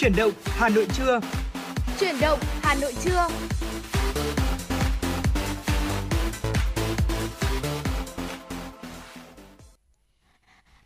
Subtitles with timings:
[0.00, 1.20] Chuyển động Hà Nội trưa.
[2.00, 3.28] Chuyển động Hà Nội trưa.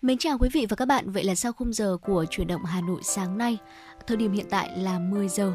[0.02, 1.10] Mến chào quý vị và các bạn.
[1.10, 3.58] Vậy là sau khung giờ của chuyển động Hà Nội sáng nay,
[4.06, 5.52] thời điểm hiện tại là 10 giờ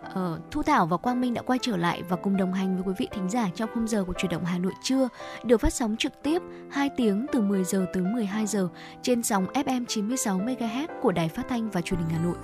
[0.00, 2.84] uh, Thu Thảo và Quang Minh đã quay trở lại và cùng đồng hành với
[2.86, 5.08] quý vị thính giả trong khung giờ của chuyển động Hà Nội trưa
[5.44, 8.68] được phát sóng trực tiếp 2 tiếng từ 10 giờ tới 12 giờ
[9.02, 12.36] trên sóng FM 96 MHz của Đài Phát thanh và Truyền hình Hà Nội.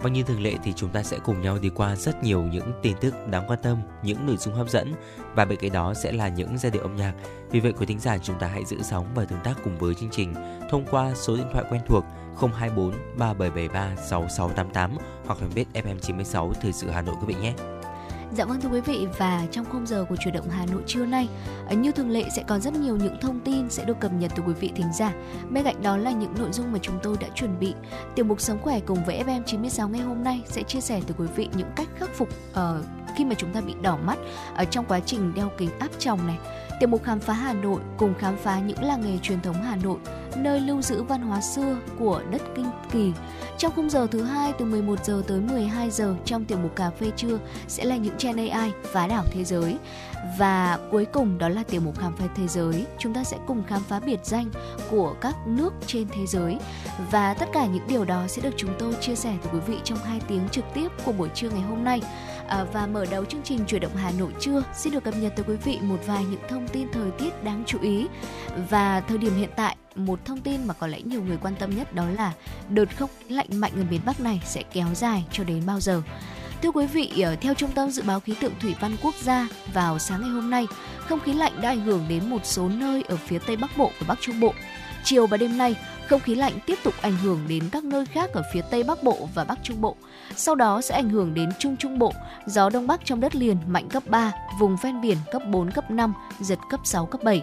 [0.00, 2.72] Và như thường lệ thì chúng ta sẽ cùng nhau đi qua rất nhiều những
[2.82, 4.92] tin tức đáng quan tâm, những nội dung hấp dẫn
[5.34, 7.12] và bên cạnh đó sẽ là những giai điệu âm nhạc.
[7.50, 9.94] Vì vậy quý thính giả chúng ta hãy giữ sóng và tương tác cùng với
[9.94, 10.34] chương trình
[10.70, 12.04] thông qua số điện thoại quen thuộc
[12.40, 14.96] 024 3773 6688
[15.26, 17.54] hoặc fanpage FM96 Thời sự Hà Nội quý vị nhé.
[18.34, 21.06] Dạ vâng thưa quý vị và trong khung giờ của chuyển động Hà Nội trưa
[21.06, 21.28] nay
[21.68, 24.32] à, như thường lệ sẽ còn rất nhiều những thông tin sẽ được cập nhật
[24.36, 25.12] từ quý vị thính giả.
[25.50, 27.74] Bên cạnh đó là những nội dung mà chúng tôi đã chuẩn bị.
[28.14, 31.14] Tiểu mục sống khỏe cùng với FM 96 ngày hôm nay sẽ chia sẻ từ
[31.18, 32.58] quý vị những cách khắc phục uh,
[33.16, 34.18] khi mà chúng ta bị đỏ mắt
[34.54, 36.38] ở trong quá trình đeo kính áp tròng này.
[36.80, 39.76] Tiểu mục khám phá Hà Nội cùng khám phá những làng nghề truyền thống Hà
[39.76, 39.98] Nội,
[40.36, 43.12] nơi lưu giữ văn hóa xưa của đất Kinh Kỳ.
[43.58, 46.90] Trong khung giờ thứ hai, từ 11 giờ tới 12 giờ trong tiểu mục cà
[46.90, 47.38] phê trưa
[47.68, 49.76] sẽ là những trend AI phá đảo thế giới.
[50.38, 52.86] Và cuối cùng đó là tiểu mục khám phá thế giới.
[52.98, 54.50] Chúng ta sẽ cùng khám phá biệt danh
[54.90, 56.58] của các nước trên thế giới.
[57.10, 59.78] Và tất cả những điều đó sẽ được chúng tôi chia sẻ với quý vị
[59.84, 62.00] trong hai tiếng trực tiếp của buổi trưa ngày hôm nay.
[62.48, 65.32] À, và mở đầu chương trình chuyển động Hà Nội trưa xin được cập nhật
[65.36, 68.06] tới quý vị một vài những thông tin thời tiết đáng chú ý.
[68.70, 71.76] Và thời điểm hiện tại một thông tin mà có lẽ nhiều người quan tâm
[71.76, 72.32] nhất đó là
[72.68, 76.02] đợt không lạnh mạnh ở miền Bắc này sẽ kéo dài cho đến bao giờ.
[76.62, 79.48] Thưa quý vị, ờ, theo Trung tâm Dự báo Khí tượng Thủy văn Quốc gia,
[79.74, 80.66] vào sáng ngày hôm nay,
[80.98, 83.90] không khí lạnh đã ảnh hưởng đến một số nơi ở phía Tây Bắc Bộ
[83.98, 84.54] và Bắc Trung Bộ.
[85.04, 85.74] Chiều và đêm nay,
[86.08, 89.02] không khí lạnh tiếp tục ảnh hưởng đến các nơi khác ở phía Tây Bắc
[89.02, 89.96] Bộ và Bắc Trung Bộ.
[90.36, 92.12] Sau đó sẽ ảnh hưởng đến Trung Trung Bộ,
[92.46, 95.90] gió Đông Bắc trong đất liền mạnh cấp 3, vùng ven biển cấp 4, cấp
[95.90, 97.42] 5, giật cấp 6, cấp 7.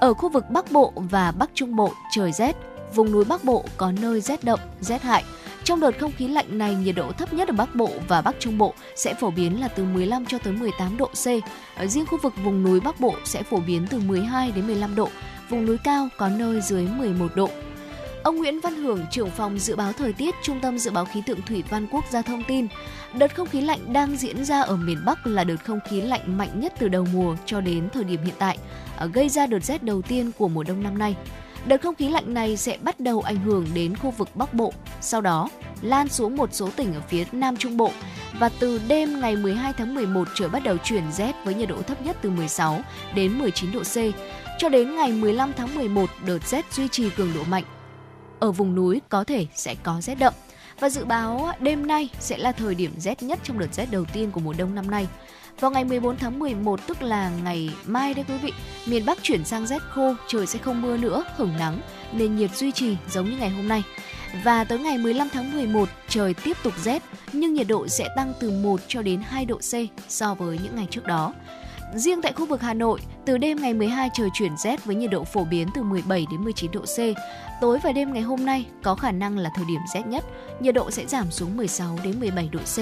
[0.00, 2.56] Ở khu vực Bắc Bộ và Bắc Trung Bộ trời rét,
[2.94, 5.24] vùng núi Bắc Bộ có nơi rét đậm, rét hại.
[5.64, 8.36] Trong đợt không khí lạnh này, nhiệt độ thấp nhất ở Bắc Bộ và Bắc
[8.38, 11.26] Trung Bộ sẽ phổ biến là từ 15 cho tới 18 độ C.
[11.76, 14.94] Ở riêng khu vực vùng núi Bắc Bộ sẽ phổ biến từ 12 đến 15
[14.94, 15.08] độ,
[15.48, 17.48] vùng núi cao có nơi dưới 11 độ.
[18.22, 21.22] Ông Nguyễn Văn Hưởng, trưởng phòng dự báo thời tiết Trung tâm Dự báo Khí
[21.26, 22.66] tượng Thủy văn Quốc gia thông tin,
[23.14, 26.38] đợt không khí lạnh đang diễn ra ở miền Bắc là đợt không khí lạnh
[26.38, 28.58] mạnh nhất từ đầu mùa cho đến thời điểm hiện tại,
[28.96, 31.16] à, gây ra đợt rét đầu tiên của mùa đông năm nay.
[31.66, 34.72] Đợt không khí lạnh này sẽ bắt đầu ảnh hưởng đến khu vực Bắc Bộ,
[35.00, 35.48] sau đó
[35.82, 37.92] lan xuống một số tỉnh ở phía Nam Trung Bộ
[38.38, 41.82] và từ đêm ngày 12 tháng 11 trời bắt đầu chuyển rét với nhiệt độ
[41.82, 42.80] thấp nhất từ 16
[43.14, 43.96] đến 19 độ C.
[44.58, 47.64] Cho đến ngày 15 tháng 11, đợt rét duy trì cường độ mạnh.
[48.42, 50.34] Ở vùng núi có thể sẽ có rét đậm.
[50.80, 54.04] Và dự báo đêm nay sẽ là thời điểm rét nhất trong đợt rét đầu
[54.12, 55.08] tiên của mùa đông năm nay.
[55.60, 58.52] Vào ngày 14 tháng 11 tức là ngày mai đấy quý vị,
[58.86, 61.80] miền Bắc chuyển sang rét khô, trời sẽ không mưa nữa, hưởng nắng,
[62.12, 63.82] nền nhiệt duy trì giống như ngày hôm nay.
[64.44, 68.32] Và tới ngày 15 tháng 11 trời tiếp tục rét nhưng nhiệt độ sẽ tăng
[68.40, 69.74] từ 1 cho đến 2 độ C
[70.08, 71.34] so với những ngày trước đó.
[71.94, 75.10] Riêng tại khu vực Hà Nội, từ đêm ngày 12 trời chuyển rét với nhiệt
[75.10, 76.98] độ phổ biến từ 17 đến 19 độ C.
[77.60, 80.24] Tối và đêm ngày hôm nay có khả năng là thời điểm rét nhất,
[80.60, 82.78] nhiệt độ sẽ giảm xuống 16 đến 17 độ C.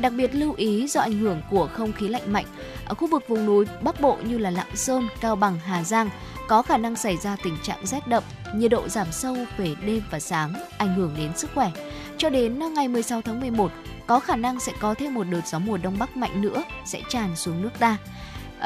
[0.00, 2.44] Đặc biệt lưu ý do ảnh hưởng của không khí lạnh mạnh,
[2.84, 6.10] ở khu vực vùng núi Bắc Bộ như là Lạng Sơn, Cao Bằng, Hà Giang
[6.48, 8.22] có khả năng xảy ra tình trạng rét đậm,
[8.54, 11.70] nhiệt độ giảm sâu về đêm và sáng, ảnh hưởng đến sức khỏe.
[12.18, 13.72] Cho đến ngày 16 tháng 11,
[14.06, 17.00] có khả năng sẽ có thêm một đợt gió mùa đông bắc mạnh nữa sẽ
[17.08, 17.96] tràn xuống nước ta.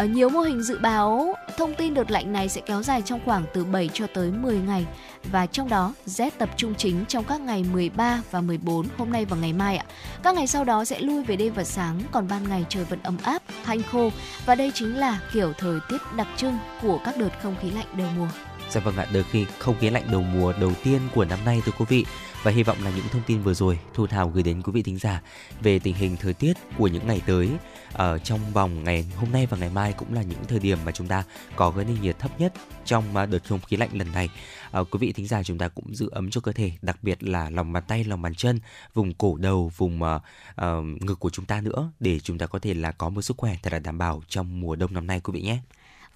[0.03, 3.44] Nhiều mô hình dự báo thông tin đợt lạnh này sẽ kéo dài trong khoảng
[3.55, 4.87] từ 7 cho tới 10 ngày
[5.25, 9.25] và trong đó rét tập trung chính trong các ngày 13 và 14 hôm nay
[9.25, 9.84] và ngày mai ạ.
[10.22, 12.99] Các ngày sau đó sẽ lui về đêm và sáng, còn ban ngày trời vẫn
[13.03, 14.10] ấm áp, hanh khô
[14.47, 17.87] và đây chính là kiểu thời tiết đặc trưng của các đợt không khí lạnh
[17.99, 18.28] đầu mùa.
[18.71, 21.62] Dạ vâng ạ, đợt khi không khí lạnh đầu mùa đầu tiên của năm nay
[21.64, 22.05] thưa quý vị
[22.43, 24.82] và hy vọng là những thông tin vừa rồi Thu Thảo gửi đến quý vị
[24.82, 25.20] thính giả
[25.62, 27.49] về tình hình thời tiết của những ngày tới
[27.94, 30.93] ở trong vòng ngày hôm nay và ngày mai cũng là những thời điểm mà
[30.93, 31.25] chúng ta
[31.56, 32.52] có cái nền nhiệt thấp nhất
[32.85, 34.29] trong à, đợt không khí lạnh lần này.
[34.70, 37.23] À, quý vị thính giả chúng ta cũng giữ ấm cho cơ thể, đặc biệt
[37.23, 38.61] là lòng bàn tay, lòng bàn chân,
[38.94, 40.23] vùng cổ đầu, vùng uh,
[40.61, 43.37] uh, ngực của chúng ta nữa để chúng ta có thể là có một sức
[43.37, 45.58] khỏe thật là đảm bảo trong mùa đông năm nay quý vị nhé.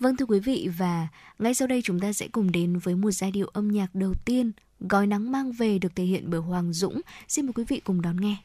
[0.00, 1.08] Vâng thưa quý vị và
[1.38, 4.14] ngay sau đây chúng ta sẽ cùng đến với một giai điệu âm nhạc đầu
[4.14, 7.00] tiên Gói nắng mang về được thể hiện bởi Hoàng Dũng.
[7.28, 8.36] Xin mời quý vị cùng đón nghe.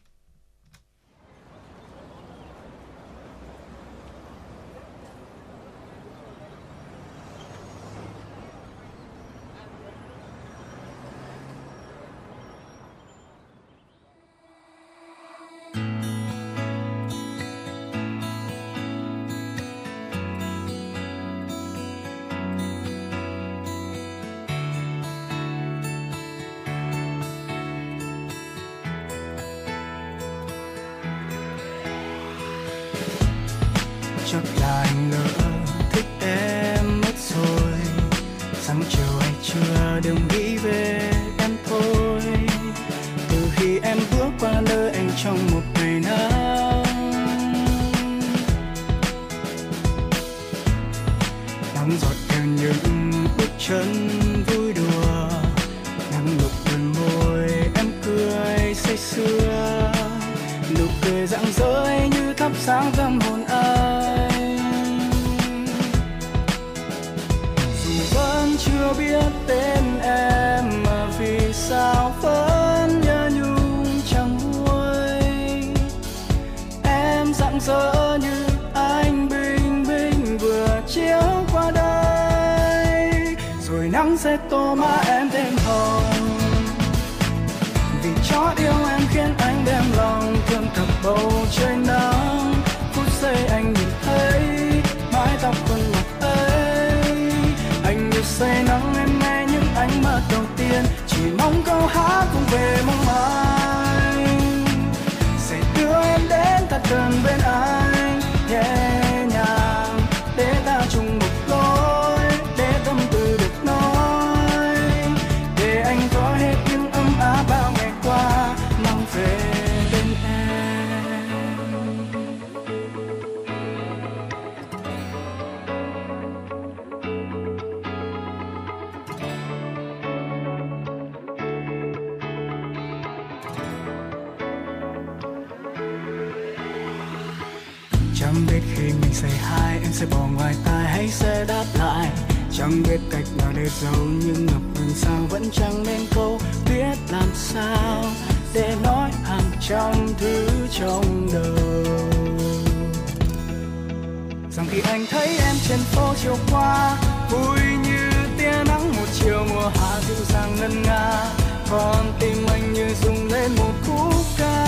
[159.76, 161.24] Hạ dịu dàng ngân nga,
[161.72, 164.66] con tim anh như rung lên một khúc ca.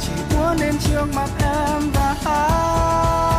[0.00, 3.34] Chỉ muốn đến trước mặt em và hát.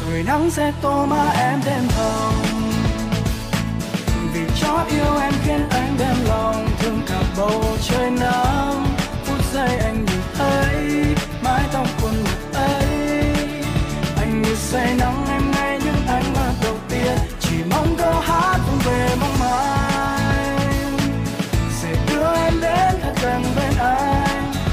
[0.00, 2.34] Rồi nắng sẽ tô má em thêm hồng.
[4.32, 8.86] Vì cho yêu em khiến anh đem lòng thương cả bầu trời nắng.
[9.24, 11.04] Phút giây anh nhìn thấy
[11.42, 12.86] mái tóc cuốn mặt ấy.
[14.16, 15.17] Anh như say nắng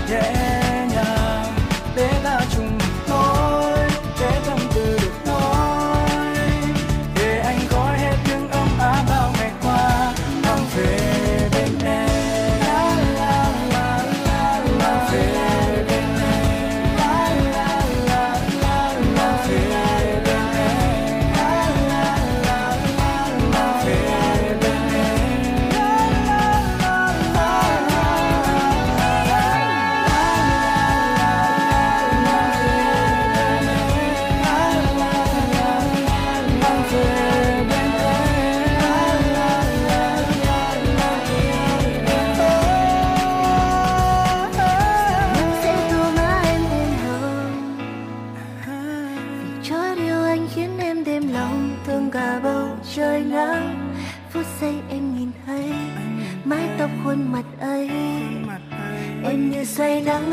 [0.08, 0.45] anh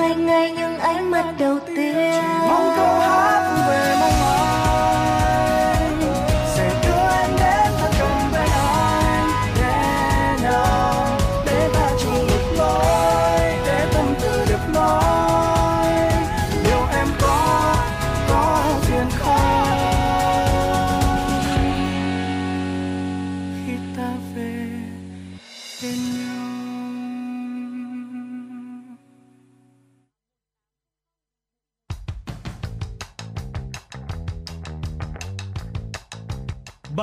[0.03, 0.42] ngày ngày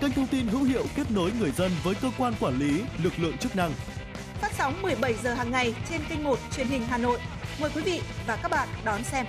[0.00, 3.12] kênh thông tin hữu hiệu kết nối người dân với cơ quan quản lý, lực
[3.18, 3.72] lượng chức năng.
[4.40, 7.18] Phát sóng 17 giờ hàng ngày trên kênh 1 truyền hình Hà Nội.
[7.60, 9.26] Mời quý vị và các bạn đón xem.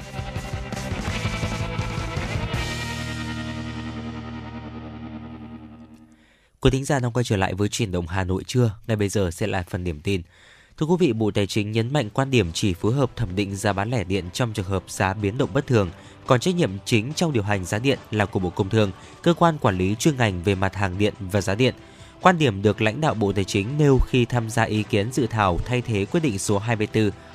[6.62, 9.10] Quý thính giả đang quay trở lại với chuyển động Hà Nội trưa, ngay bây
[9.10, 10.22] giờ sẽ là phần điểm tin.
[10.78, 13.56] Thưa quý vị, Bộ Tài chính nhấn mạnh quan điểm chỉ phối hợp thẩm định
[13.56, 15.90] giá bán lẻ điện trong trường hợp giá biến động bất thường
[16.27, 18.91] còn trách nhiệm chính trong điều hành giá điện là của Bộ Công Thương,
[19.22, 21.74] cơ quan quản lý chuyên ngành về mặt hàng điện và giá điện.
[22.22, 25.27] Quan điểm được lãnh đạo Bộ Tài chính nêu khi tham gia ý kiến dự
[25.27, 26.62] thảo thay thế quyết định số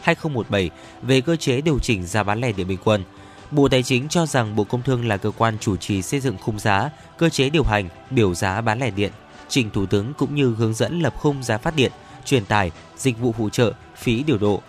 [0.05, 0.69] 24/2017
[1.03, 3.05] về cơ chế điều chỉnh giá bán lẻ điện bình quân.
[3.51, 6.37] Bộ Tài chính cho rằng Bộ Công Thương là cơ quan chủ trì xây dựng
[6.39, 9.13] khung giá, cơ chế điều hành, biểu giá bán lẻ điện,
[9.49, 11.93] trình Thủ tướng cũng như hướng dẫn lập khung giá phát điện,
[12.25, 14.63] truyền tải, dịch vụ phụ trợ, phí điều độ.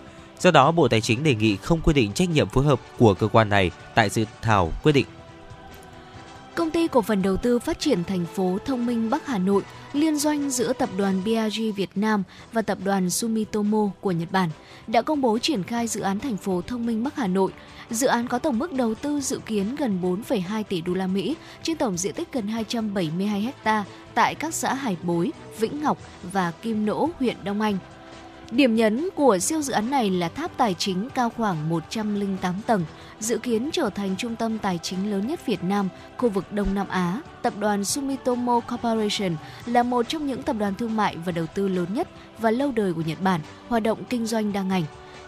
[0.44, 3.14] Do đó, Bộ Tài chính đề nghị không quy định trách nhiệm phối hợp của
[3.14, 5.06] cơ quan này tại dự thảo quyết định.
[6.56, 9.64] Công ty cổ phần đầu tư phát triển thành phố thông minh Bắc Hà Nội
[9.94, 12.24] liên doanh giữa tập đoàn BRG Việt Nam
[12.54, 14.50] và tập đoàn Sumitomo của Nhật Bản
[14.88, 17.52] đã công bố triển khai dự án thành phố thông minh Bắc Hà Nội.
[17.90, 21.36] Dự án có tổng mức đầu tư dự kiến gần 4,2 tỷ đô la Mỹ
[21.64, 23.84] trên tổng diện tích gần 272 ha
[24.14, 25.98] tại các xã Hải Bối, Vĩnh Ngọc
[26.32, 27.78] và Kim Nỗ, huyện Đông Anh.
[28.52, 32.86] Điểm nhấn của siêu dự án này là tháp tài chính cao khoảng 108 tầng,
[33.20, 36.76] dự kiến trở thành trung tâm tài chính lớn nhất Việt Nam, khu vực Đông
[36.76, 37.22] Nam Á.
[37.42, 39.36] Tập đoàn Sumitomo Corporation
[39.66, 42.08] là một trong những tập đoàn thương mại và đầu tư lớn nhất
[42.40, 44.84] và lâu đời của Nhật Bản, hoạt động kinh doanh đa ngành.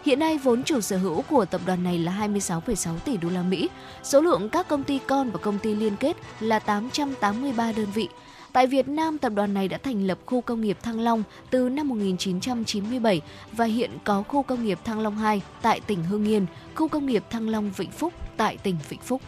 [0.05, 3.41] Hiện nay vốn chủ sở hữu của tập đoàn này là 26,6 tỷ đô la
[3.41, 3.69] Mỹ.
[4.03, 8.09] Số lượng các công ty con và công ty liên kết là 883 đơn vị.
[8.55, 11.69] Tại Việt Nam, tập đoàn này đã thành lập khu công nghiệp Thăng Long từ
[11.69, 13.21] năm 1997
[13.51, 16.45] và hiện có khu công nghiệp Thăng Long 2 tại tỉnh Hưng Yên,
[16.75, 19.21] khu công nghiệp Thăng Long Vĩnh Phúc tại tỉnh Vĩnh Phúc.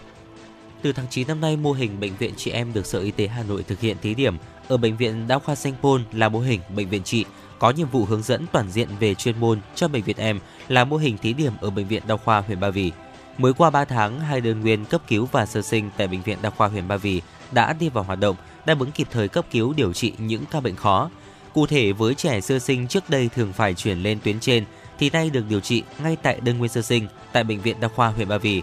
[0.81, 3.27] Từ tháng 9 năm nay, mô hình bệnh viện chị em được Sở Y tế
[3.27, 6.39] Hà Nội thực hiện thí điểm ở bệnh viện Đa khoa Sanh Pôn là mô
[6.39, 7.25] hình bệnh viện chị
[7.60, 10.86] có nhiệm vụ hướng dẫn toàn diện về chuyên môn cho bệnh viện em là
[10.86, 12.91] mô hình thí điểm ở bệnh viện Đa khoa huyện Ba Vì.
[13.38, 16.38] Mới qua 3 tháng, hai đơn nguyên cấp cứu và sơ sinh tại bệnh viện
[16.41, 18.36] Đa khoa huyện Ba Vì đã đi vào hoạt động,
[18.67, 21.09] đáp ứng kịp thời cấp cứu điều trị những ca bệnh khó.
[21.53, 24.65] Cụ thể với trẻ sơ sinh trước đây thường phải chuyển lên tuyến trên
[25.00, 27.88] thì nay được điều trị ngay tại đơn nguyên sơ sinh tại bệnh viện Đa
[27.88, 28.62] khoa huyện Ba Vì.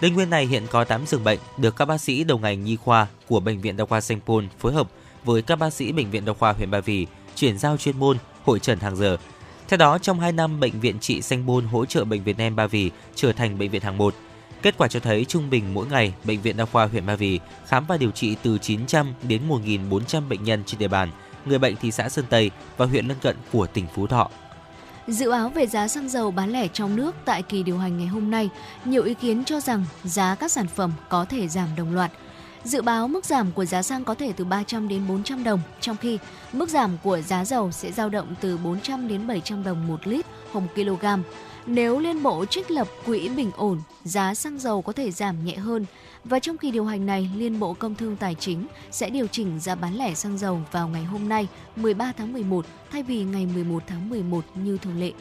[0.00, 2.76] Đơn nguyên này hiện có 8 giường bệnh được các bác sĩ đầu ngành nhi
[2.76, 4.90] khoa của bệnh viện Đa khoa Sanh Pôn phối hợp
[5.24, 8.16] với các bác sĩ bệnh viện Đa khoa huyện Ba Vì chuyển giao chuyên môn,
[8.44, 9.16] hội trần hàng giờ.
[9.68, 12.56] Theo đó, trong 2 năm, bệnh viện trị Sanh Pôn hỗ trợ bệnh viện Em
[12.56, 14.14] Ba Vì trở thành bệnh viện hàng 1.
[14.66, 17.40] Kết quả cho thấy trung bình mỗi ngày, bệnh viện đa khoa huyện Ba Vì
[17.66, 21.10] khám và điều trị từ 900 đến 1.400 bệnh nhân trên địa bàn,
[21.44, 24.30] người bệnh thị xã Sơn Tây và huyện lân cận của tỉnh Phú Thọ.
[25.08, 28.06] Dự báo về giá xăng dầu bán lẻ trong nước tại kỳ điều hành ngày
[28.06, 28.48] hôm nay,
[28.84, 32.12] nhiều ý kiến cho rằng giá các sản phẩm có thể giảm đồng loạt.
[32.64, 35.96] Dự báo mức giảm của giá xăng có thể từ 300 đến 400 đồng, trong
[35.96, 36.18] khi
[36.52, 40.26] mức giảm của giá dầu sẽ dao động từ 400 đến 700 đồng một lít
[40.52, 41.06] hồng kg.
[41.66, 45.54] Nếu Liên Bộ trích lập quỹ bình ổn, giá xăng dầu có thể giảm nhẹ
[45.56, 45.86] hơn.
[46.24, 49.60] Và trong kỳ điều hành này, Liên Bộ Công Thương Tài chính sẽ điều chỉnh
[49.60, 53.46] giá bán lẻ xăng dầu vào ngày hôm nay 13 tháng 11 thay vì ngày
[53.54, 55.12] 11 tháng 11 như thường lệ.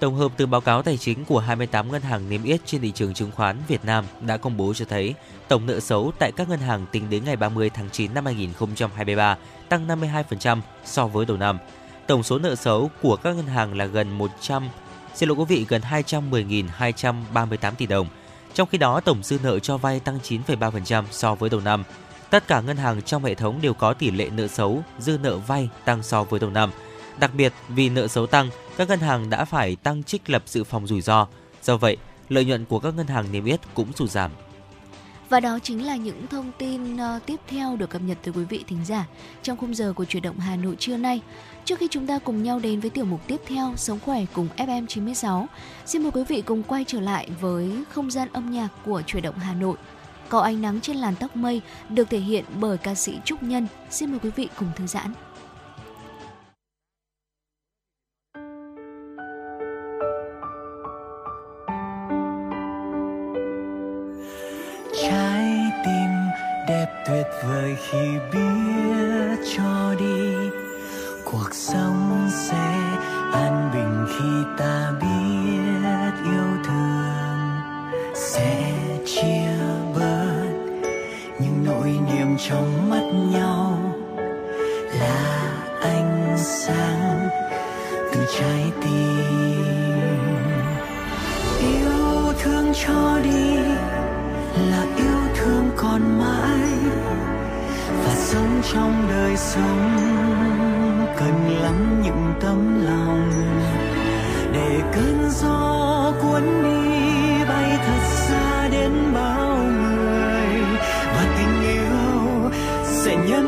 [0.00, 2.92] Tổng hợp từ báo cáo tài chính của 28 ngân hàng niêm yết trên thị
[2.92, 5.14] trường chứng khoán Việt Nam đã công bố cho thấy
[5.48, 9.36] tổng nợ xấu tại các ngân hàng tính đến ngày 30 tháng 9 năm 2023
[9.68, 11.58] tăng 52% so với đầu năm.
[12.06, 14.68] Tổng số nợ xấu của các ngân hàng là gần 100
[15.18, 18.08] xin lỗi quý vị gần 210.238 tỷ đồng.
[18.54, 21.84] Trong khi đó, tổng dư nợ cho vay tăng 9,3% so với đầu năm.
[22.30, 25.38] Tất cả ngân hàng trong hệ thống đều có tỷ lệ nợ xấu, dư nợ
[25.38, 26.70] vay tăng so với đầu năm.
[27.20, 30.64] Đặc biệt, vì nợ xấu tăng, các ngân hàng đã phải tăng trích lập dự
[30.64, 31.26] phòng rủi ro.
[31.62, 31.96] Do vậy,
[32.28, 34.30] lợi nhuận của các ngân hàng niêm yết cũng sụt giảm.
[35.28, 38.44] Và đó chính là những thông tin ờ, tiếp theo được cập nhật từ quý
[38.44, 39.06] vị thính giả
[39.42, 41.20] trong khung giờ của chuyển động Hà Nội trưa nay.
[41.68, 44.48] Trước khi chúng ta cùng nhau đến với tiểu mục tiếp theo Sống khỏe cùng
[44.56, 45.46] FM 96,
[45.86, 49.22] xin mời quý vị cùng quay trở lại với không gian âm nhạc của chuyển
[49.22, 49.76] động Hà Nội.
[50.28, 53.66] Có ánh nắng trên làn tóc mây được thể hiện bởi ca sĩ Trúc Nhân.
[53.90, 55.12] Xin mời quý vị cùng thư giãn.
[65.02, 66.10] trái tim
[66.68, 70.47] đẹp tuyệt vời khi biết cho đi
[71.32, 72.74] cuộc sống sẽ
[73.32, 77.60] an bình khi ta biết yêu thương
[78.14, 78.72] sẽ
[79.06, 79.50] chia
[79.94, 80.48] bớt
[81.38, 83.78] những nỗi niềm trong mắt nhau
[85.00, 87.28] là ánh sáng
[88.12, 90.18] từ trái tim.
[91.60, 93.56] Yêu thương cho đi
[94.70, 96.68] là yêu thương còn mãi
[98.04, 100.77] và sống trong đời sống
[101.18, 103.30] cần lắm những tấm lòng.
[104.52, 110.62] Để cơn gió cuốn đi, bay thật xa đến bao người.
[111.14, 112.50] Và tình yêu
[112.84, 113.47] sẽ nhân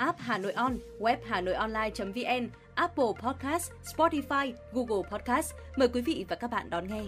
[0.00, 5.52] app Hà Nội On, web Hà Nội Online.vn, Apple Podcast, Spotify, Google Podcast.
[5.76, 7.02] Mời quý vị và các bạn đón nghe.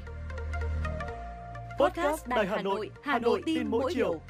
[1.80, 4.20] Podcast Đài Hà Nội, Hà Nội tin mỗi chiều.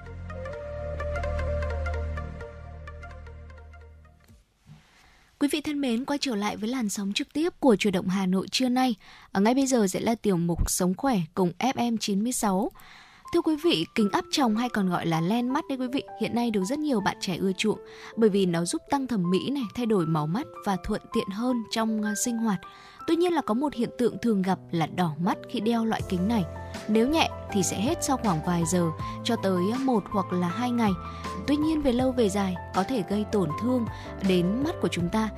[5.39, 8.09] Quý vị thân mến, quay trở lại với làn sóng trực tiếp của Chủ động
[8.09, 8.95] Hà Nội trưa nay.
[9.33, 12.71] Ở ngay bây giờ sẽ là tiểu mục Sống khỏe cùng FM 96.
[13.33, 16.03] Thưa quý vị, kính áp tròng hay còn gọi là len mắt đấy quý vị,
[16.21, 17.79] hiện nay được rất nhiều bạn trẻ ưa chuộng
[18.17, 21.29] bởi vì nó giúp tăng thẩm mỹ này, thay đổi màu mắt và thuận tiện
[21.29, 22.61] hơn trong à, sinh hoạt.
[23.07, 26.03] Tuy nhiên là có một hiện tượng thường gặp là đỏ mắt khi đeo loại
[26.09, 26.45] kính này.
[26.89, 28.87] Nếu nhẹ thì sẽ hết sau khoảng vài giờ
[29.25, 30.91] cho tới một hoặc là hai ngày.
[31.47, 33.87] Tuy nhiên về lâu về dài có thể gây tổn thương
[34.29, 35.29] đến mắt của chúng ta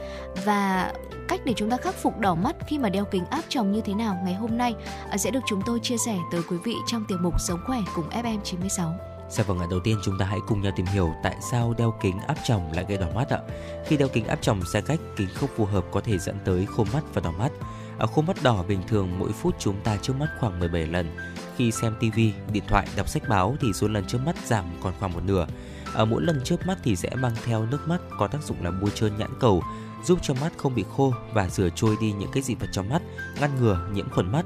[0.44, 0.92] và
[1.28, 3.80] cách để chúng ta khắc phục đỏ mắt khi mà đeo kính áp tròng như
[3.80, 4.74] thế nào ngày hôm nay
[5.16, 8.08] sẽ được chúng tôi chia sẻ tới quý vị trong tiểu mục Sống khỏe cùng
[8.08, 9.13] FM96.
[9.30, 11.94] Dạ vâng ạ, đầu tiên chúng ta hãy cùng nhau tìm hiểu tại sao đeo
[12.02, 13.38] kính áp tròng lại gây đỏ mắt ạ.
[13.86, 16.66] Khi đeo kính áp tròng sai cách, kính không phù hợp có thể dẫn tới
[16.66, 17.52] khô mắt và đỏ mắt.
[17.98, 21.16] Ở khô mắt đỏ bình thường mỗi phút chúng ta trước mắt khoảng 17 lần.
[21.56, 22.18] Khi xem TV,
[22.52, 25.46] điện thoại, đọc sách báo thì số lần trước mắt giảm còn khoảng một nửa.
[25.94, 28.70] Ở mỗi lần trước mắt thì sẽ mang theo nước mắt có tác dụng là
[28.70, 29.62] bôi trơn nhãn cầu,
[30.04, 32.88] giúp cho mắt không bị khô và rửa trôi đi những cái dị vật trong
[32.88, 33.02] mắt,
[33.40, 34.44] ngăn ngừa nhiễm khuẩn mắt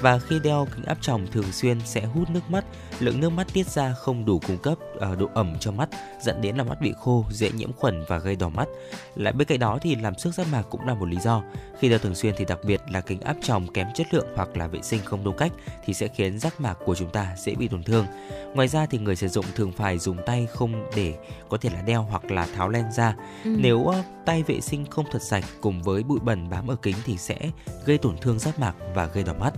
[0.00, 2.64] và khi đeo kính áp tròng thường xuyên sẽ hút nước mắt,
[2.98, 4.78] lượng nước mắt tiết ra không đủ cung cấp
[5.12, 5.88] uh, độ ẩm cho mắt,
[6.20, 8.68] dẫn đến là mắt bị khô, dễ nhiễm khuẩn và gây đỏ mắt.
[9.16, 11.42] Lại bên cạnh đó thì làm xước giác mạc cũng là một lý do.
[11.78, 14.56] Khi đeo thường xuyên thì đặc biệt là kính áp tròng kém chất lượng hoặc
[14.56, 15.52] là vệ sinh không đúng cách
[15.84, 18.06] thì sẽ khiến giác mạc của chúng ta dễ bị tổn thương.
[18.54, 21.14] Ngoài ra thì người sử dụng thường phải dùng tay không để
[21.48, 23.14] có thể là đeo hoặc là tháo len ra.
[23.44, 23.56] Ừ.
[23.58, 23.92] Nếu
[24.26, 27.38] tay vệ sinh không thật sạch cùng với bụi bẩn bám ở kính thì sẽ
[27.84, 29.52] gây tổn thương giác mạc và gây đỏ mắt.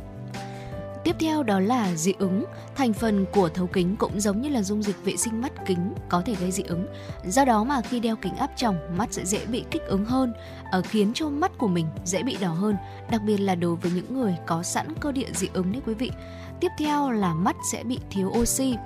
[1.04, 2.44] Tiếp theo đó là dị ứng.
[2.74, 5.94] Thành phần của thấu kính cũng giống như là dung dịch vệ sinh mắt kính
[6.08, 6.86] có thể gây dị ứng.
[7.24, 10.32] Do đó mà khi đeo kính áp tròng, mắt sẽ dễ bị kích ứng hơn,
[10.70, 12.76] ở khiến cho mắt của mình dễ bị đỏ hơn,
[13.10, 15.94] đặc biệt là đối với những người có sẵn cơ địa dị ứng đấy quý
[15.94, 16.10] vị.
[16.60, 18.76] Tiếp theo là mắt sẽ bị thiếu oxy.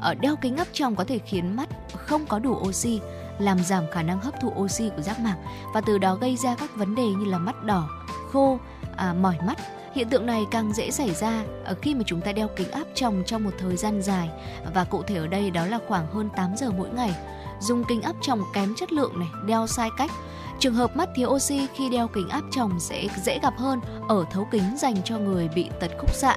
[0.00, 3.00] Ở đeo kính áp tròng có thể khiến mắt không có đủ oxy,
[3.38, 5.36] làm giảm khả năng hấp thụ oxy của giác mạc
[5.74, 7.88] và từ đó gây ra các vấn đề như là mắt đỏ,
[8.32, 8.58] khô,
[8.96, 9.58] à, mỏi mắt
[9.96, 11.44] Hiện tượng này càng dễ xảy ra
[11.82, 14.30] khi mà chúng ta đeo kính áp tròng trong một thời gian dài
[14.74, 17.14] và cụ thể ở đây đó là khoảng hơn 8 giờ mỗi ngày.
[17.60, 20.10] Dùng kính áp tròng kém chất lượng này, đeo sai cách.
[20.58, 24.24] Trường hợp mắt thiếu oxy khi đeo kính áp tròng sẽ dễ gặp hơn ở
[24.30, 26.36] thấu kính dành cho người bị tật khúc xạ.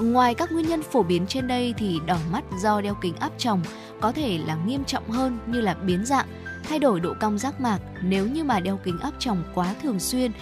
[0.00, 3.32] Ngoài các nguyên nhân phổ biến trên đây thì đỏ mắt do đeo kính áp
[3.38, 3.62] tròng
[4.00, 6.26] có thể là nghiêm trọng hơn như là biến dạng,
[6.68, 10.00] thay đổi độ cong giác mạc nếu như mà đeo kính áp tròng quá thường
[10.00, 10.32] xuyên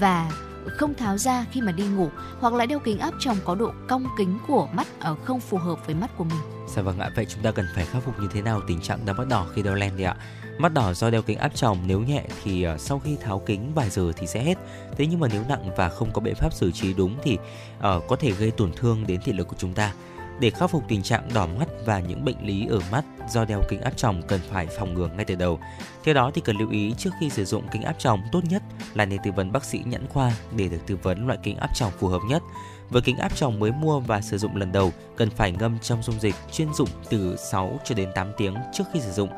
[0.00, 0.30] và
[0.66, 2.08] không tháo ra khi mà đi ngủ
[2.40, 5.58] hoặc là đeo kính áp tròng có độ cong kính của mắt ở không phù
[5.58, 6.38] hợp với mắt của mình.
[6.74, 9.06] Dạ vâng ạ, vậy chúng ta cần phải khắc phục như thế nào tình trạng
[9.06, 10.16] đau mắt đỏ khi đeo len đi ạ?
[10.58, 13.72] Mắt đỏ do đeo kính áp tròng nếu nhẹ thì ờ, sau khi tháo kính
[13.74, 14.58] vài giờ thì sẽ hết.
[14.96, 17.38] Thế nhưng mà nếu nặng và không có biện pháp xử trí đúng thì
[17.78, 19.92] uh, có thể gây tổn thương đến thị lực của chúng ta.
[20.40, 23.62] Để khắc phục tình trạng đỏ mắt và những bệnh lý ở mắt do đeo
[23.68, 25.60] kính áp tròng cần phải phòng ngừa ngay từ đầu.
[26.04, 28.62] Theo đó thì cần lưu ý trước khi sử dụng kính áp tròng tốt nhất
[28.94, 31.74] là nên tư vấn bác sĩ nhãn khoa để được tư vấn loại kính áp
[31.74, 32.42] tròng phù hợp nhất.
[32.90, 36.02] Với kính áp tròng mới mua và sử dụng lần đầu cần phải ngâm trong
[36.02, 39.28] dung dịch chuyên dụng từ 6 cho đến 8 tiếng trước khi sử dụng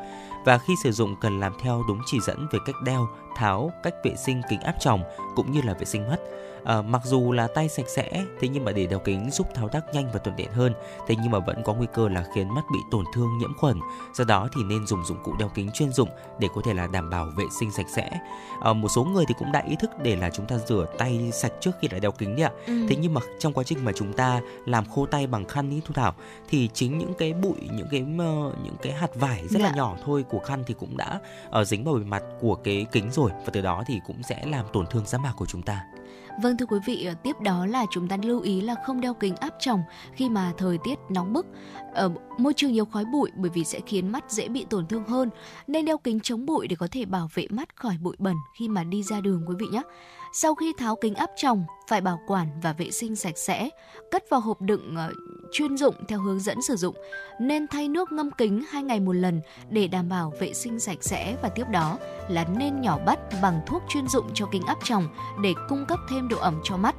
[0.45, 3.93] và khi sử dụng cần làm theo đúng chỉ dẫn về cách đeo, tháo, cách
[4.03, 5.03] vệ sinh kính áp tròng
[5.35, 6.19] cũng như là vệ sinh mắt.
[6.63, 9.69] À, mặc dù là tay sạch sẽ thế nhưng mà để đeo kính giúp thao
[9.69, 10.73] tác nhanh và thuận tiện hơn.
[11.07, 13.79] Thế nhưng mà vẫn có nguy cơ là khiến mắt bị tổn thương nhiễm khuẩn.
[14.13, 16.87] Do đó thì nên dùng dụng cụ đeo kính chuyên dụng để có thể là
[16.87, 18.09] đảm bảo vệ sinh sạch sẽ.
[18.61, 21.31] À, một số người thì cũng đã ý thức để là chúng ta rửa tay
[21.33, 22.51] sạch trước khi đã đeo kính đấy ạ.
[22.67, 22.85] Ừ.
[22.89, 25.81] thế nhưng mà trong quá trình mà chúng ta làm khô tay bằng khăn ý
[25.85, 26.13] thu thảo
[26.49, 29.65] thì chính những cái bụi những cái uh, những cái hạt vải rất dạ.
[29.65, 31.19] là nhỏ thôi của khăn thì cũng đã
[31.61, 34.45] uh, dính vào bề mặt của cái kính rồi và từ đó thì cũng sẽ
[34.45, 35.83] làm tổn thương giác mạc của chúng ta
[36.41, 39.13] Vâng thưa quý vị, ờ, tiếp đó là chúng ta lưu ý là không đeo
[39.13, 41.45] kính áp tròng khi mà thời tiết nóng bức.
[41.93, 45.03] Ở môi trường nhiều khói bụi bởi vì sẽ khiến mắt dễ bị tổn thương
[45.03, 45.29] hơn.
[45.67, 48.67] Nên đeo kính chống bụi để có thể bảo vệ mắt khỏi bụi bẩn khi
[48.67, 49.81] mà đi ra đường quý vị nhé.
[50.33, 53.69] Sau khi tháo kính áp tròng, phải bảo quản và vệ sinh sạch sẽ,
[54.11, 55.13] cất vào hộp đựng ờ,
[55.51, 56.95] chuyên dụng theo hướng dẫn sử dụng.
[57.39, 60.97] Nên thay nước ngâm kính hai ngày một lần để đảm bảo vệ sinh sạch
[61.01, 61.97] sẽ và tiếp đó
[62.29, 65.07] là nên nhỏ bắt bằng thuốc chuyên dụng cho kính áp tròng
[65.43, 66.95] để cung cấp thêm độ ẩm cho mắt.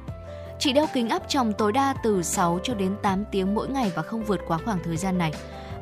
[0.59, 3.91] Chỉ đeo kính áp tròng tối đa từ 6 cho đến 8 tiếng mỗi ngày
[3.95, 5.33] và không vượt quá khoảng thời gian này.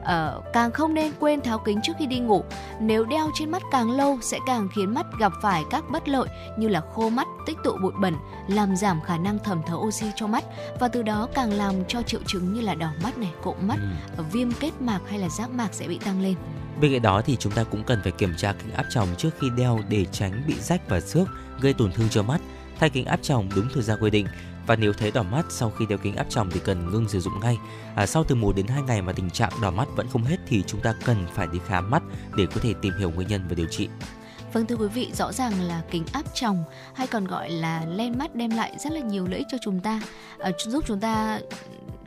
[0.02, 2.44] Uh, càng không nên quên tháo kính trước khi đi ngủ.
[2.80, 6.28] Nếu đeo trên mắt càng lâu sẽ càng khiến mắt gặp phải các bất lợi
[6.58, 8.16] như là khô mắt, tích tụ bụi bẩn,
[8.48, 10.44] làm giảm khả năng thẩm thấu oxy cho mắt
[10.80, 13.78] và từ đó càng làm cho triệu chứng như là đỏ mắt này, cộm mắt,
[14.18, 14.24] ừ.
[14.32, 16.36] viêm kết mạc hay là giác mạc sẽ bị tăng lên.
[16.82, 19.30] Bên cạnh đó thì chúng ta cũng cần phải kiểm tra kính áp tròng trước
[19.40, 21.28] khi đeo để tránh bị rách và xước
[21.62, 22.42] gây tổn thương cho mắt.
[22.80, 24.28] Thay kính áp tròng đúng thời gian quy định
[24.67, 27.19] và nếu thấy đỏ mắt sau khi đeo kính áp tròng thì cần ngưng sử
[27.19, 27.58] dụng ngay.
[27.95, 30.38] À, sau từ 1 đến 2 ngày mà tình trạng đỏ mắt vẫn không hết
[30.47, 32.04] thì chúng ta cần phải đi khám mắt
[32.36, 33.88] để có thể tìm hiểu nguyên nhân và điều trị.
[34.54, 38.17] Vâng thưa quý vị, rõ ràng là kính áp tròng hay còn gọi là len
[38.17, 40.02] mắt đem lại rất là nhiều lợi ích cho chúng ta,
[40.39, 41.39] à, giúp chúng ta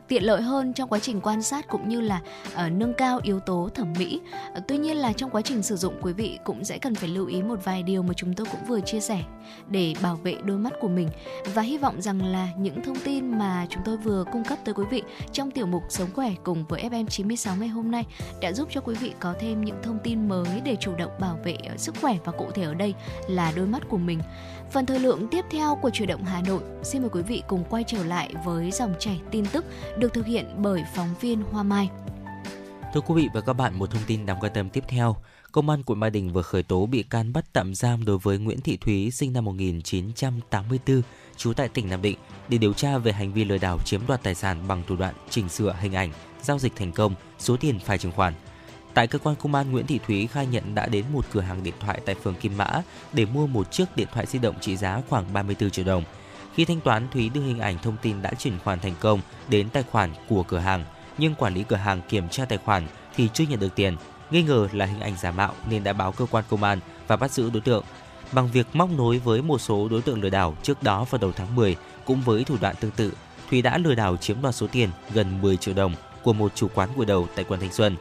[0.07, 2.21] tiện lợi hơn trong quá trình quan sát cũng như là
[2.53, 4.19] uh, nâng cao yếu tố thẩm mỹ.
[4.57, 7.09] Uh, tuy nhiên là trong quá trình sử dụng quý vị cũng sẽ cần phải
[7.09, 9.23] lưu ý một vài điều mà chúng tôi cũng vừa chia sẻ
[9.67, 11.09] để bảo vệ đôi mắt của mình
[11.53, 14.73] và hy vọng rằng là những thông tin mà chúng tôi vừa cung cấp tới
[14.73, 18.05] quý vị trong tiểu mục Sống khỏe cùng với FM96 ngày hôm nay
[18.41, 21.37] đã giúp cho quý vị có thêm những thông tin mới để chủ động bảo
[21.43, 22.93] vệ ờ, sức khỏe và cụ thể ở đây
[23.27, 24.19] là đôi mắt của mình.
[24.71, 27.63] Phần thời lượng tiếp theo của chuyển động Hà Nội, xin mời quý vị cùng
[27.69, 29.65] quay trở lại với dòng chảy tin tức
[29.97, 31.89] được thực hiện bởi phóng viên Hoa Mai.
[32.93, 35.15] Thưa quý vị và các bạn, một thông tin đáng quan tâm tiếp theo.
[35.51, 38.37] Công an quận Ba Đình vừa khởi tố bị can bắt tạm giam đối với
[38.37, 41.01] Nguyễn Thị Thúy sinh năm 1984,
[41.37, 42.17] trú tại tỉnh Nam Định
[42.49, 45.13] để điều tra về hành vi lừa đảo chiếm đoạt tài sản bằng thủ đoạn
[45.29, 48.33] chỉnh sửa hình ảnh, giao dịch thành công, số tiền phải chứng khoán.
[48.95, 51.63] Tại cơ quan công an, Nguyễn Thị Thúy khai nhận đã đến một cửa hàng
[51.63, 52.81] điện thoại tại phường Kim Mã
[53.13, 56.03] để mua một chiếc điện thoại di động trị giá khoảng 34 triệu đồng.
[56.53, 59.69] Khi thanh toán, Thúy đưa hình ảnh thông tin đã chuyển khoản thành công đến
[59.69, 60.85] tài khoản của cửa hàng,
[61.17, 63.97] nhưng quản lý cửa hàng kiểm tra tài khoản thì chưa nhận được tiền.
[64.31, 67.15] Nghi ngờ là hình ảnh giả mạo nên đã báo cơ quan công an và
[67.15, 67.83] bắt giữ đối tượng.
[68.31, 71.31] Bằng việc móc nối với một số đối tượng lừa đảo trước đó vào đầu
[71.31, 73.13] tháng 10, cũng với thủ đoạn tương tự,
[73.49, 76.67] Thúy đã lừa đảo chiếm đoạt số tiền gần 10 triệu đồng của một chủ
[76.73, 77.95] quán gội đầu tại quận Thanh Xuân.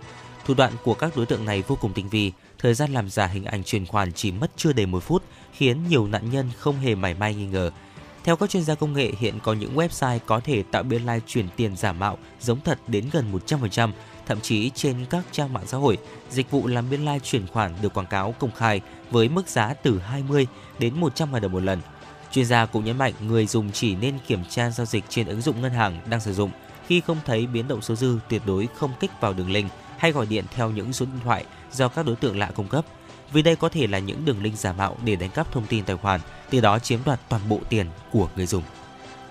[0.44, 3.26] Thủ đoạn của các đối tượng này vô cùng tinh vi, thời gian làm giả
[3.26, 6.78] hình ảnh chuyển khoản chỉ mất chưa đầy một phút, khiến nhiều nạn nhân không
[6.78, 7.70] hề mảy may nghi ngờ.
[8.24, 11.16] Theo các chuyên gia công nghệ, hiện có những website có thể tạo biên lai
[11.16, 13.90] like chuyển tiền giả mạo giống thật đến gần 100%,
[14.26, 15.98] thậm chí trên các trang mạng xã hội,
[16.30, 18.80] dịch vụ làm biên lai like chuyển khoản được quảng cáo công khai
[19.10, 20.46] với mức giá từ 20
[20.78, 21.80] đến 100 đồng một lần.
[22.32, 25.40] Chuyên gia cũng nhấn mạnh người dùng chỉ nên kiểm tra giao dịch trên ứng
[25.40, 26.50] dụng ngân hàng đang sử dụng.
[26.86, 30.12] Khi không thấy biến động số dư, tuyệt đối không kích vào đường link hay
[30.12, 32.84] gọi điện theo những số điện thoại do các đối tượng lạ cung cấp.
[33.32, 35.84] Vì đây có thể là những đường link giả mạo để đánh cắp thông tin
[35.84, 38.62] tài khoản, từ đó chiếm đoạt toàn bộ tiền của người dùng.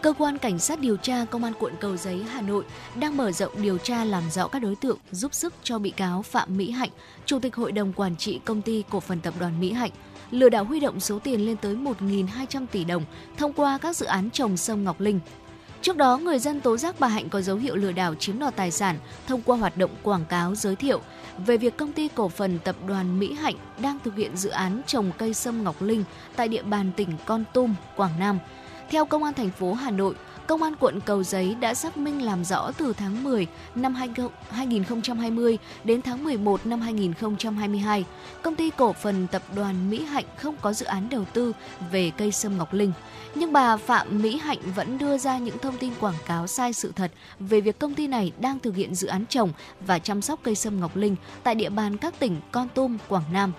[0.01, 2.63] Cơ quan Cảnh sát điều tra Công an quận Cầu Giấy, Hà Nội
[2.95, 6.21] đang mở rộng điều tra làm rõ các đối tượng giúp sức cho bị cáo
[6.21, 6.89] Phạm Mỹ Hạnh,
[7.25, 9.91] Chủ tịch Hội đồng Quản trị Công ty Cổ phần Tập đoàn Mỹ Hạnh,
[10.31, 13.05] lừa đảo huy động số tiền lên tới 1.200 tỷ đồng
[13.37, 15.19] thông qua các dự án trồng sông Ngọc Linh.
[15.83, 18.55] Trước đó, người dân tố giác bà Hạnh có dấu hiệu lừa đảo chiếm đoạt
[18.55, 21.01] tài sản thông qua hoạt động quảng cáo giới thiệu
[21.45, 24.81] về việc công ty cổ phần tập đoàn Mỹ Hạnh đang thực hiện dự án
[24.87, 26.03] trồng cây sâm Ngọc Linh
[26.35, 28.39] tại địa bàn tỉnh Con Tum, Quảng Nam.
[28.89, 30.15] Theo Công an thành phố Hà Nội,
[30.47, 35.57] Công an quận Cầu Giấy đã xác minh làm rõ từ tháng 10 năm 2020
[35.83, 38.05] đến tháng 11 năm 2022,
[38.41, 41.53] công ty cổ phần tập đoàn Mỹ Hạnh không có dự án đầu tư
[41.91, 42.91] về cây sâm Ngọc Linh.
[43.35, 46.91] Nhưng bà Phạm Mỹ Hạnh vẫn đưa ra những thông tin quảng cáo sai sự
[46.95, 50.39] thật về việc công ty này đang thực hiện dự án trồng và chăm sóc
[50.43, 53.53] cây sâm Ngọc Linh tại địa bàn các tỉnh Con Tum, Quảng Nam,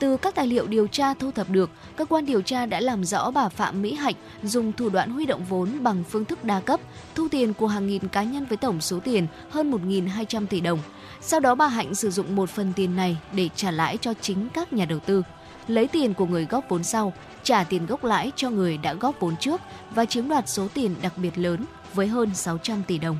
[0.00, 3.04] từ các tài liệu điều tra thu thập được, cơ quan điều tra đã làm
[3.04, 6.60] rõ bà Phạm Mỹ Hạnh dùng thủ đoạn huy động vốn bằng phương thức đa
[6.60, 6.80] cấp,
[7.14, 10.78] thu tiền của hàng nghìn cá nhân với tổng số tiền hơn 1.200 tỷ đồng.
[11.20, 14.48] Sau đó bà Hạnh sử dụng một phần tiền này để trả lãi cho chính
[14.54, 15.22] các nhà đầu tư,
[15.68, 19.20] lấy tiền của người góp vốn sau, trả tiền gốc lãi cho người đã góp
[19.20, 19.60] vốn trước
[19.94, 23.18] và chiếm đoạt số tiền đặc biệt lớn với hơn 600 tỷ đồng.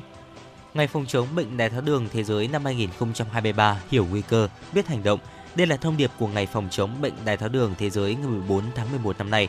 [0.73, 4.87] Ngày phòng chống bệnh đái tháo đường thế giới năm 2023 hiểu nguy cơ, biết
[4.87, 5.19] hành động
[5.55, 8.27] đây là thông điệp của Ngày phòng chống bệnh đái tháo đường thế giới ngày
[8.27, 9.47] 14 tháng 11 năm nay.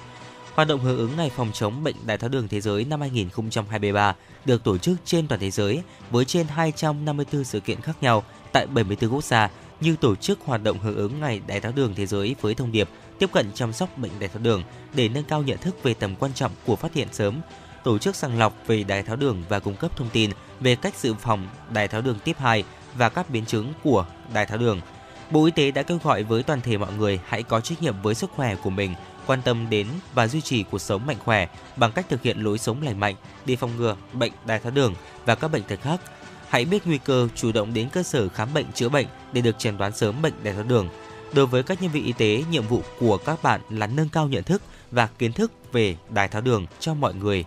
[0.54, 4.14] Hoạt động hưởng ứng Ngày phòng chống bệnh đái tháo đường thế giới năm 2023
[4.44, 8.66] được tổ chức trên toàn thế giới với trên 254 sự kiện khác nhau tại
[8.66, 12.06] 74 quốc gia như tổ chức hoạt động hưởng ứng Ngày đái tháo đường thế
[12.06, 12.88] giới với thông điệp
[13.18, 14.62] tiếp cận chăm sóc bệnh đái tháo đường
[14.94, 17.40] để nâng cao nhận thức về tầm quan trọng của phát hiện sớm,
[17.84, 20.94] tổ chức sàng lọc về đái tháo đường và cung cấp thông tin về cách
[20.96, 22.64] dự phòng đái tháo đường tiếp 2
[22.96, 24.80] và các biến chứng của đái tháo đường–
[25.32, 28.02] Bộ Y tế đã kêu gọi với toàn thể mọi người hãy có trách nhiệm
[28.02, 28.94] với sức khỏe của mình,
[29.26, 32.58] quan tâm đến và duy trì cuộc sống mạnh khỏe bằng cách thực hiện lối
[32.58, 33.14] sống lành mạnh
[33.46, 36.00] để phòng ngừa bệnh đái tháo đường và các bệnh tật khác.
[36.48, 39.58] Hãy biết nguy cơ chủ động đến cơ sở khám bệnh chữa bệnh để được
[39.58, 40.88] chẩn đoán sớm bệnh đái tháo đường.
[41.32, 44.28] Đối với các nhân viên y tế, nhiệm vụ của các bạn là nâng cao
[44.28, 47.44] nhận thức và kiến thức về đái tháo đường cho mọi người,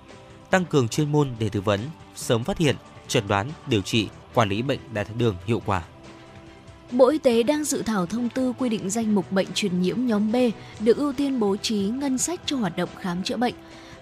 [0.49, 1.79] tăng cường chuyên môn để tư vấn,
[2.15, 2.75] sớm phát hiện,
[3.07, 5.83] chẩn đoán, điều trị, quản lý bệnh đái tháo đường hiệu quả.
[6.91, 10.05] Bộ Y tế đang dự thảo thông tư quy định danh mục bệnh truyền nhiễm
[10.05, 10.35] nhóm B
[10.79, 13.53] được ưu tiên bố trí ngân sách cho hoạt động khám chữa bệnh.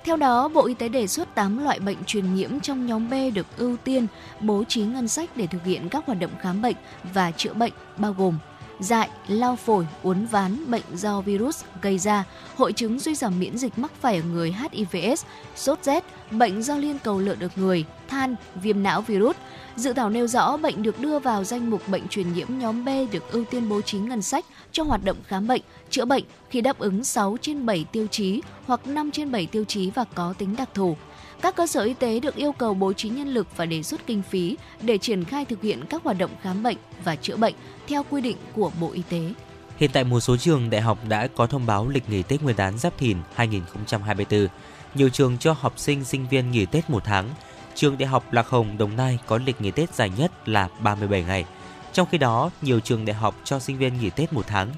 [0.06, 3.14] Theo đó, Bộ Y tế đề xuất 8 loại bệnh truyền nhiễm trong nhóm B
[3.34, 4.08] được ưu tiên
[4.42, 6.76] bố trí ngân sách để thực hiện các hoạt động khám bệnh
[7.14, 8.38] và chữa bệnh bao gồm
[8.80, 12.24] dại, lao phổi, uốn ván, bệnh do virus gây ra,
[12.56, 16.78] hội chứng suy giảm miễn dịch mắc phải ở người HIVS, sốt rét, bệnh do
[16.78, 19.36] liên cầu lợn được người, than, viêm não virus,
[19.76, 22.90] Dự thảo nêu rõ bệnh được đưa vào danh mục bệnh truyền nhiễm nhóm B
[23.12, 26.62] được ưu tiên bố trí ngân sách cho hoạt động khám bệnh, chữa bệnh khi
[26.62, 30.34] đáp ứng 6 trên 7 tiêu chí hoặc 5 trên 7 tiêu chí và có
[30.38, 30.98] tính đặc thù.
[31.42, 34.08] Các cơ sở y tế được yêu cầu bố trí nhân lực và đề xuất
[34.08, 37.54] kinh phí để triển khai thực hiện các hoạt động khám bệnh và chữa bệnh
[37.88, 39.34] theo quy định của Bộ Y tế.
[39.78, 42.56] Hiện tại một số trường đại học đã có thông báo lịch nghỉ Tết Nguyên
[42.56, 44.48] đán Giáp Thìn 2024.
[44.96, 47.30] Nhiều trường cho học sinh sinh viên nghỉ Tết một tháng,
[47.76, 51.24] trường Đại học Lạc Hồng Đồng Nai có lịch nghỉ Tết dài nhất là 37
[51.24, 51.46] ngày.
[51.94, 54.70] Trong khi đó, nhiều trường đại học cho sinh viên nghỉ Tết một tháng.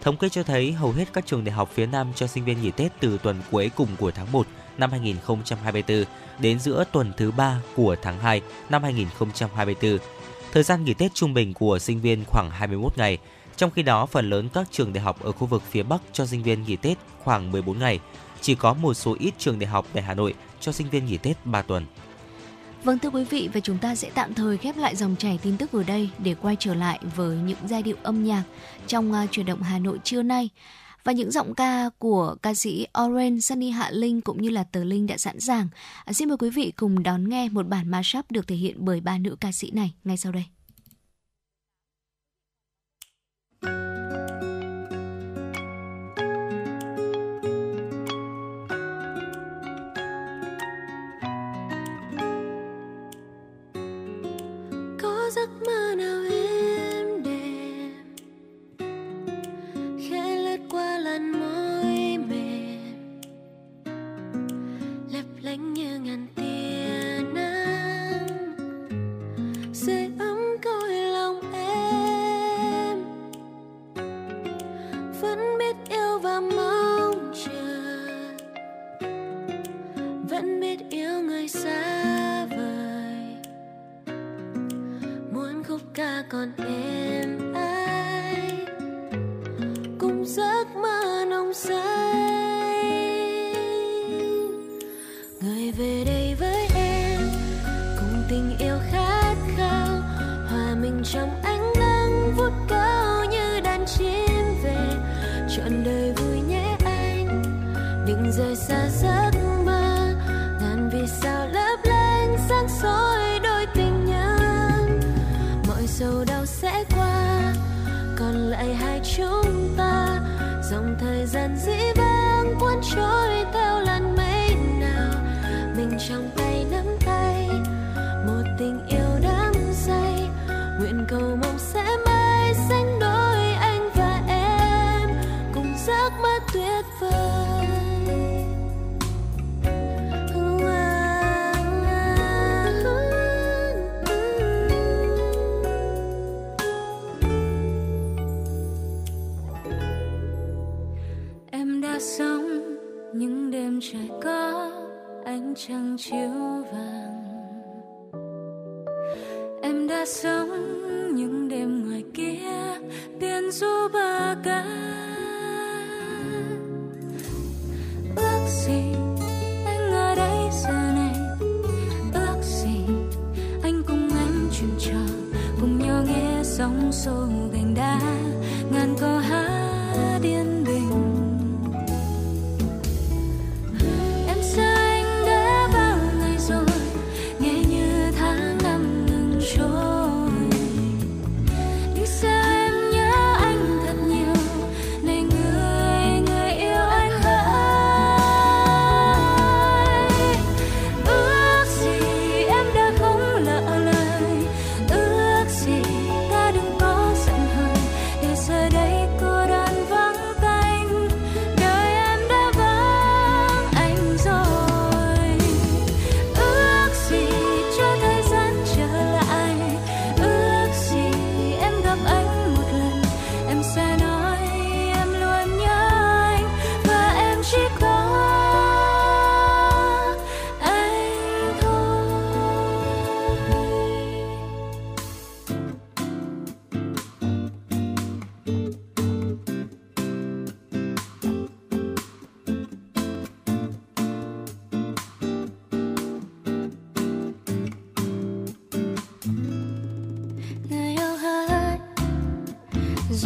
[0.00, 2.62] Thống kê cho thấy hầu hết các trường đại học phía Nam cho sinh viên
[2.62, 4.46] nghỉ Tết từ tuần cuối cùng của tháng 1
[4.78, 6.04] năm 2024
[6.38, 9.98] đến giữa tuần thứ 3 của tháng 2 năm 2024.
[10.52, 13.18] Thời gian nghỉ Tết trung bình của sinh viên khoảng 21 ngày,
[13.56, 16.26] trong khi đó phần lớn các trường đại học ở khu vực phía Bắc cho
[16.26, 18.00] sinh viên nghỉ Tết khoảng 14 ngày.
[18.40, 21.16] Chỉ có một số ít trường đại học tại Hà Nội cho sinh viên nghỉ
[21.16, 21.86] Tết 3 tuần.
[22.84, 25.56] Vâng thưa quý vị và chúng ta sẽ tạm thời khép lại dòng chảy tin
[25.56, 28.42] tức vừa đây để quay trở lại với những giai điệu âm nhạc
[28.86, 30.48] trong à, chuyển động Hà Nội trưa nay.
[31.04, 34.84] Và những giọng ca của ca sĩ Oren, Sunny Hạ Linh cũng như là Tờ
[34.84, 35.68] Linh đã sẵn sàng.
[36.04, 39.00] À, xin mời quý vị cùng đón nghe một bản mashup được thể hiện bởi
[39.00, 40.44] ba nữ ca sĩ này ngay sau đây.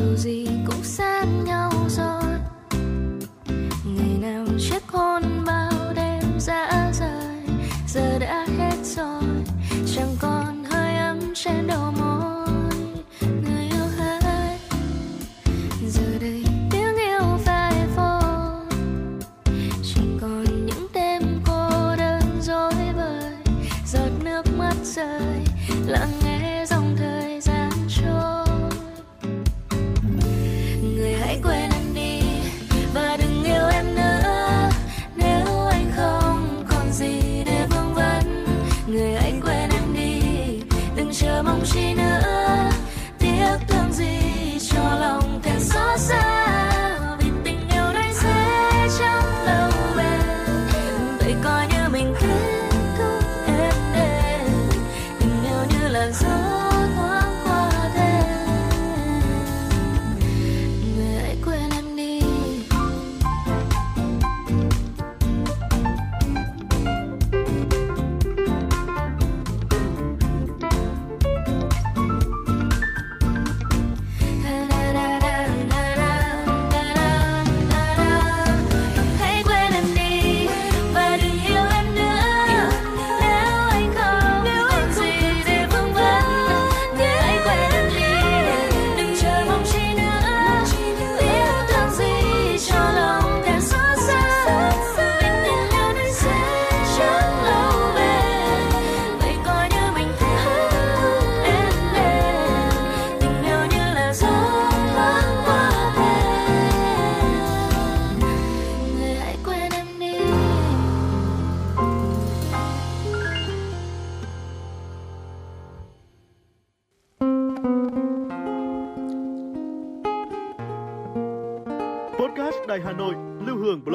[0.04, 0.53] Susie.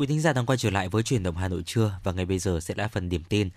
[0.00, 2.26] Quý thính giả đang quay trở lại với chuyển động Hà Nội trưa và ngay
[2.26, 3.50] bây giờ sẽ là phần điểm tin.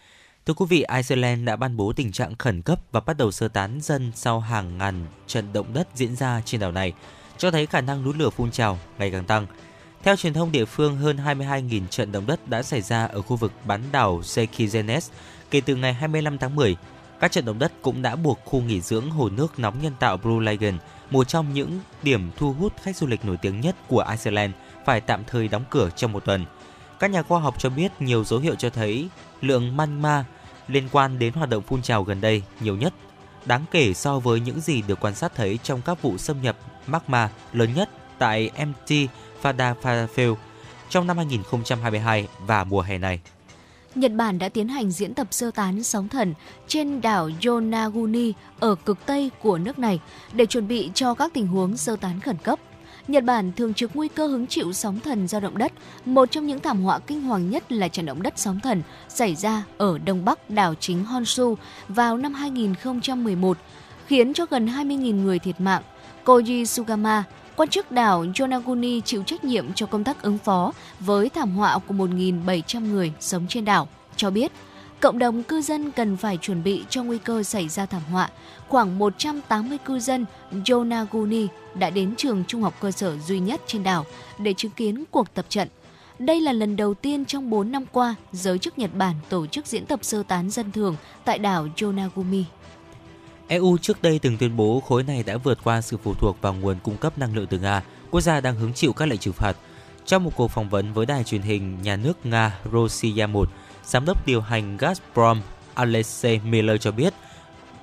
[0.46, 3.48] Thưa quý vị, Iceland đã ban bố tình trạng khẩn cấp và bắt đầu sơ
[3.48, 6.94] tán dân sau hàng ngàn trận động đất diễn ra trên đảo này,
[7.38, 9.48] cho thấy khả năng núi lửa phun trào ngày càng tăng.
[10.04, 13.36] Theo truyền thông địa phương, hơn 22.000 trận động đất đã xảy ra ở khu
[13.36, 15.10] vực bán đảo Sekizenes
[15.52, 16.76] kể từ ngày 25 tháng 10.
[17.20, 20.18] Các trận động đất cũng đã buộc khu nghỉ dưỡng hồ nước nóng nhân tạo
[20.18, 20.78] Blue Lagoon,
[21.12, 24.54] một trong những điểm thu hút khách du lịch nổi tiếng nhất của Iceland,
[24.86, 26.46] phải tạm thời đóng cửa trong một tuần.
[27.00, 29.10] Các nhà khoa học cho biết nhiều dấu hiệu cho thấy
[29.42, 30.26] lượng magma
[30.68, 32.94] liên quan đến hoạt động phun trào gần đây nhiều nhất,
[33.46, 36.58] đáng kể so với những gì được quan sát thấy trong các vụ xâm nhập
[36.88, 38.94] magma lớn nhất tại MT
[39.44, 40.36] Fadafel
[40.90, 43.20] trong năm 2022 và mùa hè này.
[43.96, 46.34] Nhật Bản đã tiến hành diễn tập sơ tán sóng thần
[46.68, 50.00] trên đảo Yonaguni ở cực tây của nước này
[50.34, 52.60] để chuẩn bị cho các tình huống sơ tán khẩn cấp.
[53.08, 55.72] Nhật Bản thường trực nguy cơ hứng chịu sóng thần do động đất.
[56.06, 59.36] Một trong những thảm họa kinh hoàng nhất là trận động đất sóng thần xảy
[59.36, 61.56] ra ở đông bắc đảo chính Honshu
[61.88, 63.58] vào năm 2011,
[64.06, 65.82] khiến cho gần 20.000 người thiệt mạng.
[66.26, 67.24] Koji Sugama,
[67.56, 71.80] quan chức đảo Yonaguni chịu trách nhiệm cho công tác ứng phó với thảm họa
[71.88, 74.52] của 1.700 người sống trên đảo, cho biết
[75.04, 78.30] cộng đồng cư dân cần phải chuẩn bị cho nguy cơ xảy ra thảm họa.
[78.68, 80.26] Khoảng 180 cư dân
[80.70, 84.06] Yonaguni đã đến trường trung học cơ sở duy nhất trên đảo
[84.40, 85.68] để chứng kiến cuộc tập trận.
[86.20, 89.68] Đây là lần đầu tiên trong 4 năm qua, giới chức Nhật Bản tổ chức
[89.68, 90.96] diễn tập sơ tán dân thường
[91.26, 92.44] tại đảo Yonaguni.
[93.48, 96.54] EU trước đây từng tuyên bố khối này đã vượt qua sự phụ thuộc vào
[96.54, 99.34] nguồn cung cấp năng lượng từ Nga, quốc gia đang hứng chịu các lệnh trừng
[99.34, 99.58] phạt.
[100.06, 103.50] Trong một cuộc phỏng vấn với đài truyền hình nhà nước Nga Rossiya 1,
[103.86, 105.40] giám đốc điều hành Gazprom
[105.74, 107.14] Alexei Miller cho biết,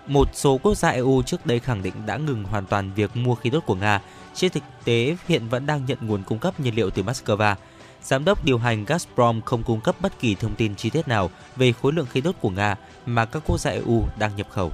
[0.07, 3.35] một số quốc gia EU trước đây khẳng định đã ngừng hoàn toàn việc mua
[3.35, 4.01] khí đốt của Nga.
[4.35, 7.55] Trên thực tế, hiện vẫn đang nhận nguồn cung cấp nhiên liệu từ Moscow.
[8.03, 11.31] Giám đốc điều hành Gazprom không cung cấp bất kỳ thông tin chi tiết nào
[11.57, 12.77] về khối lượng khí đốt của Nga
[13.07, 14.73] mà các quốc gia EU đang nhập khẩu.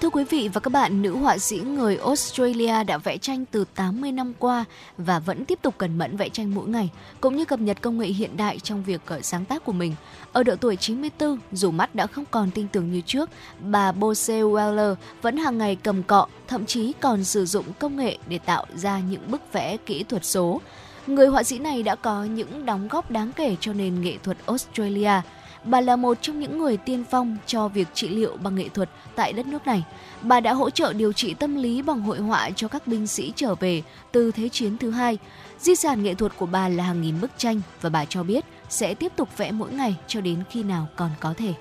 [0.00, 3.64] Thưa quý vị và các bạn, nữ họa sĩ người Australia đã vẽ tranh từ
[3.74, 4.64] 80 năm qua
[4.98, 6.90] và vẫn tiếp tục cẩn mẫn vẽ tranh mỗi ngày,
[7.20, 9.94] cũng như cập nhật công nghệ hiện đại trong việc ờ, sáng tác của mình.
[10.32, 13.30] Ở độ tuổi 94, dù mắt đã không còn tin tưởng như trước,
[13.60, 18.18] bà Bose Weller vẫn hàng ngày cầm cọ, thậm chí còn sử dụng công nghệ
[18.28, 20.60] để tạo ra những bức vẽ kỹ thuật số.
[21.06, 24.36] Người họa sĩ này đã có những đóng góp đáng kể cho nền nghệ thuật
[24.46, 25.12] Australia–
[25.68, 28.90] Bà là một trong những người tiên phong cho việc trị liệu bằng nghệ thuật
[29.14, 29.84] tại đất nước này.
[30.22, 33.32] Bà đã hỗ trợ điều trị tâm lý bằng hội họa cho các binh sĩ
[33.36, 35.18] trở về từ Thế chiến thứ hai.
[35.58, 38.44] Di sản nghệ thuật của bà là hàng nghìn bức tranh và bà cho biết
[38.68, 41.54] sẽ tiếp tục vẽ mỗi ngày cho đến khi nào còn có thể.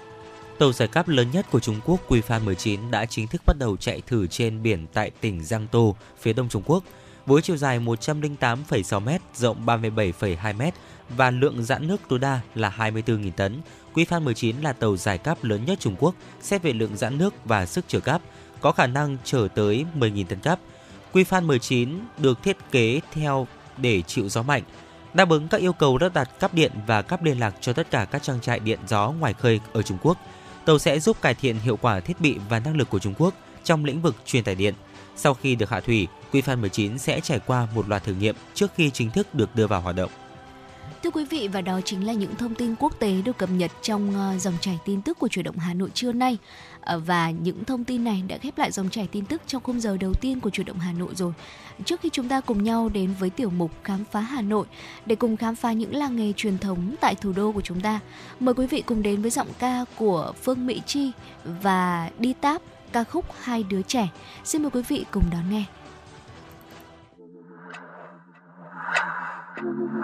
[0.60, 3.78] Tàu giải cáp lớn nhất của Trung Quốc Guifan 19 đã chính thức bắt đầu
[3.78, 6.84] chạy thử trên biển tại tỉnh Giang Tô, phía đông Trung Quốc.
[7.26, 10.62] Với chiều dài 108,6 m, rộng 37,2 m
[11.10, 13.62] và lượng giãn nước tối đa là 24.000 tấn,
[13.98, 17.18] Quy Phan 19 là tàu giải cáp lớn nhất Trung Quốc, xét về lượng giãn
[17.18, 18.22] nước và sức chở cáp,
[18.62, 20.60] có khả năng chở tới 10.000 tấn cáp.
[21.14, 24.64] Quy Phan 19 được thiết kế theo để chịu gió mạnh,
[25.14, 27.92] đáp ứng các yêu cầu lắp đặt cáp điện và cáp liên lạc cho tất
[27.92, 30.18] cả các trang trại điện gió ngoài khơi ở Trung Quốc.
[30.66, 33.34] Tàu sẽ giúp cải thiện hiệu quả thiết bị và năng lực của Trung Quốc
[33.64, 34.74] trong lĩnh vực truyền tải điện.
[35.16, 38.36] Sau khi được hạ thủy, Quy Phan 19 sẽ trải qua một loạt thử nghiệm
[38.54, 40.12] trước khi chính thức được đưa vào hoạt động.
[41.08, 43.72] Thưa quý vị và đó chính là những thông tin quốc tế được cập nhật
[43.82, 46.38] trong ờ, dòng chảy tin tức của chủ động Hà Nội trưa nay.
[46.82, 49.80] Ờ, và những thông tin này đã khép lại dòng chảy tin tức trong khung
[49.80, 51.34] giờ đầu tiên của chủ động Hà Nội rồi.
[51.86, 54.66] Trước khi chúng ta cùng nhau đến với tiểu mục khám phá Hà Nội
[55.06, 58.00] để cùng khám phá những làng nghề truyền thống tại thủ đô của chúng ta,
[58.40, 61.12] mời quý vị cùng đến với giọng ca của Phương Mỹ Chi
[61.62, 64.10] và Đi Táp ca khúc Hai đứa trẻ.
[64.44, 65.64] Xin mời quý vị cùng đón nghe.
[69.58, 69.98] Thank you.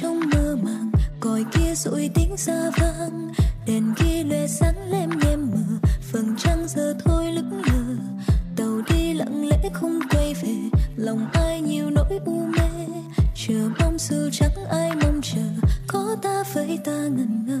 [0.00, 1.74] trong mơ màng, còi kia
[2.14, 3.32] tiếng xa vang
[3.66, 7.96] đèn ghi lệ sáng lem nhem mờ phần trăng giờ thôi lững lờ
[8.56, 10.00] tàu đi lặng lẽ không
[11.04, 12.86] lòng ai nhiều nỗi u mê.
[13.34, 17.60] Chờ mong dù chẳng ai mong chờ, có ta với ta ngần ngơ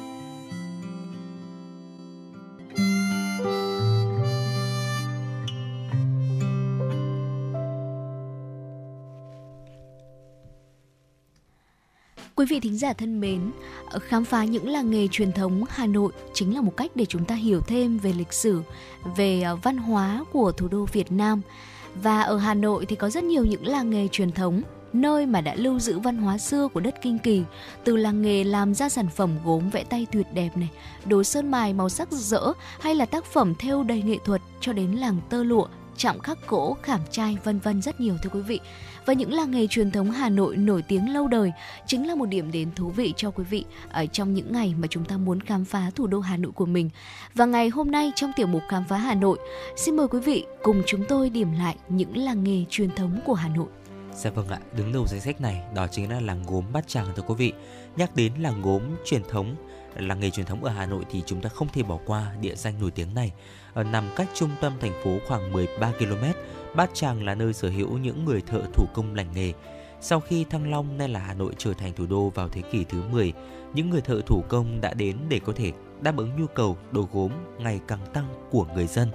[12.41, 13.51] Quý vị thính giả thân mến,
[13.89, 17.05] ờ, khám phá những làng nghề truyền thống Hà Nội chính là một cách để
[17.05, 18.61] chúng ta hiểu thêm về lịch sử,
[19.15, 21.41] về ờ, văn hóa của thủ đô Việt Nam.
[21.95, 24.61] Và ở Hà Nội thì có rất nhiều những làng nghề truyền thống,
[24.93, 27.43] nơi mà đã lưu giữ văn hóa xưa của đất Kinh Kỳ,
[27.83, 30.69] từ làng nghề làm ra sản phẩm gốm vẽ tay tuyệt đẹp này,
[31.05, 34.41] đồ sơn mài màu sắc rực rỡ hay là tác phẩm thêu đầy nghệ thuật
[34.61, 35.67] cho đến làng tơ lụa,
[35.97, 38.59] chạm khắc gỗ, khảm trai vân vân rất nhiều thưa quý vị.
[39.05, 41.51] Và những làng nghề truyền thống Hà Nội nổi tiếng lâu đời
[41.85, 44.87] chính là một điểm đến thú vị cho quý vị ở trong những ngày mà
[44.87, 46.89] chúng ta muốn khám phá thủ đô Hà Nội của mình.
[47.35, 49.39] Và ngày hôm nay trong tiểu mục khám phá Hà Nội,
[49.77, 53.33] xin mời quý vị cùng chúng tôi điểm lại những làng nghề truyền thống của
[53.33, 53.67] Hà Nội.
[54.15, 57.07] Dạ vâng ạ, đứng đầu danh sách này đó chính là làng gốm Bát Tràng
[57.15, 57.53] thưa quý vị.
[57.95, 59.55] Nhắc đến làng gốm truyền thống,
[59.95, 62.55] làng nghề truyền thống ở Hà Nội thì chúng ta không thể bỏ qua địa
[62.55, 63.31] danh nổi tiếng này.
[63.73, 66.25] Ở nằm cách trung tâm thành phố khoảng 13 km,
[66.75, 69.53] Bát Tràng là nơi sở hữu những người thợ thủ công lành nghề.
[70.01, 72.83] Sau khi Thăng Long nay là Hà Nội trở thành thủ đô vào thế kỷ
[72.83, 73.33] thứ 10,
[73.73, 77.07] những người thợ thủ công đã đến để có thể đáp ứng nhu cầu đồ
[77.13, 79.11] gốm ngày càng tăng của người dân.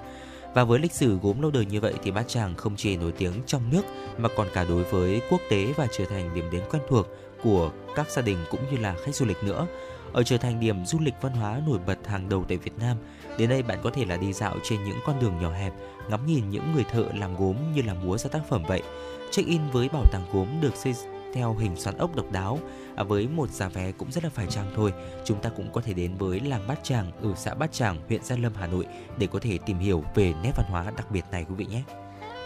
[0.54, 3.12] Và với lịch sử gốm lâu đời như vậy thì Bát Tràng không chỉ nổi
[3.12, 3.82] tiếng trong nước
[4.18, 7.06] mà còn cả đối với quốc tế và trở thành điểm đến quen thuộc
[7.42, 9.66] của các gia đình cũng như là khách du lịch nữa.
[10.12, 12.96] Ở trở thành điểm du lịch văn hóa nổi bật hàng đầu tại Việt Nam.
[13.38, 15.72] Đến đây bạn có thể là đi dạo trên những con đường nhỏ hẹp,
[16.08, 18.82] ngắm nhìn những người thợ làm gốm như là múa ra tác phẩm vậy.
[19.30, 20.94] Check in với bảo tàng gốm được xây
[21.36, 22.58] theo hình xoắn ốc độc đáo
[22.96, 24.92] à, với một giá vé cũng rất là phải chăng thôi.
[25.24, 28.24] Chúng ta cũng có thể đến với làng Bát Tràng ở xã Bát Tràng, huyện
[28.24, 28.86] Gia Lâm, Hà Nội
[29.18, 31.82] để có thể tìm hiểu về nét văn hóa đặc biệt này quý vị nhé.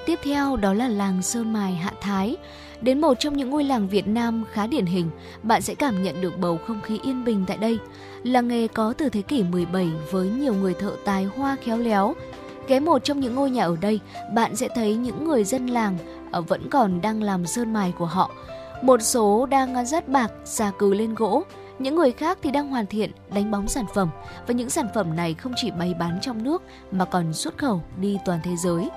[0.07, 2.37] Tiếp theo đó là làng Sơn Mài Hạ Thái.
[2.81, 5.11] Đến một trong những ngôi làng Việt Nam khá điển hình,
[5.43, 7.79] bạn sẽ cảm nhận được bầu không khí yên bình tại đây
[8.23, 12.15] là nghề có từ thế kỷ 17 với nhiều người thợ tài hoa khéo léo.
[12.69, 14.01] Ghé một trong những ngôi nhà ở đây,
[14.35, 15.99] bạn sẽ thấy những người dân làng
[16.31, 18.31] ờ, vẫn còn đang làm sơn mài của họ.
[18.83, 21.43] Một số đang rát bạc, xà cừ lên gỗ,
[21.79, 24.09] những người khác thì đang hoàn thiện, đánh bóng sản phẩm
[24.47, 27.83] và những sản phẩm này không chỉ bày bán trong nước mà còn xuất khẩu
[28.01, 28.89] đi toàn thế giới.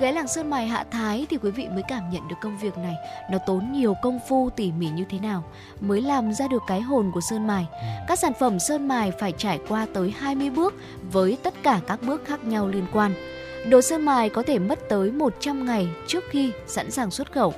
[0.00, 2.78] Ghé làng Sơn Mài Hạ Thái thì quý vị mới cảm nhận được công việc
[2.78, 2.94] này
[3.30, 5.44] nó tốn nhiều công phu tỉ mỉ như thế nào
[5.80, 7.66] mới làm ra được cái hồn của sơn mài.
[8.08, 10.74] Các sản phẩm sơn mài phải trải qua tới 20 bước
[11.12, 13.14] với tất cả các bước khác nhau liên quan.
[13.70, 17.54] Đồ sơn mài có thể mất tới 100 ngày trước khi sẵn sàng xuất khẩu.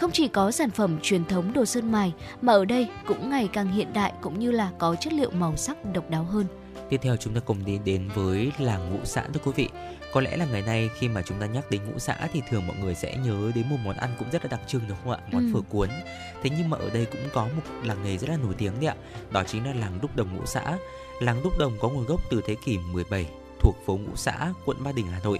[0.00, 2.12] Không chỉ có sản phẩm truyền thống đồ sơn mài
[2.42, 5.56] mà ở đây cũng ngày càng hiện đại cũng như là có chất liệu màu
[5.56, 6.46] sắc độc đáo hơn.
[6.88, 9.68] Tiếp theo chúng ta cùng đi đến với làng ngũ xã thưa quý vị.
[10.12, 12.66] Có lẽ là ngày nay khi mà chúng ta nhắc đến ngũ xã thì thường
[12.66, 15.12] mọi người sẽ nhớ đến một món ăn cũng rất là đặc trưng đúng không
[15.12, 15.18] ạ?
[15.32, 15.50] Món Ừ.
[15.54, 15.88] phở cuốn.
[16.42, 18.86] Thế nhưng mà ở đây cũng có một làng nghề rất là nổi tiếng đấy
[18.86, 18.94] ạ.
[19.30, 20.78] Đó chính là làng Đúc Đồng ngũ xã.
[21.20, 23.26] Làng Đúc Đồng có nguồn gốc từ thế kỷ 17
[23.60, 25.38] thuộc phố Ngũ Xã, quận Ba Đình, Hà Nội.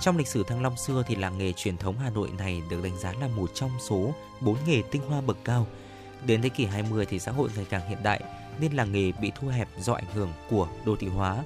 [0.00, 2.82] Trong lịch sử Thăng Long xưa thì làng nghề truyền thống Hà Nội này được
[2.84, 5.66] đánh giá là một trong số 4 nghề tinh hoa bậc cao.
[6.26, 8.20] Đến thế kỷ 20 thì xã hội ngày càng hiện đại
[8.60, 11.42] nên làng nghề bị thu hẹp do ảnh hưởng của đô thị hóa.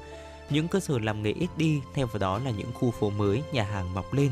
[0.51, 3.43] Những cơ sở làm nghề ít đi, theo vào đó là những khu phố mới,
[3.53, 4.31] nhà hàng mọc lên.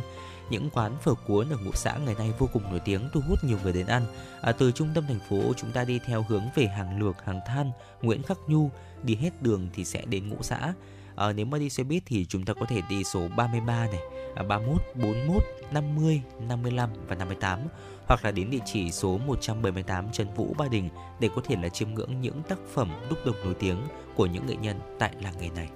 [0.51, 3.45] Những quán phở cuốn ở ngũ xã ngày nay vô cùng nổi tiếng thu hút
[3.45, 4.03] nhiều người đến ăn.
[4.41, 7.41] À, từ trung tâm thành phố chúng ta đi theo hướng về hàng lược, hàng
[7.47, 7.71] than,
[8.03, 8.71] Nguyễn Khắc Nhu,
[9.03, 10.75] đi hết đường thì sẽ đến ngũ xã.
[11.17, 14.01] À, nếu mà đi xe buýt thì chúng ta có thể đi số 33 này,
[14.49, 15.43] 31, 41,
[15.73, 17.61] 50, 55 và 58
[18.07, 20.89] hoặc là đến địa chỉ số 178 Trần Vũ Ba Đình
[21.21, 23.83] để có thể là chiêm ngưỡng những tác phẩm đúc đồng nổi tiếng
[24.17, 25.69] của những nghệ nhân tại làng nghề này.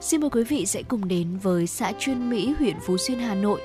[0.00, 3.34] Xin mời quý vị sẽ cùng đến với xã Chuyên Mỹ, huyện Phú Xuyên, Hà
[3.34, 3.60] Nội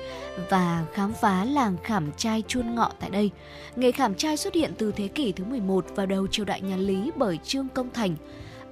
[0.50, 3.30] và khám phá làng khảm trai chuôn ngọ tại đây.
[3.76, 6.76] Nghề khảm trai xuất hiện từ thế kỷ thứ 11 vào đầu triều đại nhà
[6.76, 8.16] Lý bởi Trương Công Thành.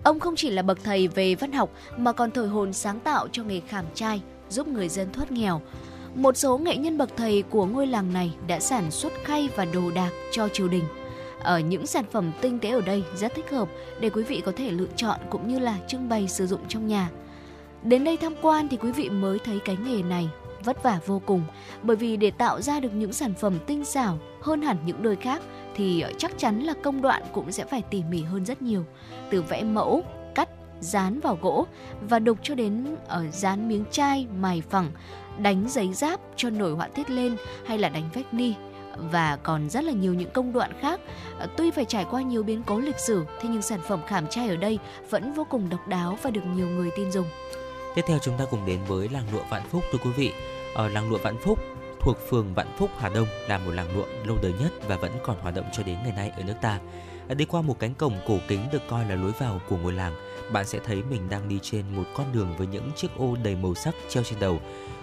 [0.03, 3.29] Ông không chỉ là bậc thầy về văn học mà còn thổi hồn sáng tạo
[3.33, 5.61] cho nghề khảm trai, giúp người dân thoát nghèo.
[6.15, 9.65] Một số nghệ nhân bậc thầy của ngôi làng này đã sản xuất khay và
[9.65, 10.85] đồ đạc cho triều đình.
[11.41, 13.69] Ở những sản phẩm tinh tế ở đây rất thích hợp
[14.01, 16.87] để quý vị có thể lựa chọn cũng như là trưng bày sử dụng trong
[16.87, 17.11] nhà.
[17.83, 20.29] Đến đây tham quan thì quý vị mới thấy cái nghề này
[20.65, 21.43] vất vả vô cùng
[21.83, 25.17] bởi vì để tạo ra được những sản phẩm tinh xảo hơn hẳn những đôi
[25.17, 25.43] khác
[25.75, 28.85] thì ờ, chắc chắn là công đoạn cũng sẽ phải tỉ mỉ hơn rất nhiều.
[29.31, 30.03] Từ vẽ mẫu,
[30.35, 30.49] cắt,
[30.81, 31.67] dán vào gỗ
[32.01, 34.91] và đục cho đến ở dán miếng chai, mài phẳng,
[35.39, 38.55] đánh giấy giáp cho nổi họa tiết lên hay là đánh vách ni
[38.97, 41.01] và còn rất là nhiều những công đoạn khác.
[41.39, 44.27] Ờ, tuy phải trải qua nhiều biến cố lịch sử, thế nhưng sản phẩm khảm
[44.27, 44.79] chai ở đây
[45.11, 47.27] vẫn vô cùng độc đáo và được nhiều người tin dùng.
[47.95, 50.33] Tiếp theo chúng ta cùng đến với làng lụa Vạn Phúc thưa quý vị.
[50.75, 51.59] Ở làng lụa Vạn Phúc
[52.01, 55.13] thuộc phường Vạn Phúc, Hà Đông là một làng lụa lâu đời nhất và vẫn
[55.25, 56.79] còn hoạt động cho đến ngày nay ở nước ta.
[57.29, 59.93] Ờ, đi qua một cánh cổng cổ kính được coi là lối vào của ngôi
[59.93, 60.15] làng,
[60.53, 63.57] bạn sẽ thấy mình đang đi trên một con đường với những chiếc ô đầy
[63.57, 64.61] màu sắc treo trên đầu.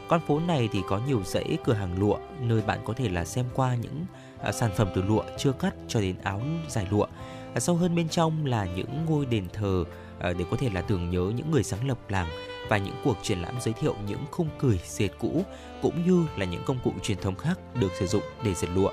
[0.08, 3.26] Con phố này thì có nhiều dãy cửa hàng lụa nơi bạn có thể là
[3.26, 4.06] xem qua những
[4.42, 7.06] à, sản phẩm từ lụa chưa cắt cho đến áo dài lụa.
[7.54, 9.84] À, sâu hơn bên trong là những ngôi đền thờ
[10.20, 12.28] à, để có thể là tưởng nhớ những người sáng lập làng
[12.70, 15.44] và những cuộc triển lãm giới thiệu những khung cửi dệt cũ
[15.82, 18.92] cũng như là những công cụ truyền thống khác được sử dụng để dệt lụa.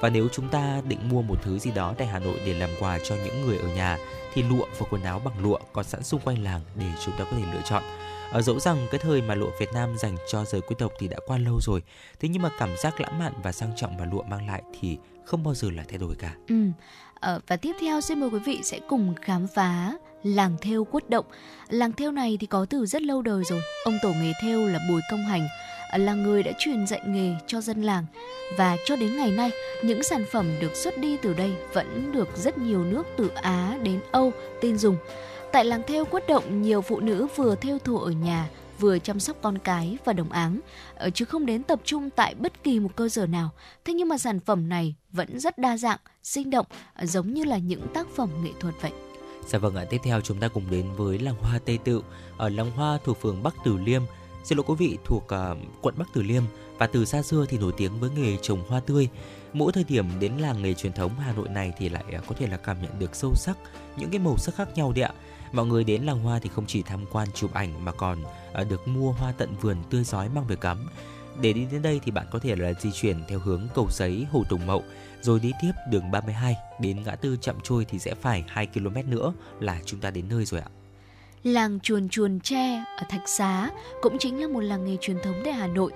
[0.00, 2.70] Và nếu chúng ta định mua một thứ gì đó tại Hà Nội để làm
[2.80, 3.98] quà cho những người ở nhà
[4.34, 7.24] thì lụa và quần áo bằng lụa có sẵn xung quanh làng để chúng ta
[7.24, 7.82] có thể lựa chọn.
[8.30, 11.08] ở dẫu rằng cái thời mà lụa Việt Nam dành cho giới quý tộc thì
[11.08, 11.82] đã qua lâu rồi
[12.20, 14.98] thế nhưng mà cảm giác lãng mạn và sang trọng mà lụa mang lại thì
[15.24, 16.54] không bao giờ là thay đổi cả ừ.
[17.20, 19.92] Ờ, và tiếp theo xin mời quý vị sẽ cùng khám phá
[20.24, 21.24] làng thêu quất động.
[21.68, 23.60] Làng thêu này thì có từ rất lâu đời rồi.
[23.84, 25.48] Ông tổ nghề thêu là Bùi Công Hành
[25.98, 28.06] là người đã truyền dạy nghề cho dân làng
[28.58, 29.50] và cho đến ngày nay
[29.82, 33.78] những sản phẩm được xuất đi từ đây vẫn được rất nhiều nước từ Á
[33.82, 34.96] đến Âu tin dùng.
[35.52, 38.48] Tại làng thêu quất động nhiều phụ nữ vừa thêu thùa ở nhà
[38.78, 40.60] vừa chăm sóc con cái và đồng áng,
[40.94, 43.50] ờ, chứ không đến tập trung tại bất kỳ một cơ sở nào.
[43.84, 47.44] Thế nhưng mà sản phẩm này vẫn rất đa dạng, sinh động, ờ, giống như
[47.44, 48.92] là những tác phẩm nghệ thuật vậy.
[49.46, 52.02] Dạ vâng ạ, tiếp theo chúng ta cùng đến với làng hoa Tây Tự
[52.36, 54.02] ở làng hoa thuộc phường Bắc Từ Liêm.
[54.44, 56.42] Xin lỗi quý vị thuộc uh, quận Bắc Từ Liêm
[56.78, 59.08] và từ xa xưa thì nổi tiếng với nghề trồng hoa tươi.
[59.52, 62.34] Mỗi thời điểm đến làng nghề truyền thống Hà Nội này thì lại uh, có
[62.38, 63.58] thể là cảm nhận được sâu sắc
[63.96, 65.12] những cái màu sắc khác nhau đấy ạ.
[65.52, 68.68] Mọi người đến làng hoa thì không chỉ tham quan chụp ảnh mà còn uh,
[68.70, 70.88] được mua hoa tận vườn tươi giói mang về cắm.
[71.40, 74.26] Để đi đến đây thì bạn có thể là di chuyển theo hướng cầu giấy
[74.30, 74.82] Hồ Tùng Mậu
[75.24, 79.10] rồi đi tiếp đường 32 đến ngã tư chậm trôi thì sẽ phải 2 km
[79.10, 80.68] nữa là chúng ta đến nơi rồi ạ.
[81.42, 83.70] Làng chuồn chuồn tre ở Thạch Xá
[84.02, 85.92] cũng chính là một làng nghề truyền thống tại Hà Nội.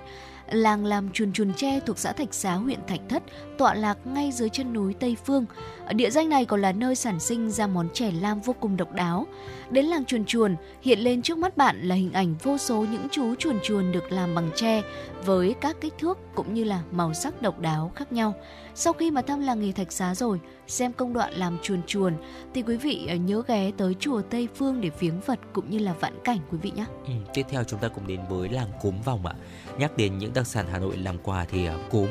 [0.51, 3.23] Làng làm chuồn chuồn tre thuộc xã Thạch Xá, huyện Thạch Thất,
[3.57, 5.45] tọa lạc ngay dưới chân núi Tây Phương.
[5.85, 8.77] Ở địa danh này còn là nơi sản sinh ra món chè lam vô cùng
[8.77, 9.27] độc đáo.
[9.69, 13.07] Đến làng chuồn chuồn, hiện lên trước mắt bạn là hình ảnh vô số những
[13.11, 14.81] chú chuồn chuồn được làm bằng tre
[15.25, 18.33] với các kích thước cũng như là màu sắc độc đáo khác nhau.
[18.75, 22.13] Sau khi mà thăm làng nghề Thạch Xá rồi, xem công đoạn làm chuồn chuồn
[22.53, 25.79] thì quý vị ờ, nhớ ghé tới chùa Tây Phương để viếng Phật cũng như
[25.79, 26.85] là vãn cảnh quý vị nhé.
[27.05, 29.33] Ừ, tiếp theo chúng ta cùng đến với làng cốm vòng ạ.
[29.79, 32.07] Nhắc đến những đặc sản Hà Nội làm quà thì à, ờ, cốm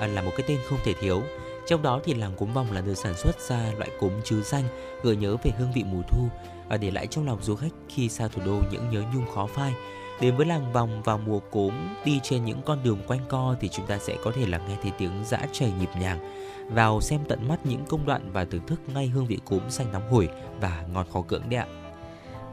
[0.00, 1.22] à, là một cái tên không thể thiếu.
[1.66, 4.64] Trong đó thì làng cốm vòng là nơi sản xuất ra loại cốm chứ danh
[5.02, 6.28] gợi nhớ về hương vị mùa thu,
[6.68, 9.46] và để lại trong lòng du khách khi xa thủ đô những nhớ nhung khó
[9.46, 9.72] phai
[10.20, 11.72] Đến với làng vòng vào mùa cốm,
[12.04, 14.76] đi trên những con đường quanh co thì chúng ta sẽ có thể là nghe
[14.82, 16.18] thấy tiếng dã chảy nhịp nhàng.
[16.70, 19.92] Vào xem tận mắt những công đoạn và thưởng thức ngay hương vị cốm xanh
[19.92, 20.28] nóng hổi
[20.60, 21.83] và ngon khó cưỡng đấy ạ.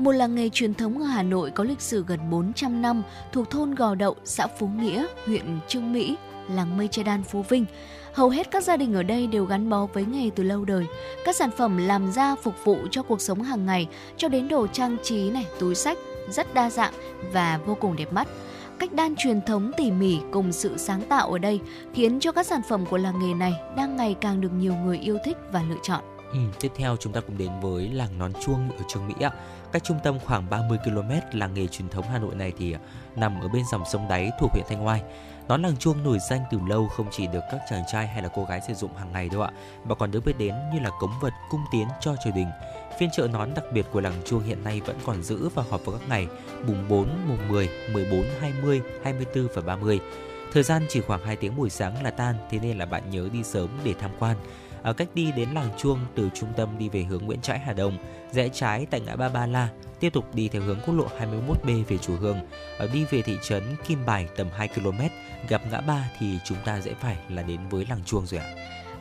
[0.01, 3.49] Một làng nghề truyền thống ở Hà Nội có lịch sử gần 400 năm thuộc
[3.49, 6.15] thôn Gò Đậu, xã Phú Nghĩa, huyện Trương Mỹ,
[6.49, 7.65] làng mây che đan Phú Vinh.
[8.13, 10.85] Hầu hết các gia đình ở đây đều gắn bó với nghề từ lâu đời.
[11.25, 13.87] Các sản phẩm làm ra phục vụ cho cuộc sống hàng ngày
[14.17, 15.97] cho đến đồ trang trí này, túi sách,
[16.29, 16.93] rất đa dạng
[17.33, 18.27] và vô cùng đẹp mắt.
[18.79, 21.59] Cách đan truyền thống tỉ mỉ cùng sự sáng tạo ở đây
[21.93, 24.97] khiến cho các sản phẩm của làng nghề này đang ngày càng được nhiều người
[24.97, 26.10] yêu thích và lựa chọn.
[26.33, 29.31] Ừ, tiếp theo chúng ta cùng đến với làng nón chuông ở Trường Mỹ ạ.
[29.71, 32.79] Cách trung tâm khoảng 30 km, làng nghề truyền thống Hà Nội này thì à,
[33.15, 35.01] nằm ở bên dòng sông Đáy thuộc huyện Thanh Oai.
[35.47, 38.29] Nón làng chuông nổi danh từ lâu không chỉ được các chàng trai hay là
[38.35, 39.51] cô gái sử dụng hàng ngày đâu ạ,
[39.83, 42.47] mà còn được biết đến như là cống vật cung tiến cho triều đình.
[42.99, 45.85] Phiên chợ nón đặc biệt của làng chuông hiện nay vẫn còn giữ và họp
[45.85, 46.27] vào các ngày
[46.67, 49.99] mùng 4, mùng 10, 14, 20, 24 và 30.
[50.53, 53.29] Thời gian chỉ khoảng 2 tiếng buổi sáng là tan, thế nên là bạn nhớ
[53.33, 54.37] đi sớm để tham quan.
[54.83, 57.73] Ở cách đi đến làng chuông từ trung tâm đi về hướng Nguyễn Trãi Hà
[57.73, 57.97] Đông,
[58.31, 59.69] rẽ trái tại ngã ba Ba La,
[59.99, 62.39] tiếp tục đi theo hướng quốc lộ 21B về Chùa Hương.
[62.77, 64.99] Ở đi về thị trấn Kim Bài tầm 2 km,
[65.49, 68.55] gặp ngã ba thì chúng ta sẽ phải là đến với làng chuông rồi ạ.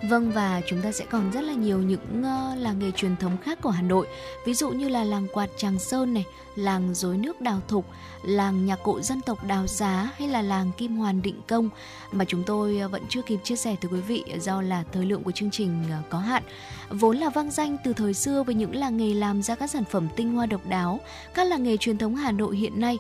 [0.09, 3.37] Vâng và chúng ta sẽ còn rất là nhiều những uh, làng nghề truyền thống
[3.45, 4.07] khác của Hà Nội.
[4.47, 6.25] Ví dụ như là làng quạt Tràng Sơn này,
[6.57, 7.87] làng rối nước Đào Thục,
[8.23, 11.69] làng nhạc cụ dân tộc Đào Giá hay là làng Kim Hoàn Định Công
[12.13, 15.07] mà chúng tôi uh, vẫn chưa kịp chia sẻ tới quý vị do là thời
[15.07, 16.43] lượng của chương trình uh, có hạn.
[16.91, 19.85] Vốn là vang danh từ thời xưa với những làng nghề làm ra các sản
[19.85, 21.01] phẩm tinh hoa độc đáo,
[21.35, 22.99] các làng nghề truyền thống Hà Nội hiện nay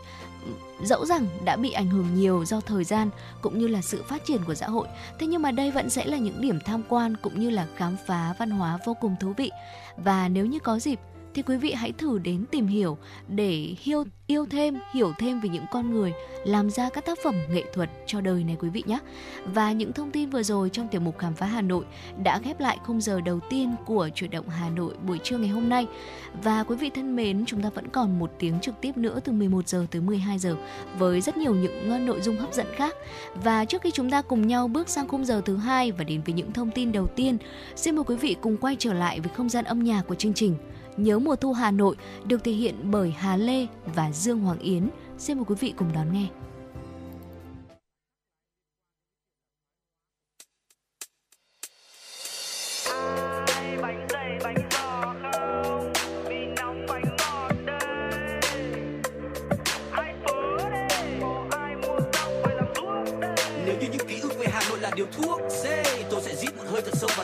[0.82, 3.10] dẫu rằng đã bị ảnh hưởng nhiều do thời gian
[3.42, 4.88] cũng như là sự phát triển của xã hội,
[5.18, 7.96] thế nhưng mà đây vẫn sẽ là những điểm tham quan cũng như là khám
[8.06, 9.50] phá văn hóa vô cùng thú vị.
[9.96, 11.00] Và nếu như có dịp
[11.34, 15.48] thì quý vị hãy thử đến tìm hiểu để yêu yêu thêm, hiểu thêm về
[15.48, 16.12] những con người
[16.44, 18.98] làm ra các tác phẩm nghệ thuật cho đời này quý vị nhé.
[19.44, 21.84] Và những thông tin vừa rồi trong tiểu mục khám phá Hà Nội
[22.22, 25.48] đã khép lại khung giờ đầu tiên của chuyển động Hà Nội buổi trưa ngày
[25.48, 25.86] hôm nay.
[26.42, 29.32] Và quý vị thân mến, chúng ta vẫn còn một tiếng trực tiếp nữa từ
[29.32, 30.56] 11 giờ tới 12 giờ
[30.98, 32.96] với rất nhiều những ờ, nội dung hấp dẫn khác.
[33.34, 36.22] Và trước khi chúng ta cùng nhau bước sang khung giờ thứ hai và đến
[36.26, 37.38] với những thông tin đầu tiên,
[37.76, 40.34] xin mời quý vị cùng quay trở lại với không gian âm nhạc của chương
[40.34, 40.56] trình.
[41.02, 41.96] Nhớ mùa thu Hà Nội
[42.26, 44.88] được thể hiện bởi Hà Lê và Dương Hoàng Yến.
[45.18, 46.26] Xin mời quý vị cùng đón nghe.
[65.00, 65.69] điều thuốc sẽ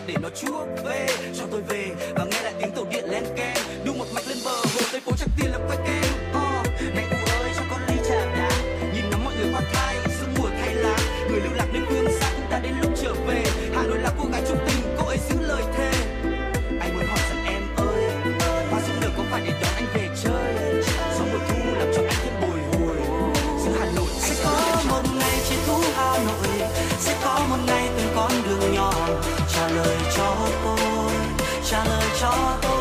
[0.06, 1.06] để nó chuốc về,
[1.38, 4.38] cho tôi về và nghe lại tiếng tàu điện len ken đu một mạch lên
[4.44, 6.62] bờ, hồ tây phố chắc tiên làm quay kem ờ,
[6.94, 8.50] này cụ ơi, cho con ly trà đá
[8.94, 10.96] nhìn ngắm mọi người hoa khai sương mùa thay lá.
[11.30, 13.44] Người lưu lạc nơi phương xa cũng đã đến lúc trở về.
[13.74, 15.90] Hà nội là cô gái trung tình, cô ấy giữ lời thề.
[16.80, 18.04] Anh muốn hỏi rằng em ơi,
[18.70, 20.82] hoa sương nở có phải để đón anh về chơi?
[21.18, 22.96] Gió mùa thu làm cho anh thêm bồi hồi.
[23.64, 26.68] Giữa hà nội sẽ có một ngày chiến thú hà nội.
[26.98, 29.05] Sẽ có một ngày từng con đường nhỏ
[29.86, 30.34] lời cho
[30.64, 31.10] tôi
[31.64, 32.75] trả lời cho tôi.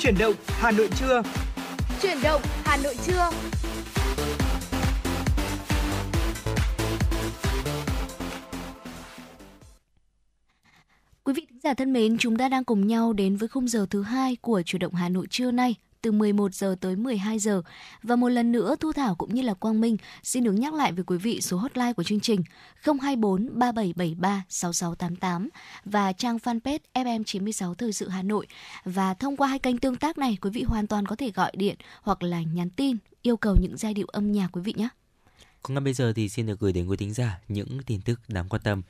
[0.00, 1.22] Chuyển động Hà Nội trưa.
[2.02, 3.30] Chuyển động Hà Nội trưa.
[11.24, 13.86] Quý vị thính giả thân mến, chúng ta đang cùng nhau đến với khung giờ
[13.90, 17.62] thứ hai của chuyển động Hà Nội trưa nay từ 11 giờ tới 12 giờ.
[18.02, 20.92] Và một lần nữa Thu Thảo cũng như là Quang Minh xin được nhắc lại
[20.92, 22.42] với quý vị số hotline của chương trình
[22.82, 25.48] 024 3773 6688
[25.84, 28.46] và trang fanpage FM96 Thời sự Hà Nội.
[28.84, 31.52] Và thông qua hai kênh tương tác này, quý vị hoàn toàn có thể gọi
[31.56, 34.88] điện hoặc là nhắn tin yêu cầu những giai điệu âm nhạc quý vị nhé.
[35.62, 38.20] Còn ngay bây giờ thì xin được gửi đến quý thính giả những tin tức
[38.28, 38.82] đáng quan tâm.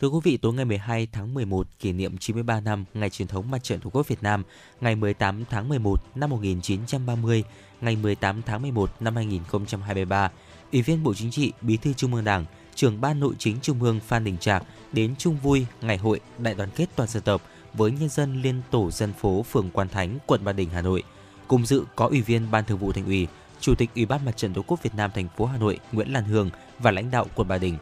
[0.00, 3.50] Thưa quý vị, tối ngày 12 tháng 11 kỷ niệm 93 năm ngày truyền thống
[3.50, 4.42] Mặt trận Tổ quốc Việt Nam,
[4.80, 7.44] ngày 18 tháng 11 năm 1930,
[7.80, 10.30] ngày 18 tháng 11 năm 2023,
[10.72, 12.44] Ủy viên Bộ Chính trị, Bí thư Trung ương Đảng,
[12.74, 16.54] trưởng Ban Nội chính Trung ương Phan Đình Trạc đến chung vui ngày hội Đại
[16.54, 17.42] đoàn kết toàn dân tộc
[17.74, 21.02] với nhân dân liên tổ dân phố phường Quan Thánh, quận Ba Đình, Hà Nội.
[21.48, 23.26] Cùng dự có Ủy viên Ban Thường vụ Thành ủy,
[23.60, 26.12] Chủ tịch Ủy ban Mặt trận Tổ quốc Việt Nam thành phố Hà Nội Nguyễn
[26.12, 27.78] Lan Hương và lãnh đạo quận Ba Đình.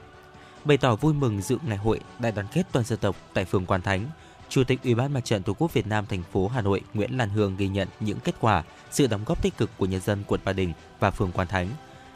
[0.64, 3.66] Bày tỏ vui mừng dự ngày hội đại đoàn kết toàn dân tộc tại phường
[3.66, 4.06] Quan Thánh,
[4.48, 7.16] Chủ tịch Ủy ban Mặt trận Tổ quốc Việt Nam thành phố Hà Nội Nguyễn
[7.16, 10.24] Lan Hương ghi nhận những kết quả, sự đóng góp tích cực của nhân dân
[10.26, 11.68] quận Ba Đình và phường Quan Thánh.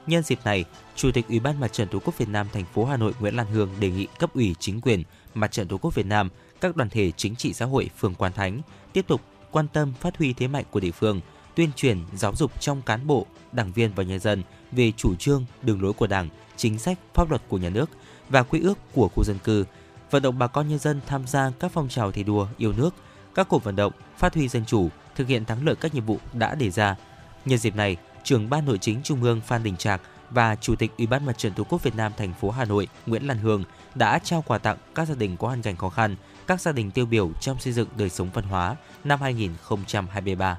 [0.07, 0.65] Nhân dịp này,
[0.97, 3.37] Chủ tịch Ủy ban Mặt trận Tổ quốc Việt Nam thành phố Hà Nội Nguyễn
[3.37, 5.03] Lan Hương đề nghị cấp ủy chính quyền,
[5.35, 6.29] Mặt trận Tổ quốc Việt Nam,
[6.61, 8.61] các đoàn thể chính trị xã hội phường Quan Thánh
[8.93, 9.21] tiếp tục
[9.51, 11.21] quan tâm phát huy thế mạnh của địa phương,
[11.55, 14.43] tuyên truyền giáo dục trong cán bộ, đảng viên và nhân dân
[14.73, 17.91] về chủ trương, đường lối của Đảng, chính sách, pháp luật của nhà nước
[18.29, 19.65] và quy ước của khu dân cư,
[20.11, 22.95] vận động bà con nhân dân tham gia các phong trào thi đua yêu nước,
[23.35, 26.19] các cuộc vận động, phát huy dân chủ, thực hiện thắng lợi các nhiệm vụ
[26.33, 26.97] đã đề ra.
[27.45, 30.01] Nhân dịp này, trưởng ban nội chính Trung ương Phan Đình Trạc
[30.31, 32.89] và Chủ tịch Ủy ban Mặt trận Tổ quốc Việt Nam thành phố Hà Nội
[33.07, 33.65] Nguyễn Lan Hương
[33.95, 36.17] đã trao quà tặng các gia đình có hoàn cảnh khó khăn,
[36.47, 40.59] các gia đình tiêu biểu trong xây dựng đời sống văn hóa năm 2023.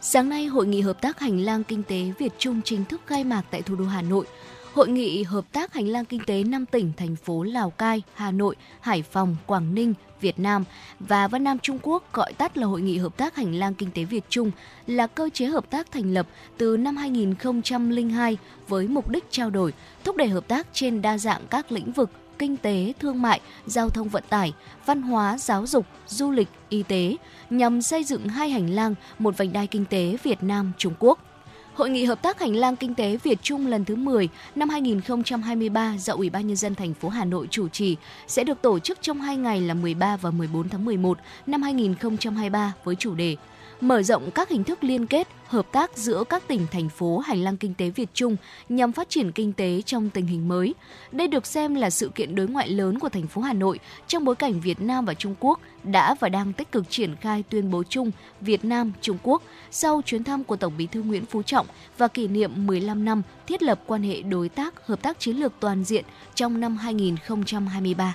[0.00, 3.24] Sáng nay, Hội nghị Hợp tác Hành lang Kinh tế Việt Trung chính thức khai
[3.24, 4.26] mạc tại thủ đô Hà Nội.
[4.74, 8.30] Hội nghị Hợp tác Hành lang Kinh tế 5 tỉnh, thành phố Lào Cai, Hà
[8.30, 10.64] Nội, Hải Phòng, Quảng Ninh, Việt Nam
[11.00, 13.90] và Vân Nam Trung Quốc gọi tắt là Hội nghị Hợp tác Hành lang Kinh
[13.90, 14.50] tế Việt Trung
[14.86, 16.26] là cơ chế hợp tác thành lập
[16.58, 19.72] từ năm 2002 với mục đích trao đổi,
[20.04, 23.90] thúc đẩy hợp tác trên đa dạng các lĩnh vực kinh tế, thương mại, giao
[23.90, 24.52] thông vận tải,
[24.86, 27.16] văn hóa, giáo dục, du lịch, y tế
[27.50, 31.31] nhằm xây dựng hai hành lang, một vành đai kinh tế Việt Nam Trung Quốc.
[31.74, 35.94] Hội nghị hợp tác hành lang kinh tế Việt Trung lần thứ 10 năm 2023
[35.98, 37.96] do Ủy ban nhân dân thành phố Hà Nội chủ trì
[38.26, 42.72] sẽ được tổ chức trong hai ngày là 13 và 14 tháng 11 năm 2023
[42.84, 43.36] với chủ đề
[43.82, 47.42] mở rộng các hình thức liên kết, hợp tác giữa các tỉnh thành phố hành
[47.42, 48.36] lang kinh tế Việt Trung
[48.68, 50.74] nhằm phát triển kinh tế trong tình hình mới.
[51.12, 54.24] Đây được xem là sự kiện đối ngoại lớn của thành phố Hà Nội trong
[54.24, 57.70] bối cảnh Việt Nam và Trung Quốc đã và đang tích cực triển khai tuyên
[57.70, 58.10] bố chung
[58.40, 61.66] Việt Nam Trung Quốc sau chuyến thăm của Tổng Bí thư Nguyễn Phú Trọng
[61.98, 65.52] và kỷ niệm 15 năm thiết lập quan hệ đối tác hợp tác chiến lược
[65.60, 66.04] toàn diện
[66.34, 68.14] trong năm 2023.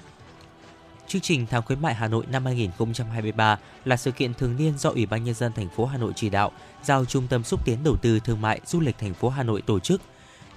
[1.08, 4.90] Chương trình tháng khuyến mại Hà Nội năm 2023 là sự kiện thường niên do
[4.90, 6.52] Ủy ban nhân dân thành phố Hà Nội chỉ đạo,
[6.84, 9.62] giao Trung tâm xúc tiến đầu tư thương mại du lịch thành phố Hà Nội
[9.62, 10.02] tổ chức.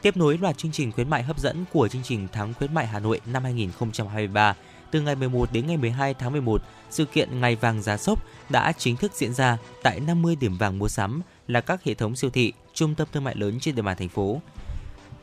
[0.02, 2.86] Tiếp nối loạt chương trình khuyến mại hấp dẫn của chương trình tháng khuyến mại
[2.86, 4.54] Hà Nội năm 2023,
[4.90, 8.72] từ ngày 11 đến ngày 12 tháng 11, sự kiện Ngày vàng giá sốc đã
[8.72, 12.30] chính thức diễn ra tại 50 điểm vàng mua sắm là các hệ thống siêu
[12.30, 14.40] thị, trung tâm thương mại lớn trên địa bàn thành phố.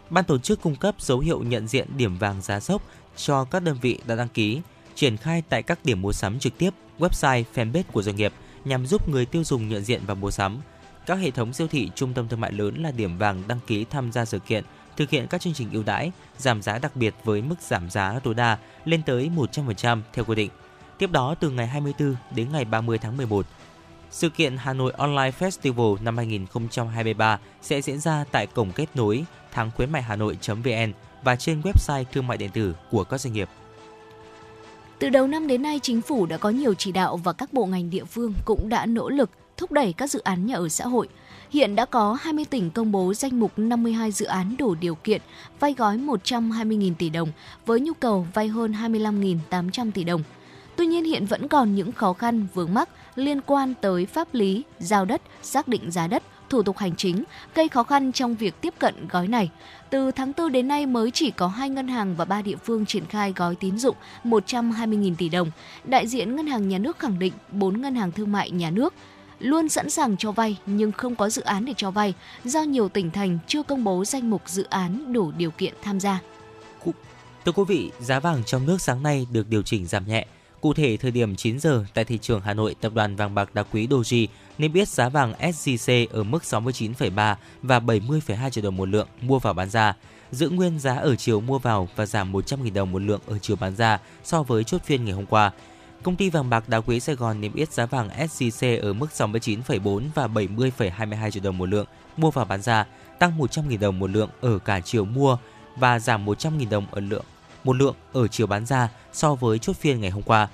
[0.09, 2.81] Ban tổ chức cung cấp dấu hiệu nhận diện điểm vàng giá sốc
[3.15, 4.61] cho các đơn vị đã đăng ký,
[4.95, 8.33] triển khai tại các điểm mua sắm trực tiếp, website, fanpage của doanh nghiệp
[8.65, 10.57] nhằm giúp người tiêu dùng nhận diện và mua sắm.
[11.05, 13.85] Các hệ thống siêu thị, trung tâm thương mại lớn là điểm vàng đăng ký
[13.89, 14.63] tham gia sự kiện,
[14.97, 18.19] thực hiện các chương trình ưu đãi, giảm giá đặc biệt với mức giảm giá
[18.23, 20.49] tối đa lên tới 100% theo quy định.
[20.97, 23.45] Tiếp đó từ ngày 24 đến ngày 30 tháng 11,
[24.11, 29.25] sự kiện Hà Nội Online Festival năm 2023 sẽ diễn ra tại cổng kết nối
[29.51, 30.91] tháng khuyến mại Hà Nội.vn
[31.23, 33.49] và trên website thương mại điện tử của các doanh nghiệp.
[34.99, 37.65] Từ đầu năm đến nay, chính phủ đã có nhiều chỉ đạo và các bộ
[37.65, 40.87] ngành địa phương cũng đã nỗ lực thúc đẩy các dự án nhà ở xã
[40.87, 41.07] hội.
[41.49, 45.21] Hiện đã có 20 tỉnh công bố danh mục 52 dự án đủ điều kiện
[45.59, 47.29] vay gói 120.000 tỷ đồng
[47.65, 50.23] với nhu cầu vay hơn 25.800 tỷ đồng.
[50.75, 54.63] Tuy nhiên hiện vẫn còn những khó khăn vướng mắc liên quan tới pháp lý,
[54.79, 57.23] giao đất, xác định giá đất, thủ tục hành chính
[57.55, 59.49] gây khó khăn trong việc tiếp cận gói này.
[59.89, 62.85] Từ tháng 4 đến nay mới chỉ có hai ngân hàng và ba địa phương
[62.85, 65.51] triển khai gói tín dụng 120.000 tỷ đồng.
[65.83, 68.93] Đại diện Ngân hàng Nhà nước khẳng định bốn ngân hàng thương mại nhà nước
[69.39, 72.13] luôn sẵn sàng cho vay nhưng không có dự án để cho vay
[72.43, 75.99] do nhiều tỉnh thành chưa công bố danh mục dự án đủ điều kiện tham
[75.99, 76.21] gia.
[77.47, 80.25] Thưa quý vị, giá vàng trong nước sáng nay được điều chỉnh giảm nhẹ.
[80.61, 83.55] Cụ thể, thời điểm 9 giờ tại thị trường Hà Nội, tập đoàn vàng bạc
[83.55, 84.27] đá quý Doji
[84.57, 89.39] niêm yết giá vàng SJC ở mức 69,3 và 70,2 triệu đồng một lượng mua
[89.39, 89.93] vào bán ra,
[90.31, 93.55] giữ nguyên giá ở chiều mua vào và giảm 100.000 đồng một lượng ở chiều
[93.55, 95.51] bán ra so với chốt phiên ngày hôm qua.
[96.03, 99.07] Công ty vàng bạc đá quý Sài Gòn niêm yết giá vàng SJC ở mức
[99.17, 101.85] 69,4 và 70,22 triệu đồng một lượng
[102.17, 102.85] mua vào bán ra,
[103.19, 105.37] tăng 100.000 đồng một lượng ở cả chiều mua
[105.75, 107.25] và giảm 100.000 đồng ở lượng
[107.63, 110.47] một lượng ở chiều bán ra so với chốt phiên ngày hôm qua.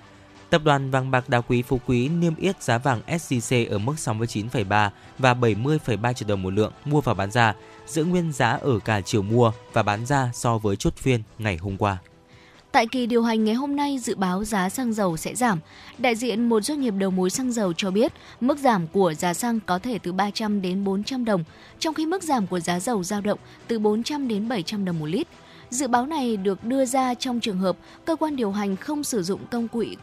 [0.49, 3.93] Tập đoàn vàng bạc đá quý Phú Quý niêm yết giá vàng SJC ở mức
[3.97, 4.89] 69,3
[5.19, 7.53] và 70,3 triệu đồng một lượng mua vào bán ra,
[7.87, 11.57] giữ nguyên giá ở cả chiều mua và bán ra so với chốt phiên ngày
[11.57, 11.97] hôm qua.
[12.73, 15.59] Tại kỳ điều hành ngày hôm nay, dự báo giá xăng dầu sẽ giảm.
[15.97, 19.33] Đại diện một doanh nghiệp đầu mối xăng dầu cho biết, mức giảm của giá
[19.33, 21.43] xăng có thể từ 300 đến 400 đồng,
[21.79, 25.05] trong khi mức giảm của giá dầu dao động từ 400 đến 700 đồng một
[25.05, 25.27] lít.
[25.69, 29.23] Dự báo này được đưa ra trong trường hợp cơ quan điều hành không sử
[29.23, 29.95] dụng công quỹ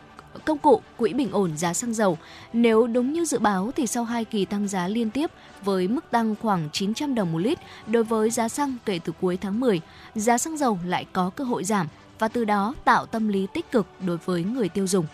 [0.45, 2.19] công cụ quỹ bình ổn giá xăng dầu.
[2.53, 5.31] Nếu đúng như dự báo thì sau hai kỳ tăng giá liên tiếp
[5.65, 9.37] với mức tăng khoảng 900 đồng một lít đối với giá xăng kể từ cuối
[9.37, 9.81] tháng 10,
[10.15, 11.87] giá xăng dầu lại có cơ hội giảm
[12.21, 15.07] và từ đó tạo tâm lý tích cực đối với người tiêu dùng.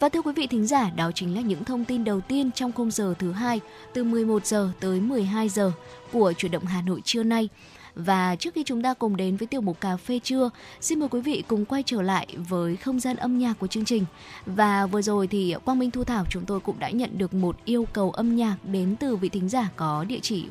[0.00, 2.72] Và thưa quý vị thính giả, đó chính là những thông tin đầu tiên trong
[2.72, 3.60] khung giờ thứ hai
[3.94, 5.72] từ 11 giờ tới 12 giờ
[6.12, 7.48] của chuyển động Hà Nội trưa nay.
[7.94, 10.50] Và trước khi chúng ta cùng đến với tiểu mục cà phê trưa,
[10.80, 13.84] xin mời quý vị cùng quay trở lại với không gian âm nhạc của chương
[13.84, 14.04] trình.
[14.46, 17.56] Và vừa rồi thì Quang Minh Thu Thảo chúng tôi cũng đã nhận được một
[17.64, 20.46] yêu cầu âm nhạc đến từ vị thính giả có địa chỉ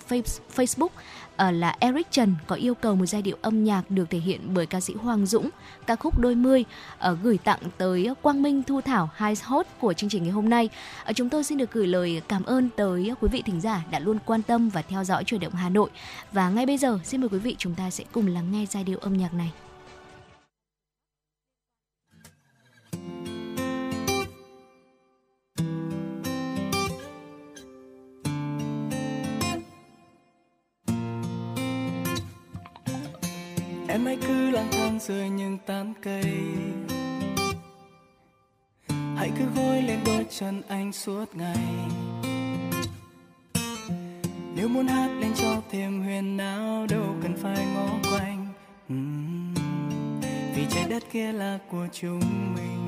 [0.56, 0.88] Facebook
[1.34, 4.42] uh, là Eric Trần có yêu cầu một giai điệu âm nhạc được thể hiện
[4.54, 5.50] bởi ca sĩ Hoàng Dũng,
[5.88, 6.66] ca khúc Đôi mươi
[7.12, 10.50] uh, gửi tặng tới Quang Minh Thu Thảo hai host của chương trình ngày hôm
[10.50, 10.70] nay.
[11.10, 14.00] Uh, chúng tôi xin được gửi lời cảm ơn tới quý vị thính giả đã
[14.00, 15.90] luôn quan tâm và theo dõi chuyển động Hà Nội.
[16.32, 18.84] Và ngay bây giờ xin mời quý vị chúng ta sẽ cùng lắng nghe giai
[18.84, 19.52] điệu âm nhạc này.
[33.92, 36.34] Em hãy cứ lang thang dưới những tán cây.
[39.16, 41.58] Hãy cứ gối lên đôi chân anh suốt ngày.
[44.56, 48.48] Nếu muốn hát lên cho thêm huyền não đâu cần phải ngó quanh.
[48.94, 49.54] Uhm,
[50.56, 52.20] vì trái đất kia là của chúng
[52.56, 52.88] mình.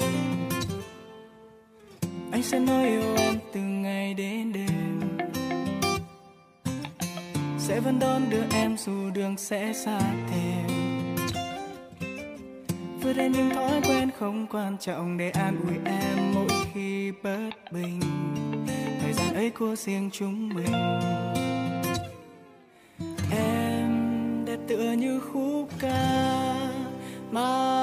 [2.31, 4.99] Anh sẽ nói yêu em từ ngày đến đêm.
[7.57, 9.99] Sẽ vẫn đón đưa em dù đường sẽ xa
[10.31, 10.82] thêm
[13.03, 17.49] vượt lên những thói quen không quan trọng để an ủi em mỗi khi bất
[17.71, 17.99] bình.
[19.01, 20.73] Thời gian ấy của riêng chúng mình.
[23.31, 26.33] Em đẹp tựa như khúc ca
[27.31, 27.82] mà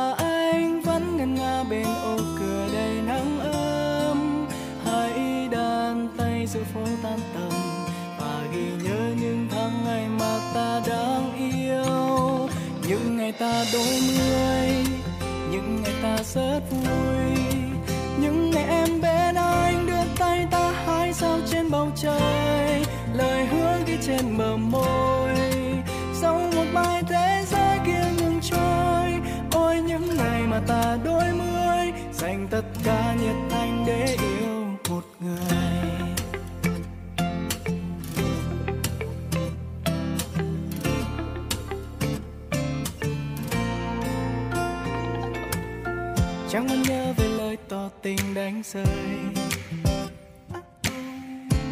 [48.17, 48.85] tình đánh rơi.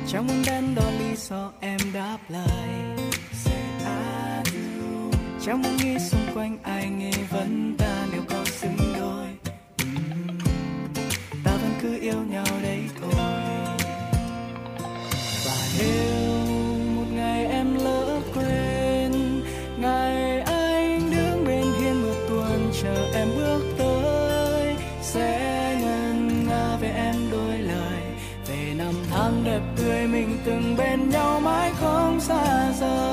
[0.09, 2.69] Chẳng muốn đắn đo lý do em đáp lại,
[5.47, 9.27] chẳng muốn nghĩ xung quanh ai nghe vẫn ta nếu có xứng đôi.
[11.44, 12.67] Ta vẫn cứ yêu nhau đấy
[30.44, 33.07] từng bên nhau mãi không xa rời.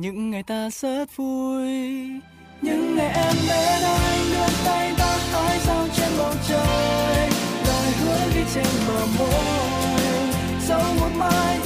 [0.00, 1.68] Những ngày ta rất vui.
[2.62, 7.28] Những ngày em bên anh đưa tay ta hái sao trên bầu trời.
[7.66, 10.00] Lời hứa ghi trên bờ môi.
[10.60, 11.58] Sau một mai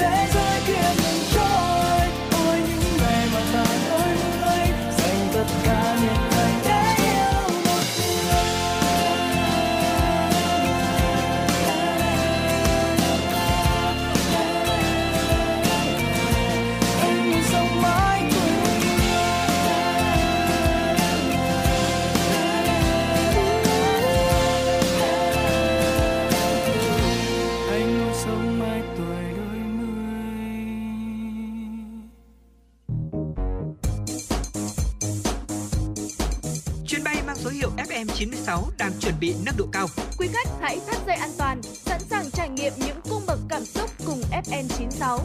[37.51, 39.87] FM96 đang chuẩn bị nâng độ cao.
[40.19, 43.65] Quý khách hãy thắt dây an toàn, sẵn sàng trải nghiệm những cung bậc cảm
[43.65, 45.19] xúc cùng FN96.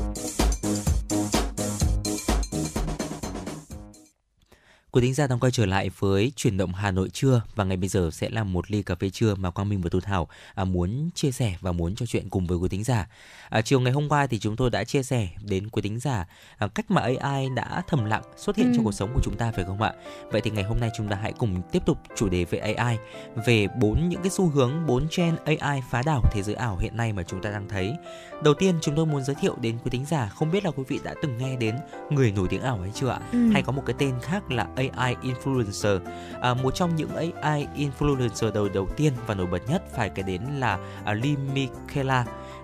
[4.92, 7.78] Quý thính giả đang quay trở lại với chuyển động Hà Nội trưa và ngay
[7.78, 10.28] bây giờ sẽ là một ly cà phê trưa mà Quang Minh và Thu Thảo
[10.56, 13.08] à, muốn chia sẻ và muốn trò chuyện cùng với quý thính giả.
[13.50, 16.26] À, chiều ngày hôm qua thì chúng tôi đã chia sẻ đến quý thính giả
[16.58, 18.74] à, cách mà AI đã thầm lặng xuất hiện Ừ.
[18.76, 19.94] trong cuộc sống của chúng ta phải không ạ?
[20.32, 22.98] Vậy thì ngày hôm nay chúng ta hãy cùng tiếp tục chủ đề về AI
[23.46, 26.98] về bốn những cái xu hướng bốn trend AI phá đảo thế giới ảo hiện
[26.98, 27.94] nay mà chúng ta đang thấy.
[28.44, 30.84] Đầu tiên chúng tôi muốn giới thiệu đến quý thính giả không biết là quý
[30.88, 31.76] vị đã từng nghe đến
[32.10, 33.20] người nổi tiếng ảo hay chưa ạ?
[33.32, 33.50] Ừ.
[33.54, 36.00] Hay có một cái tên khác là AI influencer.
[36.42, 40.24] À, một trong những AI influencer đầu đầu tiên và nổi bật nhất phải kể
[40.24, 41.68] đến là à, Lee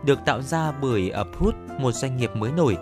[0.06, 2.78] được tạo ra bởi à, uh, Prut, một doanh nghiệp mới nổi.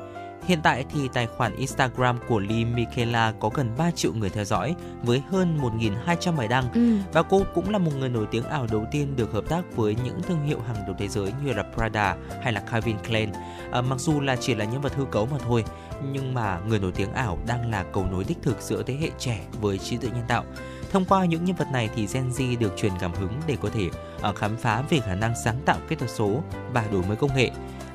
[0.47, 4.45] Hiện tại thì tài khoản Instagram của Lee Michaela có gần 3 triệu người theo
[4.45, 5.57] dõi với hơn
[6.05, 6.97] 1.200 bài đăng Ừ.
[7.13, 9.95] và cô cũng là một người nổi tiếng ảo đầu tiên được hợp tác với
[10.03, 13.29] những thương hiệu hàng đầu thế giới như là Prada hay là Calvin Klein.
[13.71, 15.63] À, mặc dù là chỉ là nhân vật hư cấu mà thôi,
[16.11, 19.09] nhưng mà người nổi tiếng ảo đang là cầu nối đích thực giữa thế hệ
[19.19, 20.43] trẻ với trí tuệ nhân tạo.
[20.91, 23.69] Thông qua những nhân vật này thì Gen Z được truyền cảm hứng để có
[23.73, 23.89] thể
[24.21, 26.43] ờ, khám phá về khả năng sáng tạo kỹ thuật số
[26.73, 27.51] và đổi mới công nghệ.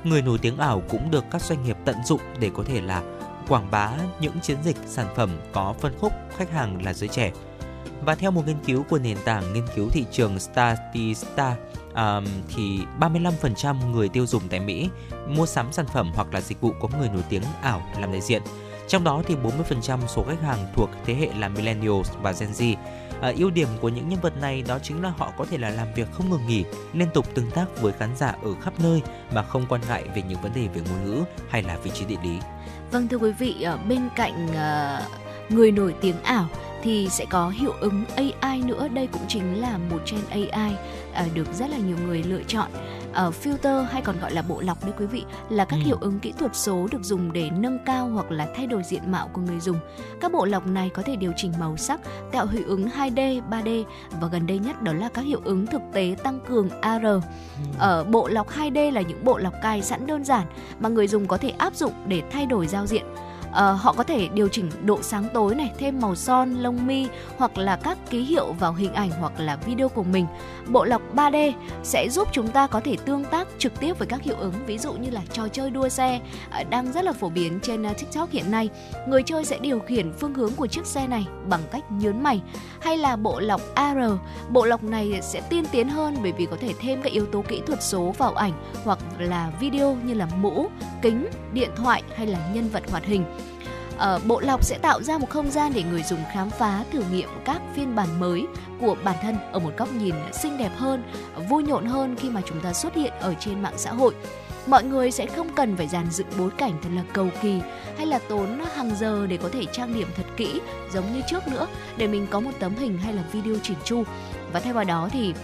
[0.09, 3.03] Người nổi tiếng ảo cũng được các doanh nghiệp tận dụng để có thể là
[3.49, 3.91] quảng bá
[4.21, 7.33] những chiến dịch sản phẩm có phân khúc khách hàng là giới trẻ.
[8.05, 11.57] Và theo một nghiên cứu của nền tảng nghiên cứu thị trường Statista,
[11.95, 12.25] um,
[12.57, 14.89] thì 35% người tiêu dùng tại Mỹ
[15.29, 18.21] mua sắm sản phẩm hoặc là dịch vụ có người nổi tiếng ảo làm đại
[18.21, 18.43] diện.
[18.89, 22.77] Trong đó thì 40% số khách hàng thuộc thế hệ là Millennials và Gen Z.
[23.21, 25.71] À, ưu điểm của những nhân vật này đó chính là họ có thể là
[25.71, 29.03] làm việc không ngừng nghỉ, liên tục tương tác với khán giả ở khắp nơi
[29.35, 32.05] mà không quan ngại về những vấn đề về ngôn ngữ hay là vị trí
[32.05, 32.39] địa lý.
[32.91, 35.03] Vâng thưa quý vị, ở bên cạnh ờ,
[35.49, 36.47] người nổi tiếng ảo
[36.83, 38.89] thì sẽ có hiệu ứng AI nữa.
[38.89, 40.75] Đây cũng chính là một trend AI
[41.35, 42.71] được rất là nhiều người lựa chọn.
[43.19, 45.83] Ờ, filter hay còn gọi là bộ lọc đấy quý vị là các Ừ.
[45.87, 49.11] hiệu ứng kỹ thuật số được dùng để nâng cao hoặc là thay đổi diện
[49.13, 49.79] mạo của người dùng.
[50.21, 52.01] Các bộ lọc này có thể điều chỉnh màu sắc,
[52.33, 53.85] tạo hiệu ứng 2D, 3D
[54.21, 57.07] và gần đây nhất đó là các hiệu ứng thực tế tăng cường AR.
[57.79, 60.47] Ở bộ lọc 2D là những bộ lọc cài sẵn đơn giản
[60.81, 63.05] mà người dùng có thể áp dụng để thay đổi giao diện
[63.53, 67.07] à, họ có thể điều chỉnh độ sáng tối này, thêm màu son, lông mi
[67.37, 70.27] hoặc là các ký hiệu vào hình ảnh hoặc là video của mình.
[70.69, 71.53] Bộ lọc 3D
[71.83, 74.79] sẽ giúp chúng ta có thể tương tác trực tiếp với các hiệu ứng ví
[74.79, 76.21] dụ như là trò chơi đua xe
[76.51, 78.69] à, đang rất là phổ biến trên ờ, TikTok hiện nay.
[79.09, 82.41] Người chơi sẽ điều khiển phương hướng của chiếc xe này bằng cách nhớn mày
[82.81, 83.99] hay là bộ lọc AR.
[84.51, 87.45] Bộ lọc này sẽ tiên tiến hơn bởi vì có thể thêm các yếu tố
[87.49, 88.53] kỹ thuật số vào ảnh
[88.85, 90.67] hoặc là video như là mũ,
[91.03, 93.25] kính, điện thoại hay là nhân vật hoạt hình.
[93.99, 97.03] Ờ, Bộ lọc sẽ tạo ra một không gian để người dùng khám phá, thử
[97.13, 98.47] nghiệm các phiên bản mới
[98.81, 101.03] của bản thân ở một góc nhìn xinh đẹp hơn,
[101.49, 104.15] vui nhộn hơn khi mà chúng ta xuất hiện ở trên mạng xã hội.
[104.67, 107.61] Mọi người sẽ không cần phải dàn dựng bối cảnh thật là cầu kỳ
[107.97, 110.61] hay là tốn hàng giờ để có thể trang điểm thật kỹ
[110.93, 111.67] giống như trước nữa
[111.97, 114.03] để mình có một tấm hình hay là video chỉnh chu.
[114.53, 115.35] Và thay vào đó thì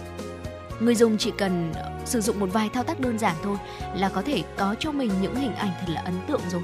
[0.79, 3.57] người dùng chỉ cần ờ, sử dụng một vài thao tác đơn giản thôi
[3.95, 6.61] là có thể có cho mình những hình ảnh thật là ấn tượng rồi.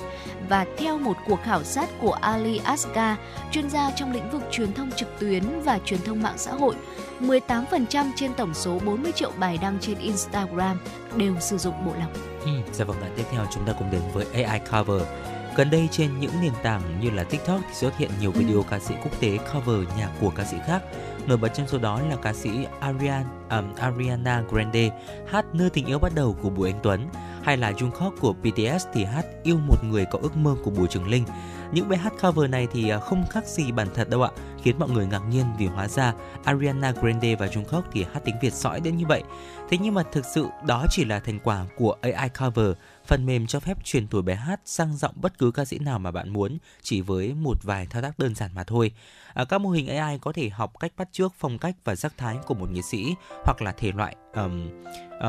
[0.52, 3.18] Và theo một cuộc khảo sát của Ali Aska,
[3.52, 6.76] chuyên gia trong lĩnh vực truyền thông trực tuyến và truyền thông mạng xã hội,
[7.20, 10.80] 18% trên tổng số 40 triệu bài đăng trên Instagram
[11.16, 12.10] đều sử dụng bộ lọc.
[12.44, 15.08] Ừ, dạ vâng tiếp theo chúng ta cùng đến với AI cover.
[15.56, 18.80] Gần đây trên những nền tảng như là TikTok thì xuất hiện nhiều video ca
[18.80, 20.82] sĩ quốc tế cover nhạc của ca sĩ khác.
[21.28, 22.50] Nổi bật trong số đó là ca sĩ
[22.80, 24.90] Ariana, um, Ariana Grande
[25.28, 27.10] hát Nơi tình yêu bắt đầu của Bùi Anh Tuấn
[27.44, 30.88] hay là Jungkook của BTS thì hát Yêu một người có ước mơ của Bùi
[30.88, 31.26] Trường Linh.
[31.72, 34.30] Những bài hát cover này thì à, không khác gì bản thật đâu ạ,
[34.64, 36.14] khiến mọi người ngạc nhiên vì hóa ra
[36.44, 39.24] Ariana Grande và Jungkook thì hát tiếng Việt sõi đến như vậy.
[39.70, 42.72] Thế nhưng mà thực sự đó chỉ là thành quả của AI cover,
[43.06, 46.00] phần mềm cho phép chuyển đổi bài hát sang giọng bất cứ ca sĩ nào
[46.00, 48.92] mà bạn muốn chỉ với một vài thao tác đơn giản mà thôi.
[49.34, 52.14] À, các mô hình AI có thể học cách bắt chước phong cách và sắc
[52.18, 54.70] thái của một nghệ sĩ hoặc là thể loại um,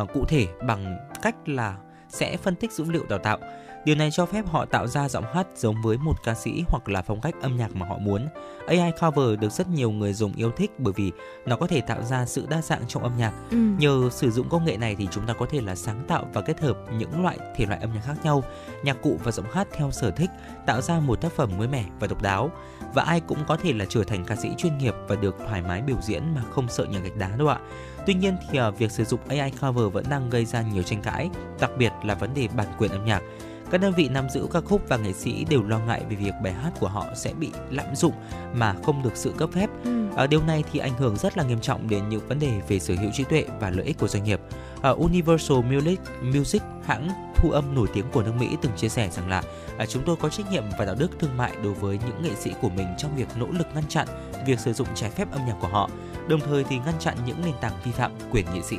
[0.03, 1.77] uh, cụ thể bằng cách là
[2.13, 3.39] sẽ phân tích dữ liệu đào tạo.
[3.85, 6.89] Điều này cho phép họ tạo ra giọng hát giống với một ca sĩ hoặc
[6.89, 8.29] là phong cách âm nhạc mà họ muốn.
[8.67, 11.13] AI cover được rất nhiều người dùng yêu thích bởi vì
[11.47, 13.33] nó có thể tạo ra sự đa dạng trong âm nhạc.
[13.51, 13.57] Ừ.
[13.79, 16.41] Nhờ sử dụng công nghệ này thì chúng ta có thể là sáng tạo và
[16.41, 18.43] kết hợp những loại thể loại âm nhạc khác nhau,
[18.83, 20.31] nhạc cụ và giọng hát theo sở thích,
[20.67, 22.51] tạo ra một tác phẩm mới mẻ và độc đáo.
[22.95, 25.63] Và ai cũng có thể là trở thành ca sĩ chuyên nghiệp và được thoải
[25.63, 27.59] mái biểu diễn mà không sợ nhà gạch đá đâu ạ.
[28.07, 31.03] Tuy nhiên thì à, việc sử dụng AI cover vẫn đang gây ra nhiều tranh
[31.03, 31.31] cãi,
[31.61, 33.23] đặc biệt là vấn đề bản quyền âm nhạc.
[33.71, 36.33] Các đơn vị nắm giữ ca khúc và nghệ sĩ đều lo ngại về việc
[36.43, 38.13] bài hát của họ sẽ bị lạm dụng
[38.55, 39.71] mà không được sự cấp phép.
[39.85, 40.03] Ừ.
[40.17, 42.79] À, điều này thì ảnh hưởng rất là nghiêm trọng đến những vấn đề về
[42.79, 44.41] sở hữu trí tuệ và lợi ích của doanh nghiệp.
[44.83, 49.09] À, Universal Music, Music hãng thu âm nổi tiếng của nước Mỹ từng chia sẻ
[49.11, 49.43] rằng là
[49.79, 52.35] à, chúng tôi có trách nhiệm và đạo đức thương mại đối với những nghệ
[52.41, 54.07] sĩ của mình trong việc nỗ lực ngăn chặn
[54.47, 55.91] việc sử dụng trái phép âm nhạc của họ,
[56.29, 58.77] đồng thời thì ngăn chặn những nền tảng vi phạm quyền nghệ sĩ.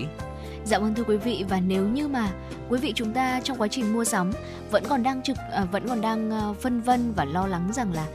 [0.65, 2.31] Dạ vâng thưa quý vị và nếu như mà
[2.69, 4.31] quý vị chúng ta trong quá trình mua sắm
[4.71, 7.93] vẫn còn đang trực à, vẫn còn đang à, phân vân và lo lắng rằng
[7.93, 8.07] là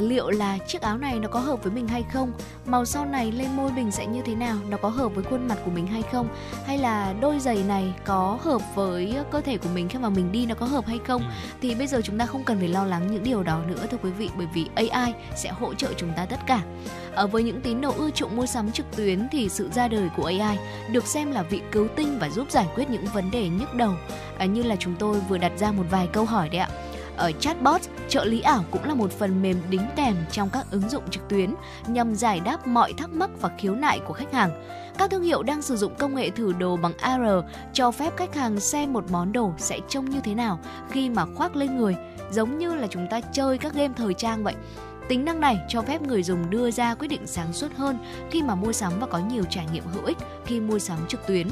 [0.00, 2.32] liệu là chiếc áo này nó có hợp với mình hay không?
[2.66, 4.56] Màu sau này lên môi mình sẽ như thế nào?
[4.68, 6.28] Nó có hợp với khuôn mặt của mình hay không?
[6.66, 10.32] Hay là đôi giày này có hợp với cơ thể của mình khi mà mình
[10.32, 11.22] đi nó có hợp hay không?
[11.22, 11.28] Ừ.
[11.60, 13.98] thì bây giờ chúng ta không cần phải lo lắng những điều đó nữa thưa
[14.02, 16.62] quý vị bởi vì AI sẽ hỗ trợ chúng ta tất cả.
[17.14, 20.08] Ở với những tín đồ ưa chuộng mua sắm trực tuyến thì sự ra đời
[20.16, 20.58] của AI
[20.92, 23.92] được xem là vị cứu tinh và giúp giải quyết những vấn đề nhức đầu.
[24.38, 26.68] À, như là chúng tôi vừa đặt ra một vài câu hỏi đấy ạ
[27.18, 30.88] ở chatbot, trợ lý ảo cũng là một phần mềm đính kèm trong các ứng
[30.88, 31.54] dụng trực tuyến
[31.86, 34.50] nhằm giải đáp mọi thắc mắc và khiếu nại của khách hàng.
[34.98, 38.34] Các thương hiệu đang sử dụng công nghệ thử đồ bằng AR cho phép khách
[38.34, 40.58] hàng xem một món đồ sẽ trông như thế nào
[40.90, 41.96] khi mà khoác lên người,
[42.30, 44.54] giống như là chúng ta chơi các game thời trang vậy.
[45.08, 47.98] Tính năng này cho phép người dùng đưa ra quyết định sáng suốt hơn
[48.30, 51.26] khi mà mua sắm và có nhiều trải nghiệm hữu ích khi mua sắm trực
[51.26, 51.48] tuyến.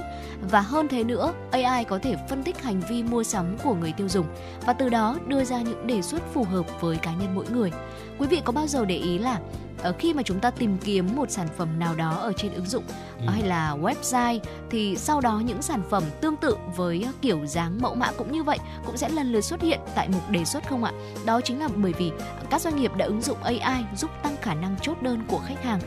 [0.50, 3.92] Và hơn thế nữa, AI có thể phân tích hành vi mua sắm của người
[3.92, 4.26] tiêu dùng
[4.66, 7.70] và từ đó đưa ra những đề xuất phù hợp với cá nhân mỗi người.
[8.18, 9.38] Quý vị có bao giờ để ý là
[9.82, 12.66] ở khi mà chúng ta tìm kiếm một sản phẩm nào đó ở trên ứng
[12.66, 12.84] dụng
[13.20, 13.26] ừ.
[13.28, 14.40] hay là website
[14.70, 18.42] thì sau đó những sản phẩm tương tự với kiểu dáng mẫu mã cũng như
[18.42, 20.92] vậy cũng sẽ lần lượt xuất hiện tại mục đề xuất không ạ?
[21.24, 22.12] Đó chính là bởi vì
[22.50, 25.64] các doanh nghiệp đã ứng dụng AI giúp tăng khả năng chốt đơn của khách
[25.64, 25.80] hàng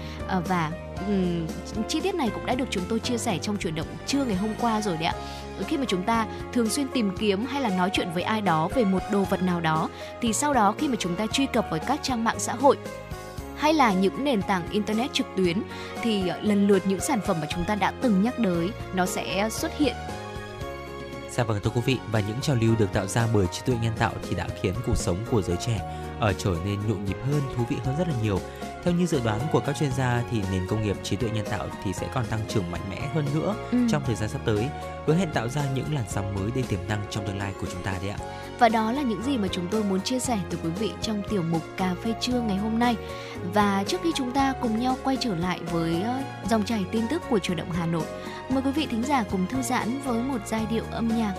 [0.48, 0.72] và
[1.08, 1.48] um,
[1.88, 4.36] chi tiết này cũng đã được chúng tôi chia sẻ trong chuyển động trưa ngày
[4.36, 5.14] hôm qua rồi đấy ạ
[5.68, 8.70] khi mà chúng ta thường xuyên tìm kiếm hay là nói chuyện với ai đó
[8.76, 9.90] về một đồ vật nào đó
[10.22, 12.78] thì sau đó khi mà chúng ta truy cập với các trang mạng xã hội
[13.60, 15.62] hay là những nền tảng internet trực tuyến
[16.04, 19.06] thì ờ, lần lượt những sản phẩm mà chúng ta đã từng nhắc tới nó
[19.06, 19.96] sẽ xuất hiện
[21.32, 23.76] Dạ vâng thưa quý vị và những trào lưu được tạo ra bởi trí tuệ
[23.82, 25.82] nhân tạo thì đã khiến cuộc sống của giới trẻ
[26.20, 28.40] ở trở nên nhộn nhịp hơn, thú vị hơn rất là nhiều.
[28.84, 31.46] Theo như dự đoán của các chuyên gia thì nền công nghiệp trí tuệ nhân
[31.50, 33.78] tạo thì sẽ còn tăng trưởng mạnh mẽ hơn nữa ừ.
[33.92, 34.70] trong thời gian sắp tới,
[35.06, 37.68] hứa hẹn tạo ra những làn sóng mới đầy tiềm năng trong tương lai của
[37.72, 38.18] chúng ta đấy ạ.
[38.60, 41.22] Và đó là những gì mà chúng tôi muốn chia sẻ tới quý vị trong
[41.30, 42.96] tiểu mục cà phê trưa ngày hôm nay.
[43.54, 46.20] Và trước khi chúng ta cùng nhau quay trở lại với ờ,
[46.50, 48.06] dòng chảy tin tức của truyền động Hà Nội,
[48.50, 51.34] mời quý vị thính giả cùng thư giãn với một giai điệu âm nhạc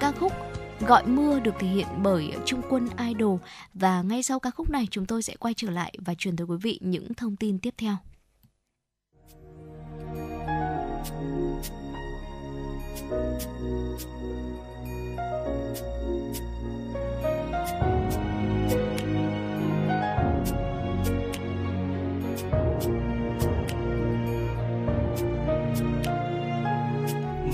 [0.00, 0.32] ca khúc
[0.80, 3.40] Gọi mưa được thể hiện bởi Trung quân Idol
[3.74, 6.46] và ngay sau ca khúc này, chúng tôi sẽ quay trở lại và truyền tới
[6.46, 7.96] quý vị những thông tin tiếp theo.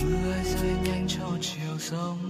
[0.05, 2.30] Mưa rơi nhanh cho chiều sông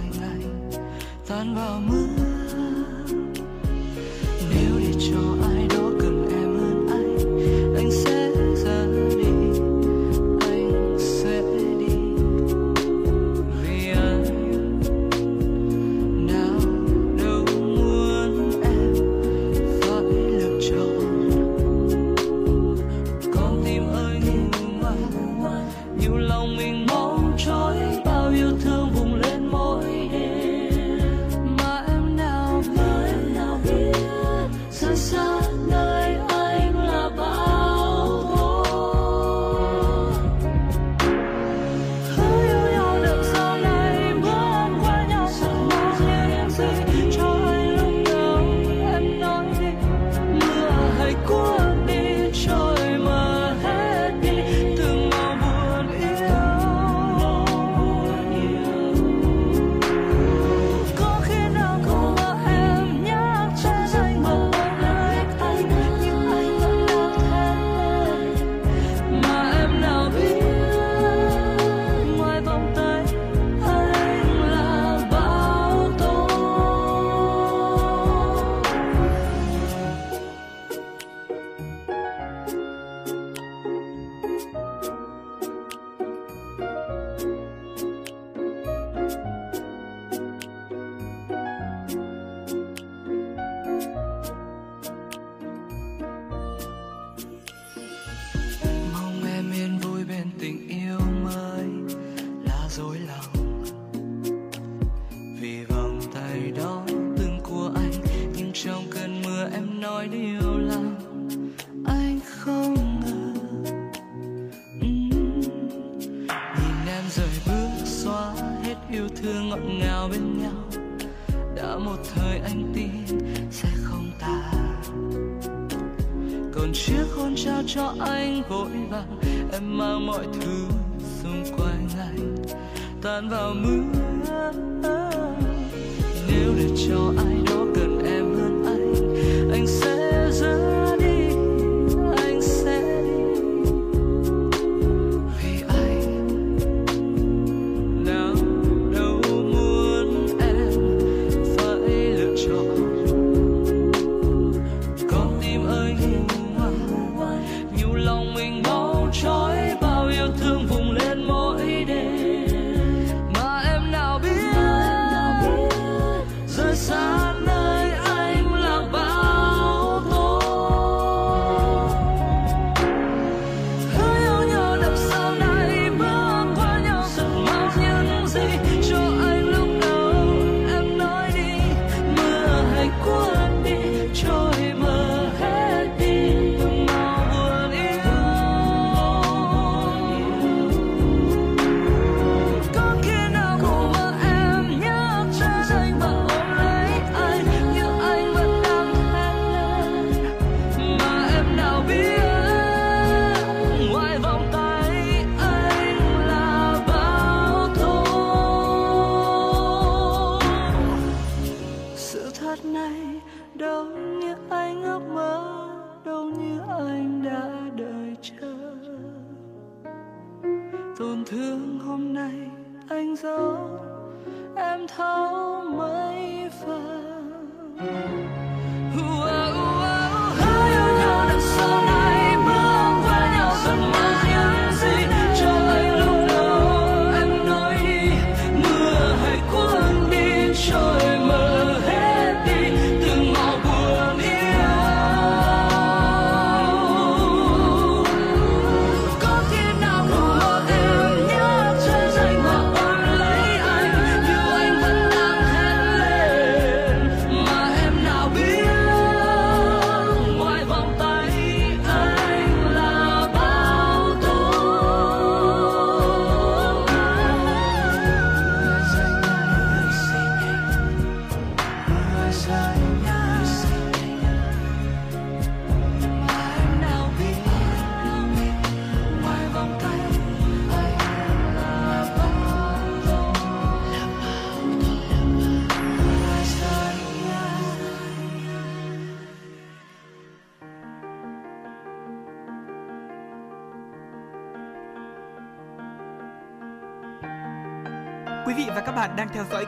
[1.31, 2.07] tan vào mưa.
[4.49, 5.60] Nếu để cho ai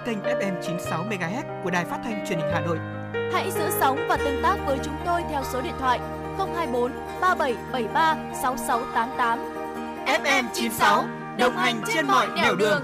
[0.06, 2.78] kênh FM 96 MHz của đài phát thanh truyền hình Hà Nội.
[3.34, 6.00] Hãy giữ sóng và tương tác với chúng tôi theo số điện thoại
[6.38, 9.40] 024 3773 6688.
[10.06, 11.06] FM 96
[11.40, 12.84] đồng hành trên mọi nẻo đường.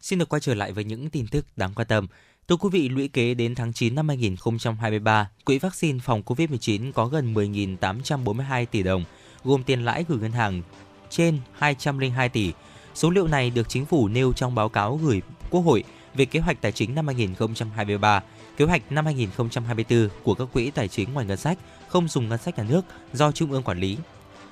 [0.00, 2.06] Xin được quay trở lại với những tin tức đáng quan tâm.
[2.48, 7.06] Thưa quý vị, lũy kế đến tháng 9 năm 2023, quỹ vaccine phòng COVID-19 có
[7.06, 9.04] gần 10.842 tỷ đồng,
[9.44, 10.62] gồm tiền lãi gửi ngân hàng
[11.10, 12.52] trên 202 tỷ.
[12.94, 15.84] Số liệu này được chính phủ nêu trong báo cáo gửi Quốc hội
[16.14, 18.22] về kế hoạch tài chính năm 2023,
[18.56, 21.58] kế hoạch năm 2024 của các quỹ tài chính ngoài ngân sách,
[21.88, 23.96] không dùng ngân sách nhà nước do Trung ương quản lý.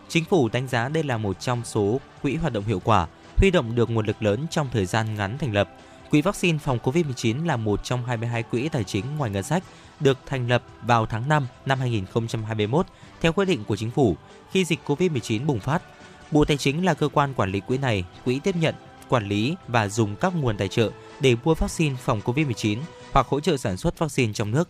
[0.09, 3.07] Chính phủ đánh giá đây là một trong số quỹ hoạt động hiệu quả,
[3.37, 5.69] huy động được nguồn lực lớn trong thời gian ngắn thành lập.
[6.13, 9.63] Quỹ vaccine phòng COVID-19 là một trong 22 quỹ tài chính ngoài ngân sách
[10.01, 12.87] được thành lập vào tháng 5 năm 2021
[13.21, 14.17] theo quyết định của chính phủ
[14.51, 15.83] khi dịch COVID-19 bùng phát.
[16.31, 18.75] Bộ Tài chính là cơ quan quản lý quỹ này, quỹ tiếp nhận,
[19.09, 20.91] quản lý và dùng các nguồn tài trợ
[21.21, 22.79] để mua vaccine phòng COVID-19
[23.13, 24.69] hoặc hỗ trợ sản xuất vaccine trong nước.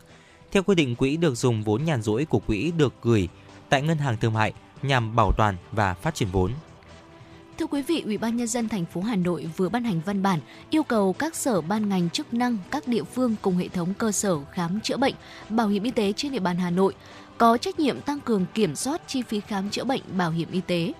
[0.53, 3.29] Theo quy định, quỹ được dùng vốn nhàn rỗi của quỹ được gửi
[3.69, 4.53] tại ngân hàng thương mại
[4.83, 6.53] nhằm bảo toàn và phát triển vốn.
[7.63, 10.23] Thưa quý vị, Ủy ban nhân dân thành phố Hà Nội vừa ban hành văn
[10.23, 10.41] bản
[10.71, 14.13] yêu cầu các sở ban ngành chức năng, các địa phương cùng hệ thống cơ
[14.13, 15.15] sở khám chữa bệnh,
[15.49, 16.95] bảo hiểm y tế trên địa bàn Hà Nội
[17.39, 20.61] có trách nhiệm tăng cường kiểm soát chi phí khám chữa bệnh bảo hiểm y
[20.61, 20.93] tế.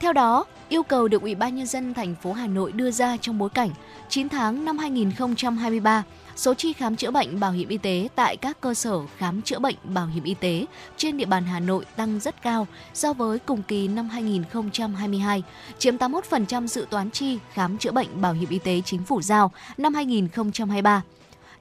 [0.00, 3.16] Theo đó, yêu cầu được Ủy ban nhân dân thành phố Hà Nội đưa ra
[3.16, 3.70] trong bối cảnh
[4.08, 6.04] 9 tháng năm 2023,
[6.36, 9.58] số chi khám chữa bệnh bảo hiểm y tế tại các cơ sở khám chữa
[9.58, 10.66] bệnh bảo hiểm y tế
[10.96, 15.42] trên địa bàn Hà Nội tăng rất cao so với cùng kỳ năm 2022,
[15.78, 19.52] chiếm 81% dự toán chi khám chữa bệnh bảo hiểm y tế chính phủ giao
[19.78, 21.02] năm 2023.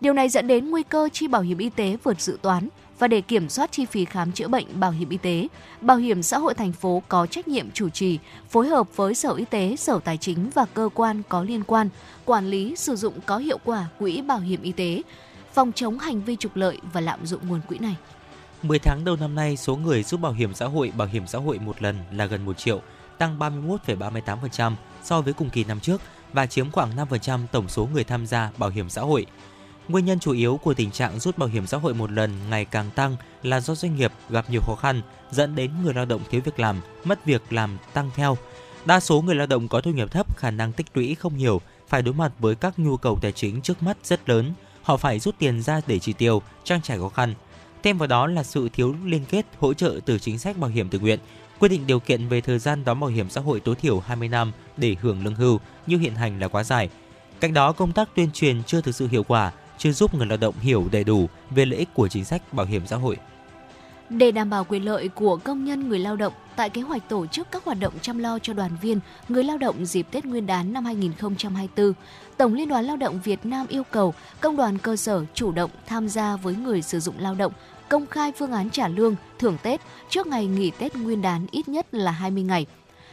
[0.02, 2.70] Điều này dẫn đến nguy cơ chi bảo hiểm y tế vượt dự toán
[3.00, 5.48] và để kiểm soát chi phí khám chữa bệnh bảo hiểm y tế,
[5.82, 8.20] Bảo hiểm xã hội thành phố có trách nhiệm chủ trì,
[8.50, 11.90] phối hợp với Sở Y tế, Sở Tài chính và cơ quan có liên quan
[12.26, 15.02] quản lý sử dụng có hiệu quả quỹ bảo hiểm y tế,
[15.54, 17.96] phòng chống hành vi trục lợi và lạm dụng nguồn quỹ này.
[18.64, 21.40] 10 tháng đầu năm nay, số người rút bảo hiểm xã hội, bảo hiểm xã
[21.40, 22.82] hội một lần là gần 1 triệu,
[23.18, 24.74] tăng 31,38%
[25.04, 26.02] so với cùng kỳ năm trước
[26.34, 29.26] và chiếm khoảng 5% tổng số người tham gia bảo hiểm xã hội.
[29.88, 32.66] Nguyên nhân chủ yếu của tình trạng rút bảo hiểm xã hội một lần ngày
[32.66, 35.02] càng tăng là do doanh nghiệp gặp nhiều khó khăn,
[35.32, 38.38] dẫn đến người lao động thiếu việc làm, mất việc làm tăng theo.
[38.86, 41.62] Đa số người lao động có thu nhập thấp, khả năng tích lũy không nhiều,
[41.88, 44.54] phải đối mặt với các nhu cầu tài chính trước mắt rất lớn.
[44.82, 47.34] Họ phải rút tiền ra để chi tiêu, trang trải khó khăn.
[47.84, 50.90] Thêm vào đó là sự thiếu liên kết hỗ trợ từ chính sách bảo hiểm
[50.90, 51.20] tự nguyện,
[51.60, 54.28] quy định điều kiện về thời gian đóng bảo hiểm xã hội tối thiểu 20
[54.28, 56.90] năm để hưởng lương hưu như hiện hành là quá dài.
[57.40, 60.38] Cạnh đó, công tác tuyên truyền chưa thực sự hiệu quả, chưa giúp người lao
[60.38, 63.18] động hiểu đầy đủ về lợi ích của chính sách bảo hiểm xã hội.
[64.10, 67.28] Để đảm bảo quyền lợi của công nhân người lao động, tại kế hoạch tổ
[67.28, 69.00] chức các hoạt động chăm lo cho đoàn viên,
[69.30, 71.94] người lao động dịp Tết Nguyên đán năm 2024,
[72.38, 75.72] Tổng Liên đoàn Lao động Việt Nam yêu cầu công đoàn cơ sở chủ động
[75.86, 77.54] tham gia với người sử dụng lao động
[77.90, 81.68] công khai phương án trả lương, thưởng Tết trước ngày nghỉ Tết Nguyên đán ít
[81.68, 82.66] nhất là 20 ngày.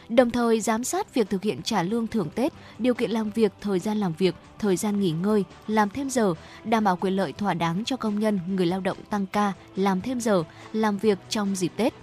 [0.09, 3.51] Đồng thời giám sát việc thực hiện trả lương thưởng Tết, điều kiện làm việc,
[3.61, 7.33] thời gian làm việc, thời gian nghỉ ngơi, làm thêm giờ, đảm bảo quyền lợi
[7.33, 10.43] thỏa đáng cho công nhân, người lao động tăng ca, làm thêm giờ,
[10.73, 11.93] làm việc trong dịp Tết.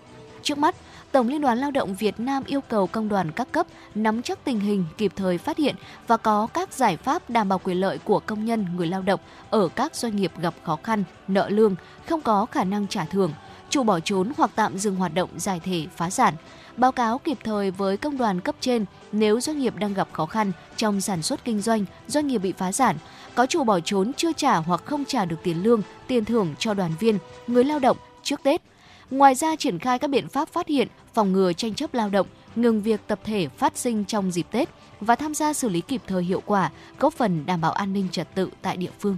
[0.43, 0.77] Trước mắt,
[1.13, 4.45] Tổng Liên đoàn Lao động Việt Nam yêu cầu công đoàn các cấp nắm chắc
[4.45, 5.75] tình hình, kịp thời phát hiện
[6.07, 9.21] và có các giải pháp đảm bảo quyền lợi của công nhân, người lao động
[9.51, 11.75] ở các doanh nghiệp gặp khó khăn, nợ lương,
[12.09, 13.33] không có khả năng trả thưởng,
[13.71, 16.35] chủ bỏ trốn hoặc tạm dừng hoạt động giải thể phá sản.
[16.77, 20.27] Báo cáo kịp thời với công đoàn cấp trên nếu doanh nghiệp đang gặp khó
[20.27, 22.97] khăn trong sản xuất kinh doanh, doanh nghiệp bị phá sản,
[23.35, 26.75] có chủ bỏ trốn chưa trả hoặc không trả được tiền lương, tiền thưởng cho
[26.75, 28.63] đoàn viên, người lao động trước Tết.
[29.11, 32.27] Ngoài ra triển khai các biện pháp phát hiện, phòng ngừa tranh chấp lao động,
[32.57, 34.69] ngừng việc tập thể phát sinh trong dịp Tết
[35.01, 38.09] và tham gia xử lý kịp thời hiệu quả, góp phần đảm bảo an ninh
[38.11, 39.17] trật tự tại địa phương.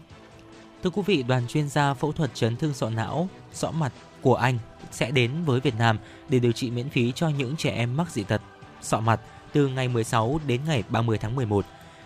[0.83, 3.93] Thưa quý vị, đoàn chuyên gia phẫu thuật chấn thương sọ não, sọ mặt
[4.23, 4.59] của Anh
[4.93, 5.99] sẽ đến với Việt Nam
[6.29, 8.43] để điều trị miễn phí cho những trẻ em mắc dị tật
[8.83, 9.21] sọ mặt
[9.53, 11.65] từ ngày 16 đến ngày 30 tháng 11.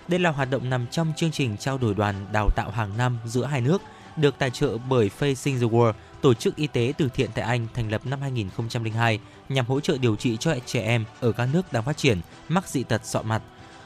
[0.08, 3.18] Đây là hoạt động nằm trong chương trình trao đổi đoàn đào tạo hàng năm
[3.24, 3.82] giữa hai nước,
[4.16, 7.66] được tài trợ bởi Facing the World, tổ chức y tế từ thiện tại Anh
[7.74, 11.72] thành lập năm 2002 nhằm hỗ trợ điều trị cho trẻ em ở các nước
[11.72, 13.42] đang phát triển mắc dị tật sọ mặt.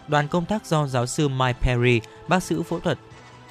[0.08, 2.98] Đoàn công tác do giáo sư Mike Perry, bác sĩ phẫu thuật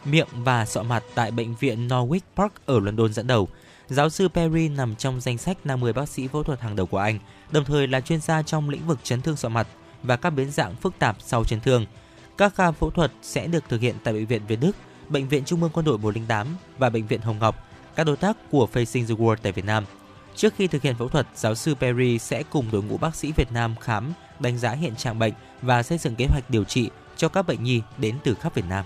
[0.06, 3.48] miệng và sọ mặt tại bệnh viện Norwich Park ở London dẫn đầu.
[3.90, 6.98] Giáo sư Perry nằm trong danh sách 50 bác sĩ phẫu thuật hàng đầu của
[6.98, 7.20] Anh,
[7.52, 9.68] đồng thời là chuyên gia trong lĩnh vực chấn thương sọ mặt
[10.04, 11.86] và các biến dạng phức tạp sau chấn thương.
[12.38, 14.72] Các ca phẫu thuật sẽ được thực hiện tại bệnh viện Việt Đức,
[15.10, 16.48] bệnh viện Trung ương Quân đội 108
[16.78, 19.86] và bệnh viện Hồng Ngọc, các đối tác của Facing the World tại Việt Nam.
[20.36, 23.32] Trước khi thực hiện phẫu thuật, giáo sư Perry sẽ cùng đội ngũ bác sĩ
[23.32, 26.90] Việt Nam khám, đánh giá hiện trạng bệnh và xây dựng kế hoạch điều trị
[27.18, 28.86] cho các bệnh nhi đến từ khắp Việt Nam.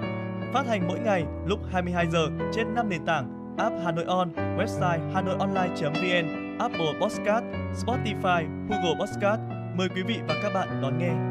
[0.53, 4.29] Phát hành mỗi ngày lúc 22 giờ trên 5 nền tảng app Hà Nội On,
[4.57, 7.45] website hanoionline.vn, Apple Podcast,
[7.85, 9.41] Spotify, Google Podcast.
[9.75, 11.30] Mời quý vị và các bạn đón nghe.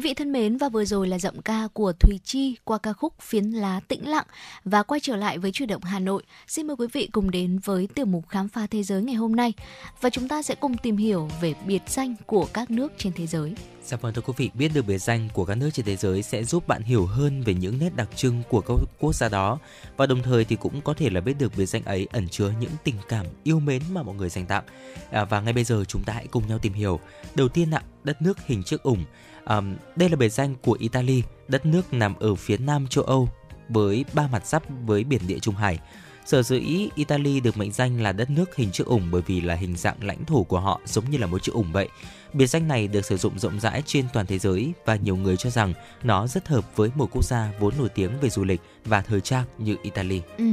[0.00, 2.92] Quý vị thân mến và vừa rồi là giọng ca của Thùy Chi qua ca
[2.92, 4.26] khúc Phiến lá tĩnh lặng
[4.64, 6.22] và quay trở lại với chuyển động Hà Nội.
[6.46, 9.36] Xin mời quý vị cùng đến với tiểu mục khám phá thế giới ngày hôm
[9.36, 9.52] nay
[10.00, 13.26] và chúng ta sẽ cùng tìm hiểu về biệt danh của các nước trên thế
[13.26, 13.54] giới.
[13.84, 16.22] Dạ vâng thưa quý vị, biết được biệt danh của các nước trên thế giới
[16.22, 19.58] sẽ giúp bạn hiểu hơn về những nét đặc trưng của các quốc gia đó
[19.96, 22.52] và đồng thời thì cũng có thể là biết được biệt danh ấy ẩn chứa
[22.60, 24.64] những tình cảm yêu mến mà mọi người dành tặng.
[25.10, 27.00] À, và ngay bây giờ chúng ta hãy cùng nhau tìm hiểu.
[27.34, 29.04] Đầu tiên ạ, đất nước hình chiếc ủng.
[29.44, 33.28] Um, đây là biệt danh của Italy, đất nước nằm ở phía nam châu Âu
[33.68, 35.78] với ba mặt giáp với biển địa Trung Hải.
[36.26, 39.54] Sở dĩ Italy được mệnh danh là đất nước hình chữ ủng bởi vì là
[39.54, 41.88] hình dạng lãnh thổ của họ giống như là một chữ ủng vậy.
[42.32, 45.36] Biệt danh này được sử dụng rộng rãi trên toàn thế giới và nhiều người
[45.36, 48.60] cho rằng nó rất hợp với một quốc gia vốn nổi tiếng về du lịch
[48.84, 50.22] và thời trang như Italy.
[50.38, 50.44] Ừ.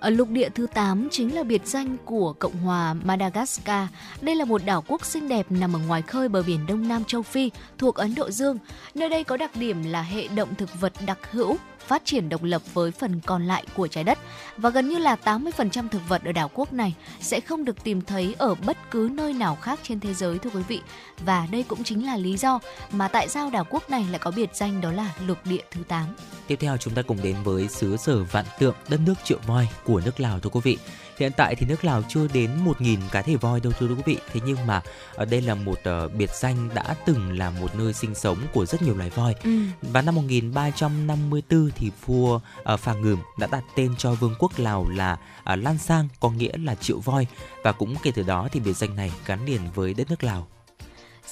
[0.00, 3.88] Ở lục địa thứ 8 chính là biệt danh của Cộng hòa Madagascar.
[4.20, 7.04] Đây là một đảo quốc xinh đẹp nằm ở ngoài khơi bờ biển Đông Nam
[7.04, 8.58] châu Phi, thuộc Ấn Độ Dương.
[8.94, 11.56] Nơi đây có đặc điểm là hệ động thực vật đặc hữu,
[11.86, 14.18] phát triển độc lập với phần còn lại của trái đất
[14.56, 18.02] và gần như là 80% thực vật ở đảo quốc này sẽ không được tìm
[18.02, 20.80] thấy ở bất cứ nơi nào khác trên thế giới, thưa quý vị.
[21.26, 22.58] Và đây cũng chính là lý do
[22.92, 25.82] mà tại sao đảo quốc này lại có biệt danh đó là lục địa thứ
[25.88, 26.06] 8.
[26.46, 29.68] Tiếp theo chúng ta cùng đến với xứ sở vạn tượng đất nước triệu voi
[29.84, 30.78] của nước Lào thưa quý vị.
[31.18, 34.18] Hiện tại thì nước Lào chưa đến 1.000 cá thể voi đâu thưa quý vị.
[34.32, 34.82] Thế nhưng mà
[35.14, 38.66] ở đây là một uh, biệt danh đã từng là một nơi sinh sống của
[38.66, 39.34] rất nhiều loài voi.
[39.44, 39.50] Ừ.
[39.82, 42.40] Và năm 1354 thì vua
[42.72, 45.12] uh, Phà Ngườm đã đặt tên cho vương quốc Lào là
[45.52, 47.26] uh, Lan Sang có nghĩa là triệu voi
[47.62, 50.48] và cũng kể từ đó thì biệt danh này gắn liền với đất nước Lào.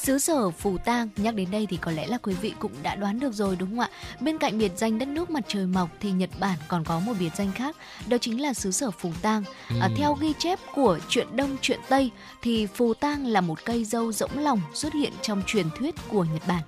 [0.02, 2.96] Xứ sở Phù Tang, nhắc đến đây thì có lẽ là quý vị cũng đã
[2.96, 3.90] đoán được rồi đúng không ạ?
[4.20, 7.12] Bên cạnh biệt danh đất nước mặt trời mọc thì Nhật Bản còn có một
[7.18, 7.76] biệt danh khác,
[8.08, 9.44] đó chính là xứ sở Phù Tang.
[9.68, 9.76] Ừ.
[9.80, 12.10] À, theo ghi chép của chuyện Đông chuyện Tây
[12.42, 16.24] thì Phù Tang là một cây dâu rỗng lòng xuất hiện trong truyền thuyết của
[16.24, 16.62] Nhật Bản.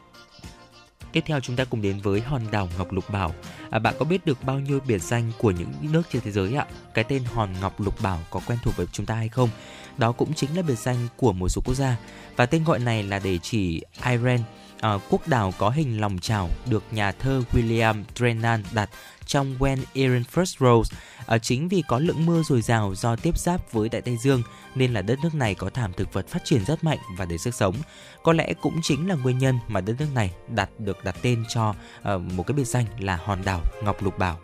[1.13, 3.35] Tiếp theo chúng ta cùng đến với hòn đảo Ngọc Lục Bảo.
[3.71, 6.55] À, bạn có biết được bao nhiêu biệt danh của những nước trên thế giới
[6.55, 6.67] ạ?
[6.95, 9.49] Cái tên hòn Ngọc Lục Bảo có quen thuộc với chúng ta hay không?
[9.99, 11.97] Đó cũng chính là biệt danh của một số quốc gia
[12.37, 16.19] và tên gọi này là để chỉ Ireland, à, ờ, quốc đảo có hình lòng
[16.19, 18.91] chảo được nhà thơ William Drennan đặt
[19.27, 20.97] trong When Iran First Rose.
[21.27, 24.43] À, chính vì có lượng mưa dồi dào do tiếp giáp với Đại Tây Dương
[24.75, 27.39] nên là đất nước này có thảm thực vật phát triển rất mạnh và đầy
[27.39, 27.75] sức sống.
[28.23, 31.45] Có lẽ cũng chính là nguyên nhân mà đất nước này đặt được đặt tên
[31.49, 34.39] cho à, một cái biệt danh là hòn đảo Ngọc Lục Bảo.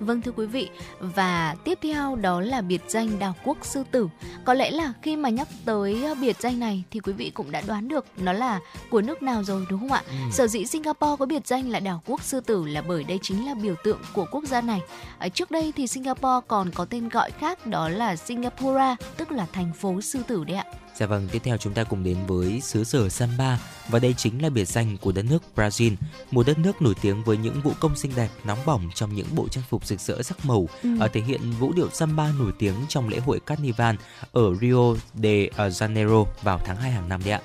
[0.00, 0.68] Vâng thưa quý vị,
[1.00, 4.08] và tiếp theo đó là biệt danh đảo quốc sư tử.
[4.44, 7.50] Có lẽ là khi mà nhắc tới ờ, biệt danh này thì quý vị cũng
[7.50, 8.60] đã đoán được nó là
[8.90, 10.02] của nước nào rồi đúng không ạ?
[10.06, 10.14] Ừ.
[10.32, 13.46] Sở dĩ Singapore có biệt danh là đảo quốc sư tử là bởi đây chính
[13.46, 14.80] là biểu tượng của quốc gia này.
[15.18, 19.46] Ở trước đây thì Singapore còn có tên gọi khác đó là Singapura, tức là
[19.52, 20.64] thành phố sư tử đấy ạ.
[21.00, 23.58] Dạ vâng, tiếp theo chúng ta cùng đến với xứ sở Samba
[23.88, 25.94] và đây chính là biệt danh của đất nước Brazil,
[26.30, 29.26] một đất nước nổi tiếng với những vũ công xinh đẹp, nóng bỏng trong những
[29.34, 30.88] bộ trang phục rực rỡ sắc màu, Ừ.
[31.00, 33.94] ở thể hiện vũ điệu samba nổi tiếng trong lễ hội Carnival
[34.32, 37.40] ở Rio de Janeiro vào tháng 2 hàng năm đấy ạ.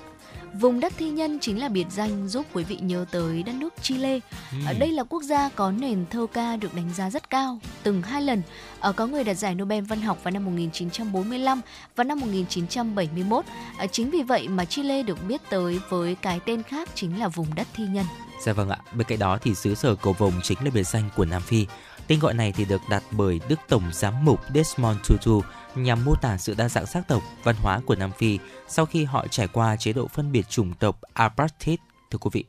[0.60, 3.74] Vùng đất thi nhân chính là biệt danh giúp quý vị nhớ tới đất nước
[3.82, 4.18] Chile.
[4.52, 4.58] Ừ.
[4.66, 8.02] Ở đây là quốc gia có nền thơ ca được đánh giá rất cao, từng
[8.02, 8.42] hai lần.
[8.80, 11.60] Ở có người đạt giải Nobel văn học vào năm 1945
[11.96, 13.44] và năm 1971.
[13.78, 17.28] À, chính vì vậy mà Chile được biết tới với cái tên khác chính là
[17.28, 18.04] vùng đất thi nhân.
[18.44, 21.10] Dạ vâng ạ, bên cạnh đó thì xứ sở cầu vồng chính là biệt danh
[21.16, 21.66] của Nam Phi.
[22.06, 25.42] Tên gọi này thì được đặt bởi Đức Tổng Giám mục Desmond Tutu
[25.76, 28.38] nhằm mô tả sự đa dạng sắc tộc, văn hóa của Nam Phi
[28.68, 31.78] sau khi họ trải qua chế độ phân biệt chủng tộc apartheid,
[32.10, 32.44] thưa quý vị.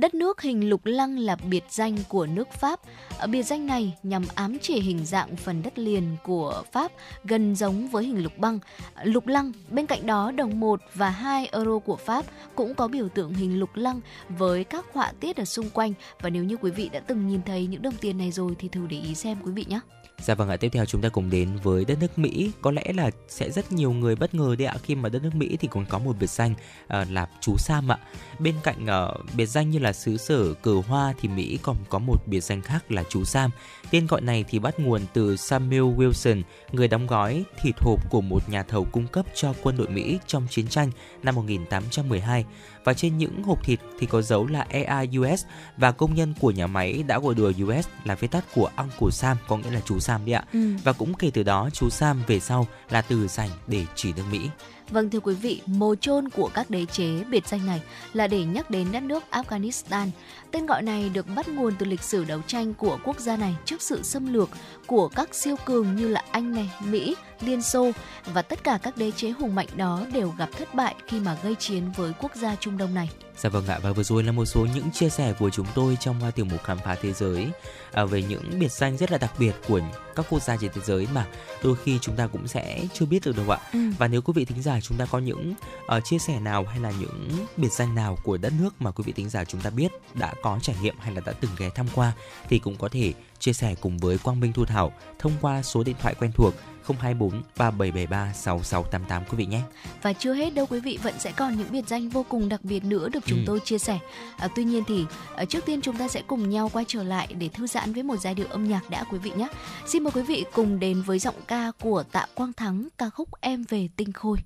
[0.00, 2.80] Đất nước hình lục lăng là biệt danh của nước Pháp.
[3.18, 6.92] Ở biệt danh này nhằm ám chỉ hình dạng phần đất liền của Pháp
[7.24, 8.58] gần giống với hình lục băng.
[9.02, 12.24] Lục lăng, bên cạnh đó đồng 1 và 2 euro của Pháp
[12.54, 16.30] cũng có biểu tượng hình lục lăng với các họa tiết ở xung quanh và
[16.30, 18.86] nếu như quý vị đã từng nhìn thấy những đồng tiền này rồi thì thử
[18.86, 19.80] để ý xem quý vị nhé.
[20.20, 22.50] Dạ vâng ạ, tiếp theo chúng ta cùng đến với đất nước Mỹ.
[22.60, 25.34] Có lẽ là sẽ rất nhiều người bất ngờ đấy ạ khi mà đất nước
[25.34, 26.52] Mỹ thì còn có một biệt danh
[26.84, 27.98] uh, là chú Sam ạ.
[28.38, 31.98] Bên cạnh uh, biệt danh như là xứ sở cờ hoa thì Mỹ còn có
[31.98, 33.50] một biệt danh khác là chú Sam.
[33.90, 36.42] Tên gọi này thì bắt nguồn từ Samuel Wilson,
[36.72, 40.18] người đóng gói thịt hộp của một nhà thầu cung cấp cho quân đội Mỹ
[40.26, 40.90] trong chiến tranh
[41.22, 42.44] năm 1812
[42.88, 45.36] và trên những hộp thịt thì có dấu là EA-US
[45.76, 49.10] và công nhân của nhà máy đã gọi đùa US là viết tắt của Uncle
[49.10, 50.44] Sam có nghĩa là chú Sam đấy ạ.
[50.52, 50.74] Ừ.
[50.84, 54.22] Và cũng kể từ đó chú Sam về sau là từ dành để chỉ nước
[54.32, 54.50] Mỹ.
[54.90, 57.82] Vâng thưa quý vị, mồ chôn của các đế chế biệt danh này
[58.12, 60.08] là để nhắc đến đất nước Afghanistan.
[60.50, 63.56] Tên gọi này được bắt nguồn từ lịch sử đấu tranh của quốc gia này
[63.64, 64.48] trước sự xâm lược
[64.86, 67.90] của các siêu cường như là Anh này, Mỹ, Liên Xô
[68.34, 71.36] và tất cả các đế chế hùng mạnh đó đều gặp thất bại khi mà
[71.42, 73.10] gây chiến với quốc gia Trung Đông này.
[73.40, 75.96] Dạ vâng ạ và vừa rồi là một số những chia sẻ của chúng tôi
[76.00, 77.48] trong uh, tiểu mục khám phá thế giới
[77.92, 79.80] à, về những biệt danh rất là đặc biệt của
[80.16, 81.26] các quốc gia trên thế giới mà
[81.62, 83.58] đôi khi chúng ta cũng sẽ chưa biết được đâu ạ.
[83.72, 83.78] Ừ.
[83.98, 85.54] Và nếu quý vị thính giả chúng ta có những
[85.96, 89.04] uh, chia sẻ nào hay là những biệt danh nào của đất nước mà quý
[89.06, 91.70] vị thính giả chúng ta biết đã có trải nghiệm hay là đã từng ghé
[91.70, 92.12] thăm qua
[92.48, 95.84] thì cũng có thể chia sẻ cùng với Quang Minh Thu Thảo thông qua số
[95.84, 96.54] điện thoại quen thuộc
[97.00, 99.60] 024 3773 6688 quý vị nhé.
[100.02, 102.60] Và chưa hết đâu quý vị vẫn sẽ còn những biệt danh vô cùng đặc
[102.64, 103.44] biệt nữa được chúng Ừ.
[103.46, 103.98] tôi chia sẻ.
[104.36, 105.04] À, tuy nhiên thì
[105.36, 108.02] à, trước tiên chúng ta sẽ cùng nhau quay trở lại để thư giãn với
[108.02, 109.48] một giai điệu âm nhạc đã quý vị nhé.
[109.86, 113.28] Xin mời quý vị cùng đến với giọng ca của Tạ Quang Thắng ca khúc
[113.40, 114.38] Em về tinh khôi.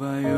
[0.00, 0.37] Bờ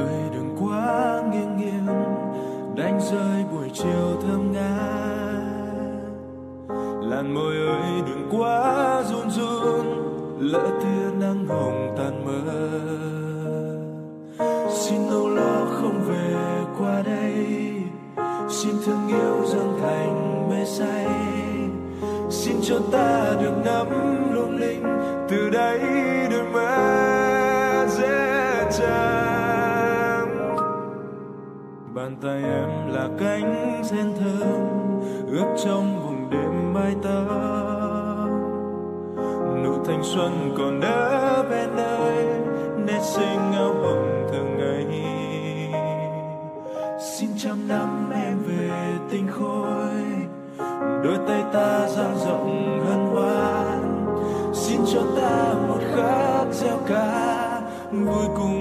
[57.93, 58.60] vui cùng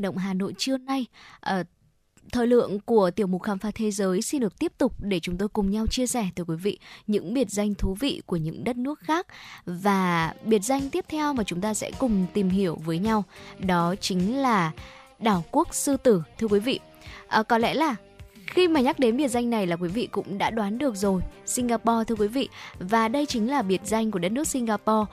[0.00, 1.06] Chuyển động Hà Nội trưa nay,
[1.40, 1.64] À,
[2.32, 5.36] thời lượng của tiểu mục khám phá thế giới xin được tiếp tục để chúng
[5.38, 8.64] tôi cùng nhau chia sẻ tới quý vị những biệt danh thú vị của những
[8.64, 9.26] đất nước khác
[9.66, 13.24] và biệt danh tiếp theo mà chúng ta sẽ cùng tìm hiểu với nhau
[13.58, 14.72] đó chính là
[15.18, 16.80] đảo quốc sư tử thưa quý vị.
[17.28, 17.96] À, có lẽ là
[18.50, 21.22] khi mà nhắc đến biệt danh này là quý vị cũng đã đoán được rồi,
[21.46, 22.48] Singapore thưa quý vị.
[22.78, 25.12] Và đây chính là biệt danh của đất nước Singapore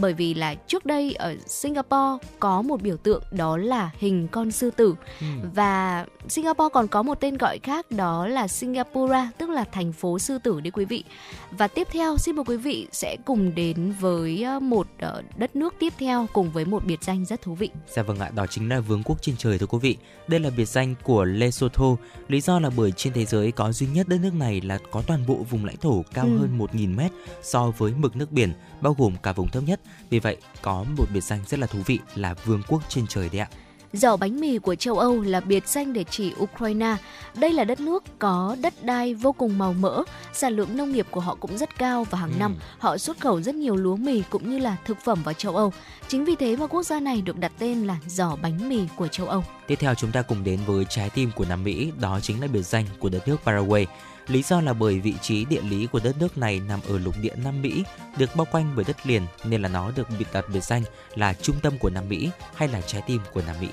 [0.00, 4.50] bởi vì là trước đây ở Singapore có một biểu tượng đó là hình con
[4.50, 4.94] sư tử.
[5.20, 5.26] Ừ.
[5.54, 10.18] Và Singapore còn có một tên gọi khác đó là Singapura, tức là thành phố
[10.18, 11.04] sư tử đấy quý vị.
[11.50, 15.56] Và tiếp theo xin mời quý vị sẽ cùng đến với ờ, một ờ, đất
[15.56, 17.70] nước tiếp theo cùng với một biệt danh rất thú vị.
[17.88, 19.96] Dạ vâng ạ, đó chính là vương quốc trên trời thưa quý vị.
[20.28, 21.96] Đây là biệt danh của Lesotho.
[22.28, 25.02] Lý do là bởi trên thế giới có duy nhất đất nước này là có
[25.06, 26.38] toàn bộ vùng lãnh thổ cao Ừ.
[26.38, 27.12] hơn 1.000 mét
[27.42, 29.80] so với mực nước biển, bao gồm cả vùng thấp nhất.
[30.10, 33.28] Vì vậy, có một biệt danh rất là thú vị là vương quốc trên trời
[33.28, 33.48] đấy ạ.
[33.96, 36.96] Giỏ bánh mì của châu Âu là biệt danh để chỉ Ukraine.
[37.34, 40.02] Đây là đất nước có đất đai vô cùng màu mỡ,
[40.32, 43.42] sản lượng nông nghiệp của họ cũng rất cao và hàng năm họ xuất khẩu
[43.42, 45.72] rất nhiều lúa mì cũng như là thực phẩm vào châu Âu.
[46.08, 49.08] Chính vì thế mà quốc gia này được đặt tên là giỏ bánh mì của
[49.08, 49.44] châu Âu.
[49.66, 52.46] Tiếp theo chúng ta cùng đến với trái tim của Nam Mỹ, đó chính là
[52.46, 53.86] biệt danh của đất nước Paraguay.
[54.28, 57.14] Lý do là bởi vị trí địa lý của đất nước này nằm ở lục
[57.22, 57.84] địa Nam Mỹ,
[58.18, 60.82] được bao quanh bởi đất liền nên là nó được biệt đặt biệt danh
[61.14, 63.68] là trung tâm của Nam Mỹ hay là trái tim của Nam Mỹ.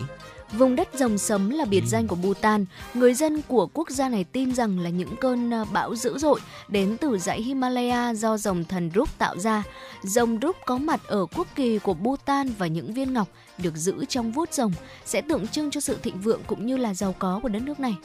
[0.58, 2.66] Vùng đất rồng sấm là biệt danh của Bhutan.
[2.94, 6.40] Người dân của quốc gia này tin rằng là những cơn à, bão dữ dội
[6.68, 9.64] đến từ dãy Himalaya do rồng thần Drup tạo ra.
[10.04, 13.28] Rồng Drup có mặt ở quốc kỳ của Bhutan và những viên ngọc
[13.58, 14.74] được giữ trong vuốt rồng
[15.06, 17.80] sẽ tượng trưng cho sự thịnh vượng cũng như là giàu có của đất nước
[17.80, 17.96] này.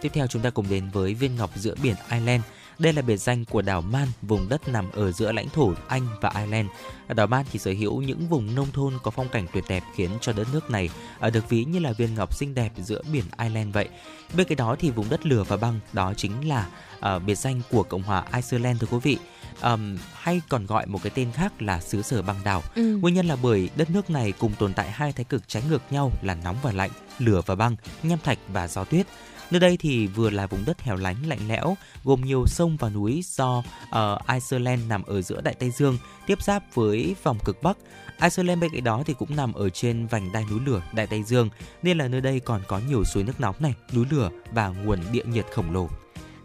[0.00, 2.42] Tiếp theo chúng ta cùng đến với viên ngọc giữa biển Ireland.
[2.78, 6.06] Đây là biệt danh của đảo Man, vùng đất nằm ở giữa lãnh thổ Anh
[6.20, 6.68] và Ireland.
[7.08, 10.10] Đảo Man thì sở hữu những vùng nông thôn có phong cảnh tuyệt đẹp khiến
[10.20, 13.24] cho đất nước này ở được ví như là viên ngọc xinh đẹp giữa biển
[13.38, 13.88] Ireland vậy.
[14.36, 16.66] Bên cạnh đó thì vùng đất lửa và băng đó chính là
[17.00, 19.18] ờ, biệt danh của Cộng hòa Iceland thưa quý vị.
[19.60, 22.62] Ờm, hay còn gọi một cái tên khác là xứ sở băng đảo.
[22.74, 22.96] Ừ.
[22.96, 25.82] Nguyên nhân là bởi đất nước này cùng tồn tại hai thái cực trái ngược
[25.90, 29.06] nhau là nóng và lạnh, lửa và băng, nham thạch và gió tuyết.
[29.50, 32.88] Nơi đây thì vừa là vùng đất hẻo lánh lạnh lẽo, gồm nhiều sông và
[32.88, 37.62] núi do ờ, Iceland nằm ở giữa Đại Tây Dương, tiếp giáp với vòng cực
[37.62, 37.76] Bắc.
[38.22, 41.22] Iceland bên cạnh đó thì cũng nằm ở trên vành đai núi lửa Đại Tây
[41.22, 41.48] Dương,
[41.82, 44.98] nên là nơi đây còn có nhiều suối nước nóng này, núi lửa và nguồn
[45.12, 45.88] địa nhiệt khổng lồ.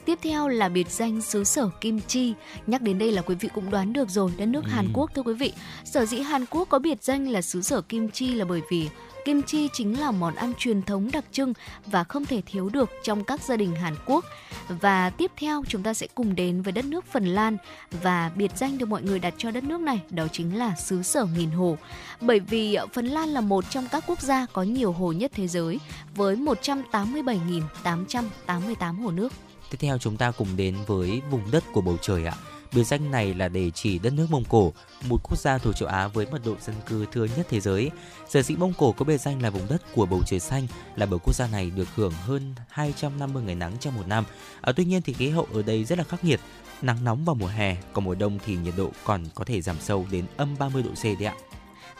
[0.06, 2.34] Tiếp theo là biệt danh xứ sở kim chi.
[2.68, 5.22] Nhắc đến đây là quý vị cũng đoán được rồi, đất nước Hàn Quốc thưa
[5.22, 5.54] quý vị.
[5.86, 8.90] Sở dĩ Hàn Quốc có biệt danh là xứ sở kim chi là bởi vì
[9.26, 11.54] kim chi chính là món ăn truyền thống đặc trưng
[11.86, 14.26] và không thể thiếu được trong các gia đình Hàn Quốc.
[14.68, 17.58] Và tiếp theo, chúng ta sẽ cùng đến với đất nước Phần Lan
[17.92, 21.04] và biệt danh được mọi người đặt cho đất nước này, đó chính là xứ
[21.04, 21.78] sở nghìn hồ.
[22.22, 25.48] Bởi vì Phần Lan là một trong các quốc gia có nhiều hồ nhất thế
[25.48, 25.80] giới
[26.16, 29.34] với 187.888 hồ nước.
[29.70, 32.34] Tiếp theo chúng ta cùng đến với vùng đất của bầu trời ạ.
[32.76, 34.74] Biệt danh này là để chỉ đất nước Mông Cổ,
[35.10, 37.92] một quốc gia thuộc châu Á với mật độ dân cư thưa nhất thế giới.
[38.30, 41.06] Sở dĩ Mông Cổ có biệt danh là vùng đất của bầu trời xanh là
[41.06, 44.26] bởi quốc gia này được hưởng hơn 250 ngày nắng trong một năm.
[44.62, 46.40] À, tuy nhiên thì khí hậu ở đây rất là khắc nghiệt,
[46.82, 49.76] nắng nóng vào mùa hè, còn mùa đông thì nhiệt độ còn có thể giảm
[49.80, 51.36] sâu đến âm 30 độ C đấy ạ.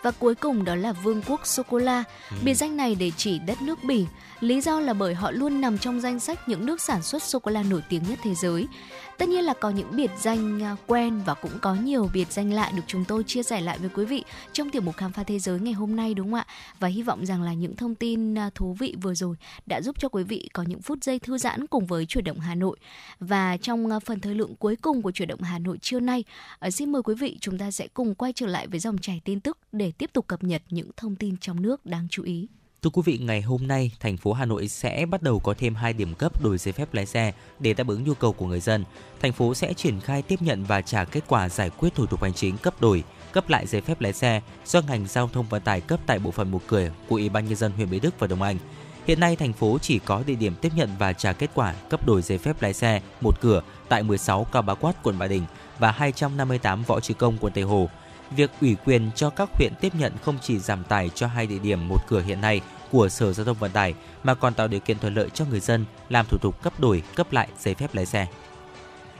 [0.04, 2.04] Và cuối cùng đó là Vương quốc sô cô la.
[2.32, 2.38] Ừ.
[2.44, 4.06] Biệt danh này để chỉ đất nước Bỉ.
[4.40, 7.40] Lý do là bởi họ luôn nằm trong danh sách những nước sản xuất sô
[7.40, 8.68] cô la nổi tiếng nhất thế giới.
[9.24, 12.54] Tất nhiên là có những biệt danh à, quen và cũng có nhiều biệt danh
[12.54, 14.24] lạ được chúng tôi chia sẻ lại với quý vị
[14.54, 16.46] trong tiểu mục khám phá thế giới ngày hôm nay đúng không ạ?
[16.80, 19.36] Và hy vọng rằng là những thông tin à, thú vị vừa rồi
[19.66, 22.40] đã giúp cho quý vị có những phút giây thư giãn cùng với chuyển động
[22.40, 22.78] Hà Nội.
[23.20, 26.24] Và trong à, phần thời lượng cuối cùng của chuyển động Hà Nội trưa nay,
[26.60, 29.22] ờ, xin mời quý vị chúng ta sẽ cùng quay trở lại với dòng chảy
[29.26, 32.48] tin tức để tiếp tục cập nhật những thông tin trong nước đáng chú ý.
[32.84, 35.76] Thưa quý vị, ngày hôm nay, thành phố Hà Nội sẽ bắt đầu có thêm
[35.76, 38.60] 2 điểm cấp đổi giấy phép lái xe để đáp ứng nhu cầu của người
[38.60, 38.84] dân.
[39.22, 42.24] Thành phố sẽ triển khai tiếp nhận và trả kết quả giải quyết thủ tục
[42.24, 45.62] hành chính cấp đổi, cấp lại giấy phép lái xe do ngành giao thông vận
[45.62, 48.20] tải cấp tại bộ phận một cửa của Ủy ban nhân dân huyện Mỹ Đức
[48.20, 48.58] và đồng Anh.
[49.08, 52.06] Hiện nay, thành phố chỉ có địa điểm tiếp nhận và trả kết quả cấp
[52.06, 55.44] đổi giấy phép lái xe một cửa tại 16 Cao Bá Quát, quận Ba Đình
[55.80, 57.90] và 258 Võ Trí Công, quận Tây Hồ.
[58.36, 61.60] Việc ủy quyền cho các huyện tiếp nhận không chỉ giảm tải cho hai địa
[61.60, 62.62] điểm một cửa hiện nay
[62.94, 63.94] của Sở Giao thông Vận tải
[64.24, 67.04] mà còn tạo điều kiện thuận lợi cho người dân làm thủ tục cấp đổi,
[67.16, 68.28] cấp lại giấy phép lái xe.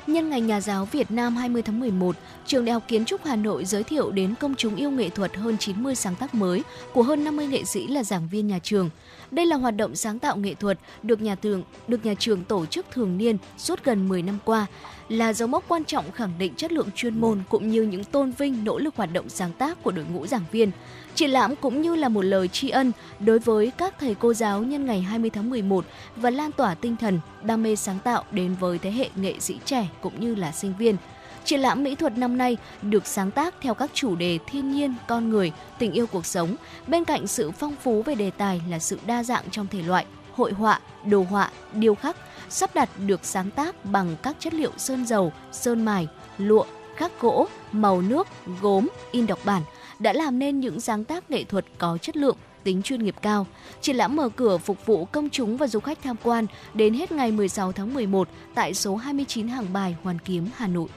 [0.08, 3.36] Nhân ngày Nhà giáo Việt Nam 20 tháng 11, Trường Đại học Kiến trúc Hà
[3.36, 6.64] Nội giới thiệu đến công chúng yêu nghệ thuật hơn 90 sáng tác mới
[6.94, 8.90] của hơn 50 nghệ sĩ là giảng viên nhà trường.
[9.32, 12.66] Đây là hoạt động sáng tạo nghệ thuật được nhà trường được nhà trường tổ
[12.66, 14.66] chức thường niên suốt gần 10 năm qua,
[15.14, 18.32] là dấu mốc quan trọng khẳng định chất lượng chuyên môn cũng như những tôn
[18.32, 20.72] vinh nỗ lực hoạt động sáng tác của đội ngũ giảng viên.
[21.16, 24.64] Triển lãm cũng như là một lời tri ân đối với các thầy cô giáo
[24.64, 25.86] nhân ngày 20 tháng 11
[26.16, 29.60] và lan tỏa tinh thần đam mê sáng tạo đến với thế hệ nghệ sĩ
[29.66, 30.98] trẻ cũng như là sinh viên.
[31.46, 34.94] Triển lãm mỹ thuật năm nay được sáng tác theo các chủ đề thiên nhiên,
[35.08, 36.56] con người, tình yêu cuộc sống,
[36.88, 40.06] bên cạnh sự phong phú về đề tài là sự đa dạng trong thể loại,
[40.34, 42.16] hội họa, đồ họa, điêu khắc,
[42.50, 46.08] sắp đặt được sáng tác bằng các chất liệu sơn dầu, sơn mài,
[46.38, 46.66] lụa,
[46.96, 48.28] khắc gỗ, màu nước,
[48.62, 49.62] gốm, in đọc bản
[50.00, 53.48] đã làm nên những sáng tác nghệ thuật có chất lượng, tính chuyên nghiệp cao.
[53.82, 57.12] Triển lãm mở cửa phục vụ công chúng và du khách tham quan đến hết
[57.12, 60.88] ngày 16 tháng 11 tại số 29 Hàng Bài, Hoàn Kiếm, Hà Nội.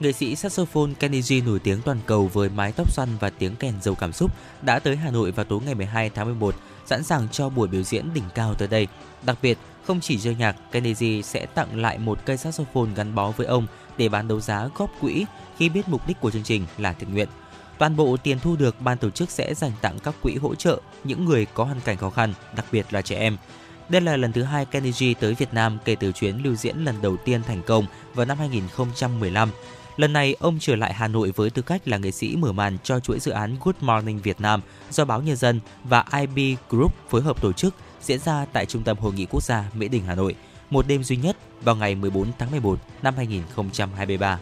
[0.00, 3.56] Nghệ sĩ saxophone Kenny G nổi tiếng toàn cầu với mái tóc xoăn và tiếng
[3.56, 4.30] kèn giàu cảm xúc
[4.62, 6.54] đã tới Hà Nội vào tối ngày 12 tháng 11,
[6.86, 8.86] sẵn sàng cho buổi biểu diễn đỉnh cao tới đây.
[9.22, 13.30] Đặc biệt, không chỉ chơi nhạc, Kennedy sẽ tặng lại một cây saxophone gắn bó
[13.30, 13.66] với ông
[13.98, 15.24] để bán đấu giá góp quỹ
[15.56, 17.28] khi biết mục đích của chương trình là thiện nguyện.
[17.78, 20.80] Toàn bộ tiền thu được ban tổ chức sẽ dành tặng các quỹ hỗ trợ
[21.04, 23.36] những người có hoàn cảnh khó khăn, đặc biệt là trẻ em.
[23.88, 27.02] Đây là lần thứ hai Kennedy tới Việt Nam kể từ chuyến lưu diễn lần
[27.02, 29.50] đầu tiên thành công vào năm 2015.
[29.96, 32.78] Lần này, ông trở lại Hà Nội với tư cách là nghệ sĩ mở màn
[32.84, 34.60] cho chuỗi dự án Good Morning Việt Nam
[34.90, 37.74] do Báo Nhân dân và IB Group phối hợp tổ chức
[38.06, 40.34] diễn ra tại Trung tâm Hội nghị Quốc gia Mỹ Đình Hà Nội,
[40.70, 44.38] một đêm duy nhất vào ngày 14 tháng 11 năm 2023.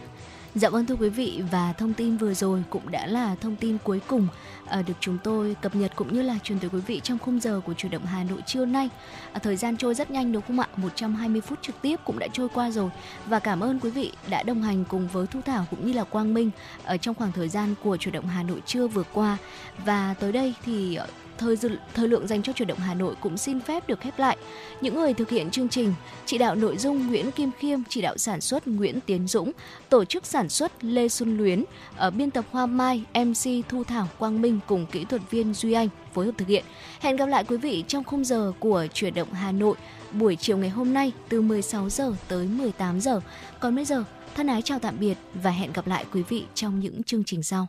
[0.54, 3.78] Dạ vâng thưa quý vị và thông tin vừa rồi cũng đã là thông tin
[3.84, 4.28] cuối cùng
[4.68, 7.40] à, được chúng tôi cập nhật cũng như là truyền tới quý vị trong khung
[7.40, 8.88] giờ của chủ động Hà Nội trưa nay.
[9.32, 10.68] À, thời gian trôi rất nhanh đúng không ạ?
[10.76, 12.90] 120 phút trực tiếp cũng đã trôi qua rồi
[13.26, 16.04] và cảm ơn quý vị đã đồng hành cùng với Thu Thảo cũng như là
[16.04, 16.50] Quang Minh
[16.84, 19.36] ở trong khoảng thời gian của chủ động Hà Nội trưa vừa qua
[19.84, 21.06] và tới đây thì ờ,
[21.38, 24.18] thời dự, thời lượng dành cho chuyển động Hà Nội cũng xin phép được khép
[24.18, 24.36] lại.
[24.80, 25.94] Những người thực hiện chương trình,
[26.26, 29.52] chỉ đạo nội dung Nguyễn Kim Khiêm, chỉ đạo sản xuất Nguyễn Tiến Dũng,
[29.88, 31.64] tổ chức sản xuất Lê Xuân Luyến,
[31.96, 35.72] ở biên tập Hoa Mai, MC Thu Thảo Quang Minh cùng kỹ thuật viên Duy
[35.72, 36.64] Anh phối hợp thực hiện.
[37.00, 39.76] Hẹn gặp lại quý vị trong khung giờ của chuyển động Hà Nội
[40.12, 43.20] buổi chiều ngày hôm nay từ 16 giờ tới 18 giờ.
[43.60, 44.04] Còn bây giờ,
[44.34, 47.42] thân ái chào tạm biệt và hẹn gặp lại quý vị trong những chương trình
[47.42, 47.68] sau.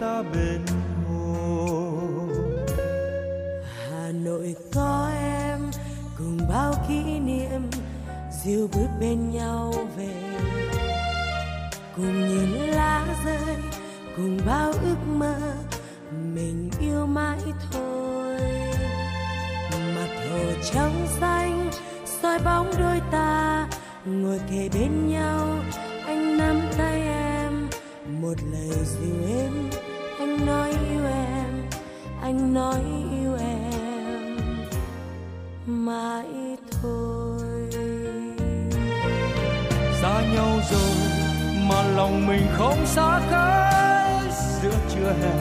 [0.00, 0.60] ta bên
[1.08, 2.28] hồ
[3.90, 5.70] Hà Nội có em,
[6.18, 7.70] cùng bao kỷ niệm,
[8.42, 10.14] dìu bước bên nhau về.
[11.96, 13.56] Cùng nhìn lá rơi,
[14.16, 15.34] cùng bao ước mơ,
[16.34, 17.38] mình yêu mãi
[17.72, 18.40] thôi.
[19.70, 20.38] Mặt hồ
[20.72, 21.70] trong xanh,
[22.22, 23.68] soi bóng đôi ta,
[24.04, 25.58] ngồi kề bên nhau,
[26.06, 27.68] anh nắm tay em,
[28.20, 29.70] một lời dịu êm
[30.36, 31.62] anh nói yêu em
[32.22, 32.80] anh nói
[33.20, 34.36] yêu em
[35.66, 36.26] mãi
[36.82, 37.70] thôi.
[40.02, 40.96] Xa nhau rồi
[41.68, 44.32] mà lòng mình không xa cách
[44.62, 45.34] giữa trưa hè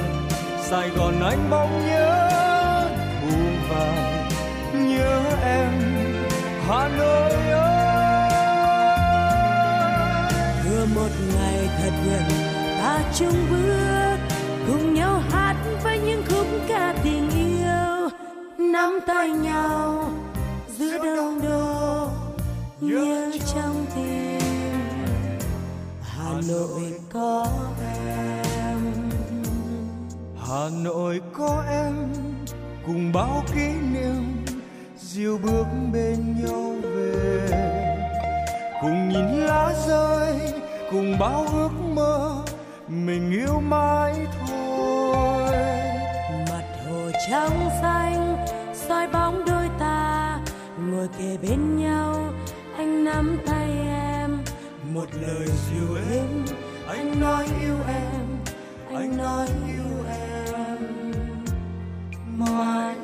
[0.63, 2.29] sài gòn anh bỗng nhớ
[3.21, 3.37] thu
[3.69, 4.29] vàng
[4.73, 5.71] nhớ em
[6.67, 8.31] hà nội ơi.
[10.65, 12.23] Vừa một ngày thật gần
[12.77, 13.94] ta chung bước
[14.67, 18.09] cùng nhau hát với những khúc ca tình yêu.
[18.57, 20.09] Nắm tay nhau
[20.77, 22.07] giữa đông đô,
[22.81, 24.39] nhớ trong tim.
[26.01, 27.47] Hà nội có
[28.05, 28.79] em.
[30.47, 31.93] Hà nội có em,
[32.85, 34.45] cùng bao kỷ niệm,
[34.99, 37.47] dìu bước bên nhau về.
[38.81, 40.53] Cùng nhìn lá rơi,
[40.91, 42.43] cùng bao ước mơ
[42.87, 45.55] mình yêu mãi thôi.
[46.49, 50.39] Mặt hồ trong xanh, soi bóng đôi ta.
[50.89, 52.33] Ngồi kề bên nhau,
[52.77, 54.37] anh nắm tay em.
[54.93, 56.45] Một lời dịu êm,
[56.87, 58.25] anh nói yêu em.
[58.93, 60.77] Anh nói yêu em
[62.37, 62.95] mãi.